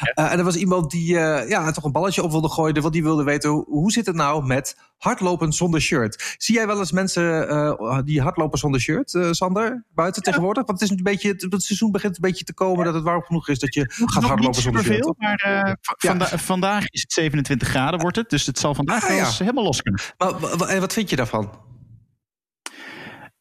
Ja. 0.00 0.24
Uh, 0.24 0.32
en 0.32 0.38
er 0.38 0.44
was 0.44 0.56
iemand 0.56 0.90
die 0.90 1.14
uh, 1.14 1.48
ja, 1.48 1.70
toch 1.70 1.84
een 1.84 1.92
balletje 1.92 2.22
op 2.22 2.30
wilde 2.30 2.48
gooien. 2.48 2.80
Want 2.80 2.92
die 2.92 3.02
wilde 3.02 3.24
weten 3.24 3.50
hoe, 3.50 3.92
zit 3.92 4.06
het 4.06 4.14
nou 4.14 4.46
met 4.46 4.76
hardlopen 4.96 5.52
zonder 5.52 5.80
shirt. 5.80 6.34
Zie 6.38 6.54
jij 6.54 6.66
wel 6.66 6.78
eens 6.78 6.92
mensen 6.92 7.48
uh, 7.50 7.98
die 8.04 8.20
hardlopen 8.20 8.58
zonder 8.58 8.80
shirt, 8.80 9.18
Sander? 9.30 9.84
Buiten 9.94 10.22
ja. 10.24 10.30
tegenwoordig? 10.30 10.66
Want 10.66 10.80
het, 10.80 10.90
is 10.90 10.96
een 10.96 11.02
beetje, 11.02 11.28
het 11.28 11.62
seizoen 11.62 11.90
begint 11.90 12.16
een 12.16 12.22
beetje 12.22 12.44
te 12.44 12.54
komen 12.54 12.84
dat 12.84 12.94
het 12.94 13.02
warm 13.02 13.22
genoeg 13.22 13.48
is 13.48 13.58
dat 13.58 13.74
je 13.74 13.92
gaat 14.04 14.24
hardlopen 14.24 14.62
zonder 14.62 14.84
shirt. 14.84 15.02
Veel, 15.02 15.14
maar 15.18 15.78
vanda 15.80 16.26
vandaag 16.38 16.88
is 16.88 17.00
het 17.00 17.12
27 17.12 17.68
graden 17.68 18.00
wordt 18.00 18.16
het. 18.16 18.30
Dus 18.30 18.46
het 18.46 18.58
zal 18.58 18.74
vandaag 18.74 19.02
ah, 19.02 19.08
wel 19.08 19.18
eens 19.18 19.38
helemaal 19.38 19.64
los 19.64 19.82
kunnen. 19.82 20.00
Maar 20.18 20.68
en 20.68 20.80
wat 20.80 20.92
vind 20.92 21.10
je 21.10 21.16
daarvan? 21.16 21.50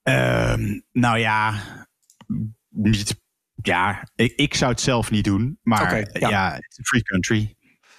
Ehm, 0.03 0.79
nou 0.91 1.17
ja, 1.17 1.53
niet 2.69 3.23
ja, 3.65 4.08
ik, 4.15 4.34
ik 4.36 4.54
zou 4.54 4.71
het 4.71 4.82
zelf 4.82 5.12
niet 5.12 5.23
doen. 5.23 5.60
Maar 5.63 5.82
okay, 5.82 6.08
ja, 6.13 6.30
ja 6.30 6.60
free 6.84 7.04
country. 7.04 7.54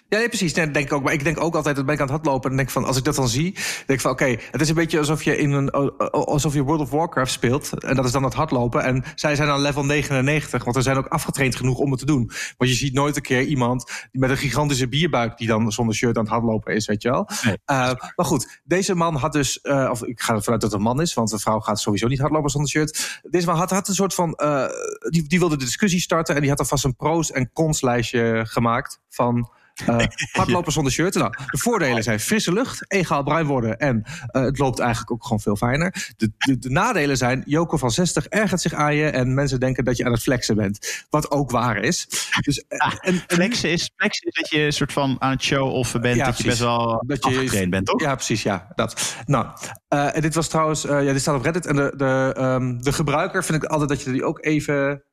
Ja, 0.09 0.19
nee, 0.19 0.29
precies. 0.29 0.55
Nee, 0.55 0.71
denk 0.71 0.87
ik 0.87 0.93
ook. 0.93 1.03
Maar 1.03 1.13
ik 1.13 1.25
denk 1.25 1.41
ook 1.41 1.55
altijd, 1.55 1.77
dat 1.77 1.85
ben 1.85 1.95
ik 1.95 2.01
aan 2.01 2.07
het 2.07 2.15
hardlopen. 2.15 2.51
En 2.51 2.57
denk 2.57 2.71
van, 2.71 2.85
als 2.85 2.97
ik 2.97 3.05
dat 3.05 3.15
dan 3.15 3.29
zie, 3.29 3.53
denk 3.53 3.87
ik 3.87 4.01
van, 4.01 4.11
oké, 4.11 4.23
okay, 4.23 4.41
het 4.51 4.61
is 4.61 4.69
een 4.69 4.75
beetje 4.75 4.99
alsof 4.99 5.23
je 5.23 5.37
in 5.37 5.53
een, 5.53 5.71
alsof 6.11 6.55
je 6.55 6.63
World 6.63 6.81
of 6.81 6.91
Warcraft 6.91 7.33
speelt. 7.33 7.85
En 7.85 7.97
dat 7.97 8.05
is 8.05 8.13
dan 8.13 8.23
het 8.23 8.35
hardlopen. 8.35 8.83
En 8.83 9.05
zij 9.15 9.35
zijn 9.37 9.49
dan 9.49 9.61
level 9.61 9.85
99, 9.85 10.65
want 10.65 10.77
er 10.77 10.83
zijn 10.83 10.97
ook 10.97 11.07
afgetraind 11.07 11.57
genoeg 11.57 11.79
om 11.79 11.91
het 11.91 11.99
te 11.99 12.07
doen. 12.07 12.31
Want 12.57 12.71
je 12.71 12.77
ziet 12.77 12.93
nooit 12.93 13.17
een 13.17 13.23
keer 13.23 13.43
iemand 13.43 13.85
die 14.11 14.21
met 14.21 14.31
een 14.31 14.37
gigantische 14.37 14.89
bierbuik 14.89 15.37
die 15.39 15.47
dan 15.47 15.73
zonder 15.73 15.95
shirt 15.95 16.17
aan 16.17 16.23
het 16.23 16.33
hardlopen 16.33 16.75
is, 16.75 16.87
weet 16.87 17.03
je 17.03 17.11
wel. 17.11 17.29
Nee, 17.45 17.59
uh, 17.67 17.93
maar 18.17 18.27
goed, 18.27 18.61
deze 18.65 18.95
man 18.95 19.15
had 19.15 19.33
dus, 19.33 19.59
uh, 19.63 19.89
of 19.91 20.05
ik 20.05 20.21
ga 20.21 20.35
ervan 20.35 20.53
uit 20.53 20.63
dat 20.63 20.71
het 20.71 20.81
een 20.81 20.87
man 20.87 21.01
is, 21.01 21.15
want 21.15 21.33
een 21.33 21.39
vrouw 21.39 21.61
gaat 21.61 21.81
sowieso 21.81 22.07
niet 22.07 22.21
hardlopen 22.21 22.51
zonder 22.51 22.71
shirt. 22.71 23.21
Deze 23.31 23.47
man 23.47 23.57
had, 23.57 23.71
had 23.71 23.89
een 23.89 23.95
soort 23.95 24.15
van, 24.15 24.39
uh, 24.43 24.65
die, 25.11 25.29
die 25.29 25.39
wilde 25.39 25.57
de 25.57 25.65
discussie 25.65 26.01
starten 26.01 26.35
en 26.35 26.41
die 26.41 26.51
had 26.51 26.59
alvast 26.59 26.85
een 26.85 26.97
pro's 26.97 27.31
en 27.31 27.51
cons 27.53 27.81
lijstje 27.81 28.45
gemaakt 28.47 29.01
van. 29.09 29.55
Uh, 29.89 30.05
hardlopen 30.33 30.73
zonder 30.73 30.93
shirt. 30.93 31.15
Nou, 31.15 31.33
de 31.51 31.59
voordelen 31.59 32.03
zijn 32.03 32.21
frisse 32.21 32.53
lucht, 32.53 32.85
egaal 32.93 33.23
bruin 33.23 33.47
worden 33.47 33.79
en 33.79 34.03
uh, 34.07 34.43
het 34.43 34.59
loopt 34.59 34.79
eigenlijk 34.79 35.11
ook 35.11 35.23
gewoon 35.23 35.41
veel 35.41 35.57
fijner. 35.57 36.13
De, 36.17 36.33
de, 36.39 36.59
de, 36.59 36.71
nadelen 36.71 37.17
zijn, 37.17 37.43
Joko 37.47 37.77
van 37.77 37.91
60 37.91 38.27
ergert 38.27 38.61
zich 38.61 38.73
aan 38.73 38.95
je 38.95 39.09
en 39.09 39.35
mensen 39.35 39.61
denken 39.61 39.85
dat 39.85 39.97
je 39.97 40.05
aan 40.05 40.13
het 40.13 40.23
flexen 40.23 40.57
bent. 40.57 41.05
Wat 41.11 41.31
ook 41.31 41.51
waar 41.51 41.77
is. 41.77 42.09
Dus, 42.41 42.65
ah, 42.69 42.93
en, 43.01 43.15
en, 43.15 43.23
flexen, 43.27 43.71
is 43.71 43.91
flexen 43.97 44.27
is 44.27 44.35
dat 44.35 44.51
je 44.51 44.59
een 44.59 44.73
soort 44.73 44.93
van 44.93 45.17
aan 45.19 45.31
het 45.31 45.43
show-offen 45.43 46.01
bent, 46.01 46.17
ja, 46.17 46.25
dat 46.25 46.35
precies. 46.35 46.59
je 46.59 46.65
best 46.65 46.79
wel 46.79 47.05
dat 47.07 47.25
je 47.53 47.69
bent, 47.69 47.87
toch? 47.87 48.01
Ja, 48.01 48.15
precies, 48.15 48.43
ja. 48.43 48.69
Dat. 48.75 49.17
Nou, 49.27 49.47
uh, 49.89 50.17
en 50.17 50.21
dit 50.23 50.35
was 50.35 50.49
trouwens, 50.49 50.83
ja, 50.83 51.13
dit 51.13 51.21
staat 51.21 51.37
op 51.37 51.43
Reddit 51.43 51.67
en 51.67 51.77
de, 51.77 51.93
de, 51.97 52.37
um, 52.39 52.83
de 52.83 52.93
gebruiker 52.93 53.45
vind 53.45 53.63
ik 53.63 53.71
altijd 53.71 53.89
dat 53.89 54.03
je 54.03 54.13
die 54.13 54.25
ook 54.25 54.45
even 54.45 55.05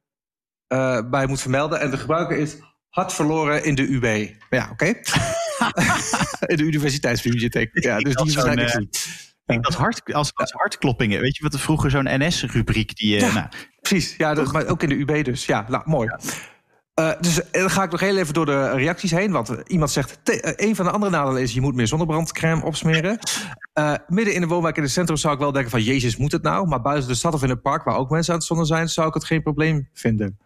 bij 1.10 1.26
moet 1.28 1.41
vermelden. 1.41 1.80
En 1.80 1.91
de 1.91 1.97
gebruiker 1.97 2.38
is 2.38 2.58
had 2.93 3.13
verloren 3.13 3.63
in 3.63 3.75
de 3.75 3.88
UB. 3.88 4.29
Ja, 4.49 4.69
oké. 4.71 4.71
Okay. 4.71 4.89
in 6.51 6.58
de 6.58 6.63
universiteitsbibliotheek. 6.63 7.69
Ja, 7.73 7.97
dus 7.97 8.15
die 8.15 8.34
waarschijnlijk 8.34 8.79
niet. 8.79 9.32
Als, 9.62 9.75
hart, 9.75 10.13
als, 10.13 10.32
als 10.36 10.51
hartkloppingen. 10.51 11.21
Weet 11.21 11.38
je 11.38 11.43
wat 11.43 11.53
er 11.53 11.60
vroeger 11.60 11.91
zo'n 11.91 12.08
NS-rubriek 12.10 12.95
die. 12.95 13.19
Ja, 13.19 13.34
nou, 13.34 13.47
precies. 13.82 14.15
Ja, 14.17 14.34
dat, 14.34 14.51
maar 14.51 14.67
ook 14.67 14.84
in 14.84 14.89
de 14.89 14.95
UB 14.95 15.23
dus. 15.23 15.45
Ja, 15.45 15.65
nou, 15.69 15.84
mooi. 15.86 16.10
Uh, 16.99 17.12
dus 17.19 17.39
dan 17.51 17.69
ga 17.69 17.84
ik 17.84 17.91
nog 17.91 17.99
heel 17.99 18.17
even 18.17 18.34
door 18.34 18.45
de 18.45 18.69
reacties 18.69 19.12
heen. 19.12 19.32
Want 19.32 19.49
iemand 19.67 19.91
zegt, 19.91 20.19
een 20.62 20.75
van 20.75 20.86
de 20.86 20.91
andere 20.91 21.12
nadelen 21.12 21.41
is... 21.41 21.53
je 21.53 21.62
moet 21.62 21.75
meer 21.75 21.88
zonnebrandcrème 21.88 22.63
opsmeren. 22.63 23.19
Uh, 23.79 23.93
midden 24.08 24.34
in 24.34 24.41
de 24.41 24.47
woonwijk 24.47 24.77
in 24.77 24.84
het 24.84 24.91
centrum 24.91 25.17
zou 25.17 25.34
ik 25.34 25.39
wel 25.39 25.51
denken 25.51 25.71
van... 25.71 25.82
jezus, 25.82 26.17
moet 26.17 26.32
het 26.32 26.43
nou? 26.43 26.67
Maar 26.67 26.82
buiten 26.82 27.08
de 27.08 27.15
stad 27.15 27.34
of 27.34 27.43
in 27.43 27.49
het 27.49 27.62
park... 27.62 27.84
waar 27.84 27.97
ook 27.97 28.10
mensen 28.10 28.34
aan 28.34 28.39
het 28.39 28.47
zonnen 28.47 28.65
zijn... 28.65 28.89
zou 28.89 29.08
ik 29.08 29.13
het 29.13 29.23
geen 29.23 29.41
probleem 29.41 29.89
vinden. 29.93 30.38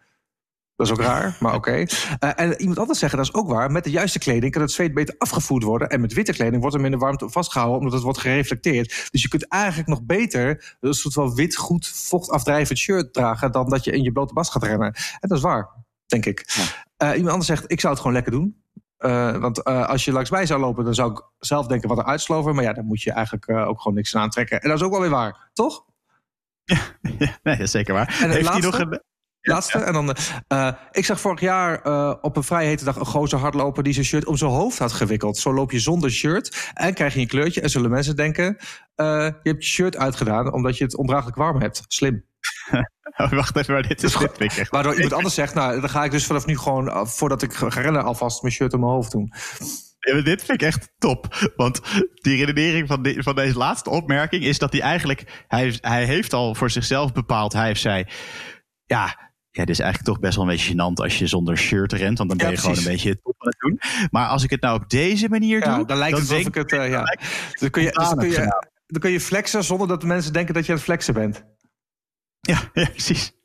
Dat 0.78 0.88
is 0.88 0.92
ook 0.92 1.02
raar, 1.02 1.38
maar 1.40 1.54
oké. 1.54 1.70
Okay. 1.70 1.90
Uh, 2.24 2.46
en 2.46 2.60
iemand 2.60 2.80
anders 2.80 3.00
zeggen, 3.00 3.18
dat 3.18 3.28
is 3.28 3.34
ook 3.34 3.48
waar. 3.48 3.72
Met 3.72 3.84
de 3.84 3.90
juiste 3.90 4.20
kleding 4.20 4.52
kan 4.52 4.62
het 4.62 4.72
zweet 4.72 4.94
beter 4.94 5.16
afgevoerd 5.18 5.64
worden. 5.64 5.90
En 5.90 6.02
met 6.02 6.14
witte 6.14 6.32
kleding 6.32 6.62
wordt 6.62 6.76
hem 6.76 6.86
in 6.86 6.92
de 6.92 6.98
warmte 6.98 7.30
vastgehouden, 7.30 7.78
omdat 7.78 7.94
het 7.94 8.04
wordt 8.04 8.20
gereflecteerd. 8.20 9.08
Dus 9.12 9.22
je 9.22 9.28
kunt 9.28 9.48
eigenlijk 9.48 9.90
nog 9.90 10.04
beter 10.04 10.76
een 10.80 10.94
soort 10.94 11.14
van 11.14 11.36
wit, 11.36 11.56
goed, 11.56 11.88
vochtafdrijvend 11.88 12.78
shirt 12.78 13.14
dragen. 13.14 13.52
dan 13.52 13.70
dat 13.70 13.84
je 13.84 13.92
in 13.92 14.04
je 14.04 14.12
blote 14.12 14.34
bas 14.34 14.50
gaat 14.50 14.64
rennen. 14.64 14.94
En 14.94 15.28
dat 15.30 15.38
is 15.38 15.44
waar, 15.44 15.70
denk 16.06 16.26
ik. 16.26 16.44
Ja. 16.48 16.64
Uh, 17.08 17.16
iemand 17.16 17.32
anders 17.32 17.48
zegt, 17.48 17.72
ik 17.72 17.80
zou 17.80 17.94
het 17.94 18.02
gewoon 18.02 18.16
lekker 18.16 18.32
doen. 18.32 18.62
Uh, 19.00 19.38
want 19.38 19.64
als 19.64 20.06
je 20.06 20.12
langs 20.12 20.30
mij 20.30 20.46
zou 20.46 20.60
lopen, 20.60 20.86
dan 20.86 20.96
zou 20.96 21.12
ik 21.12 21.22
zelf 21.40 21.68
denken 21.68 21.90
wat 21.90 21.98
een 21.98 22.06
uitslover. 22.06 22.56
Maar 22.56 22.64
ja, 22.64 22.74
dan 22.74 22.86
moet 22.86 23.02
je 23.02 23.12
eigenlijk 23.12 23.50
ook 23.50 23.82
gewoon 23.82 23.98
niks 23.98 24.16
aan 24.16 24.22
aantrekken. 24.22 24.62
En 24.62 24.70
dat 24.70 24.78
is 24.78 24.84
ook 24.84 24.92
wel 24.92 25.02
weer 25.02 25.10
waar, 25.10 25.50
toch? 25.54 25.86
Ja, 26.64 26.78
ja 27.02 27.38
nee, 27.44 27.56
dat 27.56 27.60
is 27.60 27.72
zeker 27.72 27.94
waar. 27.94 28.20
En 28.22 28.30
Heeft 28.30 28.50
hij 28.50 28.60
nog 28.60 28.80
een. 28.80 29.02
Laatste. 29.48 29.78
En 29.78 29.94
dan, 29.94 30.16
uh, 30.54 30.72
ik 30.92 31.06
zag 31.06 31.20
vorig 31.20 31.40
jaar 31.40 31.88
uh, 31.88 32.14
op 32.22 32.38
een 32.38 32.44
vrije 32.44 32.68
hete 32.68 32.84
dag 32.84 32.96
een 32.96 33.06
gozer 33.06 33.40
hardloper 33.40 33.84
die 33.84 33.94
zijn 33.94 34.06
shirt 34.06 34.26
om 34.26 34.38
zijn 34.38 34.52
hoofd 34.52 34.80
had 34.80 34.94
gewikkeld. 34.94 35.38
Zo 35.38 35.54
loop 35.54 35.72
je 35.72 35.80
zonder 35.80 36.12
shirt 36.12 36.72
en 36.74 36.94
krijg 36.94 37.14
je 37.14 37.20
een 37.20 37.28
kleurtje. 37.28 37.62
En 37.62 37.70
zullen 37.70 37.90
mensen 37.90 38.16
denken: 38.16 38.58
je 38.96 39.34
hebt 39.44 39.64
je 39.64 39.70
shirt 39.70 39.98
uitgedaan 39.98 40.54
omdat 40.54 40.78
je 40.78 40.84
het 40.84 40.98
ondraaglijk 40.98 41.36
warm 41.36 41.62
hebt. 41.62 41.84
Slim. 41.88 42.26
Oh, 43.18 43.32
wacht 43.32 43.56
even, 43.58 43.74
maar 43.74 43.88
dit 43.88 44.04
is 44.04 44.18
dus. 44.18 44.70
Waardoor 44.70 44.96
iemand 44.96 45.14
anders 45.14 45.34
zegt: 45.34 45.54
Nou, 45.54 45.80
dan 45.80 45.90
ga 45.90 46.04
ik 46.04 46.12
dus 46.12 46.26
vanaf 46.26 46.46
nu 46.46 46.58
gewoon, 46.58 47.08
voordat 47.08 47.42
ik 47.42 47.54
ga 47.54 47.82
rennen, 47.82 48.04
alvast 48.04 48.42
mijn 48.42 48.54
shirt 48.54 48.74
om 48.74 48.80
mijn 48.80 48.92
hoofd 48.92 49.12
doen. 49.12 49.34
Ja, 50.00 50.22
dit 50.22 50.44
vind 50.44 50.62
ik 50.62 50.68
echt 50.68 50.90
top. 50.98 51.52
Want 51.56 51.82
die 52.14 52.46
redenering 52.46 52.88
van, 52.88 53.02
de, 53.02 53.24
van 53.24 53.36
deze 53.36 53.58
laatste 53.58 53.90
opmerking 53.90 54.44
is 54.44 54.58
dat 54.58 54.72
hij 54.72 54.82
eigenlijk. 54.82 55.46
Hij, 55.48 55.78
hij 55.82 56.06
heeft 56.06 56.34
al 56.34 56.56
voor 56.56 56.70
zichzelf 56.70 57.14
bepaald, 57.14 57.54
hij 57.54 57.66
heeft 57.66 57.82
zei. 57.82 58.06
Ja, 58.86 59.27
ja, 59.58 59.66
dit 59.66 59.76
is 59.76 59.80
eigenlijk 59.80 60.14
toch 60.14 60.20
best 60.20 60.36
wel 60.36 60.46
een 60.46 60.52
beetje 60.52 60.74
gênant 60.74 61.04
als 61.04 61.20
je 61.20 61.28
zonder 61.28 61.58
shirt 61.58 61.94
rent. 61.94 62.18
Want 62.18 62.30
dan 62.30 62.38
ben 62.38 62.48
je 62.48 62.54
ja, 62.54 62.60
gewoon 62.60 62.78
een 62.78 62.84
beetje 62.84 63.10
het 63.10 63.24
top 63.24 63.36
aan 63.38 63.48
het 63.48 63.60
doen. 63.60 64.08
Maar 64.12 64.28
als 64.28 64.44
ik 64.44 64.50
het 64.50 64.62
nou 64.62 64.82
op 64.82 64.90
deze 64.90 65.30
manier 65.30 65.60
ja, 65.60 65.76
doe... 65.76 65.86
Dan 65.86 65.98
lijkt 65.98 66.18
het 66.18 66.30
alsof 66.30 66.48
ik 66.48 66.56
het... 66.56 66.72
Uh, 66.72 66.90
ja. 66.90 67.04
Dan 67.60 67.70
kun, 67.70 67.82
je, 67.82 67.92
dus 67.92 68.10
dan, 68.10 68.18
kun 68.18 68.30
je, 68.30 68.68
dan 68.88 69.02
kun 69.02 69.12
je 69.12 69.22
flexen 69.22 69.64
zonder 69.64 69.88
dat 69.88 70.02
de 70.02 70.08
mensen 70.08 70.34
denken 70.34 70.54
dat 70.54 70.66
je 70.66 70.72
aan 70.72 70.78
het 70.78 70.86
flexen 70.86 71.14
bent. 71.14 71.44
Ja, 72.42 72.60
ja 72.74 72.90
precies. 72.90 73.36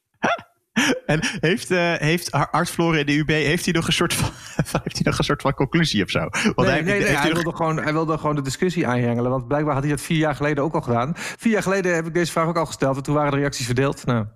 En 1.07 1.21
heeft, 1.41 1.71
uh, 1.71 1.95
heeft 1.95 2.33
Art 2.33 2.71
Floren 2.71 3.01
in 3.01 3.07
de 3.07 3.13
UB 3.13 3.29
heeft 3.29 3.65
hij 3.65 3.75
nog 3.75 3.87
een 3.87 3.93
soort 3.93 4.15
van, 4.15 4.31
heeft 4.83 4.97
hij 4.97 5.03
nog 5.05 5.19
een 5.19 5.25
soort 5.25 5.43
van 5.43 5.55
conclusie 5.55 6.05
of 6.05 6.11
zo? 6.11 6.19
Want 6.21 6.57
nee, 6.57 6.67
hij, 6.67 6.81
nee, 6.81 6.99
nee, 6.99 7.03
hij, 7.03 7.15
hij, 7.15 7.25
wilde 7.25 7.43
nog... 7.43 7.57
gewoon, 7.57 7.83
hij 7.83 7.93
wilde 7.93 8.19
gewoon 8.19 8.37
de 8.37 8.43
discussie 8.43 8.87
aanjengelen. 8.87 9.31
Want 9.31 9.49
blijkbaar 9.49 9.75
had 9.75 9.83
hij 9.83 9.93
dat 9.93 10.01
vier 10.01 10.19
jaar 10.19 10.35
geleden 10.35 10.65
ook 10.65 10.75
al 10.75 10.81
gedaan. 10.81 11.13
Vier 11.17 11.53
jaar 11.53 11.63
geleden 11.63 11.95
heb 11.95 12.07
ik 12.07 12.15
deze 12.15 12.33
vraag 12.33 12.47
ook 12.47 12.57
al 12.57 12.67
gesteld. 12.67 12.97
En 12.97 13.03
toen 13.03 13.15
waren 13.15 13.31
de 13.31 13.37
reacties 13.37 13.67
verdeeld. 13.67 14.07
Nou, 14.07 14.27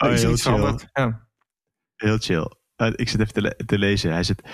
oh, 0.00 0.12
heel 0.12 0.36
chill. 0.36 0.78
Ja. 0.92 1.28
Heel 1.96 2.18
chill. 2.18 2.50
Uh, 2.76 2.92
ik 2.94 3.08
zit 3.08 3.20
even 3.20 3.32
te, 3.32 3.40
le 3.40 3.56
te, 3.66 3.78
lezen. 3.78 4.12
Hij 4.12 4.22
zit. 4.22 4.48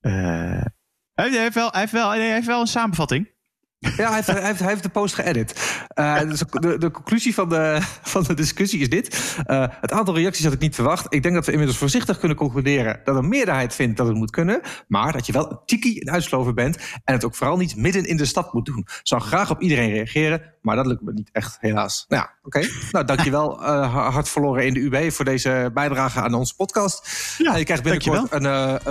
Uh, 0.00 0.64
Hij 1.12 1.30
heeft 1.30 1.54
wel, 1.54 1.70
hij 1.70 1.80
heeft 1.80 1.92
wel, 1.92 2.10
nee, 2.10 2.20
hij 2.20 2.34
heeft 2.34 2.46
wel 2.46 2.60
een 2.60 2.66
samenvatting. 2.66 3.36
Ja, 3.80 4.06
hij 4.06 4.14
heeft, 4.14 4.26
hij 4.26 4.42
heeft, 4.42 4.58
hij 4.58 4.68
heeft 4.68 4.82
de 4.82 4.88
post 4.88 5.14
geëdit. 5.14 5.80
Uh, 5.94 6.20
dus 6.20 6.42
de, 6.50 6.78
de 6.78 6.90
conclusie 6.90 7.34
van 7.34 7.48
de, 7.48 7.78
van 8.12 8.22
de 8.22 8.34
discussie 8.34 8.80
is 8.80 8.88
dit. 8.88 9.36
Uh, 9.46 9.66
het 9.80 9.92
aantal 9.92 10.14
reacties 10.14 10.44
had 10.44 10.52
ik 10.52 10.60
niet 10.60 10.74
verwacht. 10.74 11.06
Ik 11.08 11.22
denk 11.22 11.34
dat 11.34 11.46
we 11.46 11.50
inmiddels 11.50 11.78
voorzichtig 11.78 12.18
kunnen 12.18 12.36
concluderen... 12.36 13.00
dat 13.04 13.16
een 13.16 13.28
meerderheid 13.28 13.74
vindt 13.74 13.96
dat 13.96 14.06
het 14.06 14.16
moet 14.16 14.30
kunnen... 14.30 14.60
maar 14.88 15.12
dat 15.12 15.26
je 15.26 15.32
wel 15.32 15.50
een 15.50 15.58
tikkie 15.66 16.00
in 16.00 16.10
uitsloven 16.10 16.54
bent... 16.54 16.76
en 17.04 17.14
het 17.14 17.24
ook 17.24 17.34
vooral 17.34 17.56
niet 17.56 17.76
midden 17.76 18.04
in 18.04 18.16
de 18.16 18.24
stad 18.24 18.52
moet 18.52 18.66
doen. 18.66 18.86
Zou 19.02 19.22
graag 19.22 19.50
op 19.50 19.60
iedereen 19.60 19.90
reageren, 19.90 20.42
maar 20.62 20.76
dat 20.76 20.86
lukt 20.86 21.02
me 21.02 21.12
niet 21.12 21.30
echt, 21.32 21.56
helaas. 21.60 22.04
Nou 22.08 22.22
ja, 22.22 22.34
oké. 22.42 22.58
Okay. 22.58 22.70
Nou, 22.90 23.04
dankjewel 23.04 23.62
uh, 23.62 24.08
hard 24.12 24.28
verloren 24.28 24.66
in 24.66 24.74
de 24.74 24.80
UB... 24.80 25.12
voor 25.12 25.24
deze 25.24 25.70
bijdrage 25.74 26.20
aan 26.20 26.34
onze 26.34 26.54
podcast. 26.54 27.08
Ja, 27.38 27.56
je 27.56 27.64
krijgt 27.64 27.82
binnenkort 27.82 28.32
een, 28.32 28.44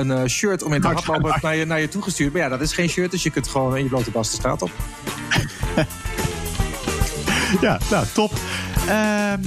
een 0.10 0.30
shirt 0.30 0.64
om 0.64 0.74
in 0.74 0.82
te 0.82 0.88
hardlopen 0.88 1.40
naar 1.42 1.56
je, 1.56 1.66
naar 1.66 1.80
je 1.80 1.90
toegestuurd. 1.90 2.34
Maar 2.34 2.42
ja, 2.42 2.50
dat 2.50 2.62
is 2.62 2.74
geen 2.74 2.90
shirt, 2.90 3.12
dus 3.12 3.24
je 3.24 3.32
kunt 3.32 3.48
gewoon 3.48 3.78
in 3.78 3.84
je 3.84 3.90
blote 3.90 4.12
bas 4.12 4.30
de 4.30 4.36
straat 4.36 4.62
op. 4.62 4.72
ja, 7.62 7.80
nou, 7.90 8.06
top. 8.14 8.32
Um, 8.90 9.42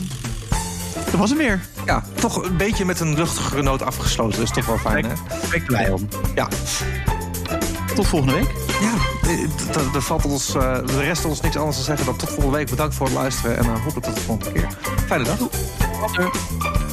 dat 1.10 1.20
was 1.20 1.28
hem 1.28 1.38
weer. 1.38 1.60
Ja, 1.86 2.02
toch 2.14 2.44
een 2.44 2.56
beetje 2.56 2.84
met 2.84 3.00
een 3.00 3.14
luchtige 3.14 3.62
noot 3.62 3.82
afgesloten. 3.82 4.38
Dat 4.38 4.48
is 4.48 4.54
toch 4.54 4.66
wel 4.66 4.78
fijn, 4.78 5.04
hè? 5.04 5.12
Ik 5.52 5.64
blij 5.64 5.90
om. 5.90 6.08
Ja. 6.34 6.48
Tot 7.94 8.06
volgende 8.06 8.34
week. 8.34 8.50
Ja, 8.80 8.92
er 9.94 10.02
valt 10.02 10.24
ons, 10.24 10.54
uh, 10.54 10.86
de 10.86 11.00
rest 11.00 11.24
ons 11.24 11.40
niks 11.40 11.56
anders 11.56 11.76
te 11.76 11.82
zeggen 11.82 12.06
dan 12.06 12.16
tot 12.16 12.28
volgende 12.28 12.56
week. 12.56 12.70
Bedankt 12.70 12.94
voor 12.94 13.06
het 13.06 13.14
luisteren 13.14 13.56
en 13.56 13.64
uh, 13.64 13.72
hopelijk 13.72 14.06
tot 14.06 14.14
de 14.14 14.20
volgende 14.20 14.52
keer. 14.52 14.68
Fijne 15.06 15.24
dag. 15.24 15.36
Tot 15.36 16.89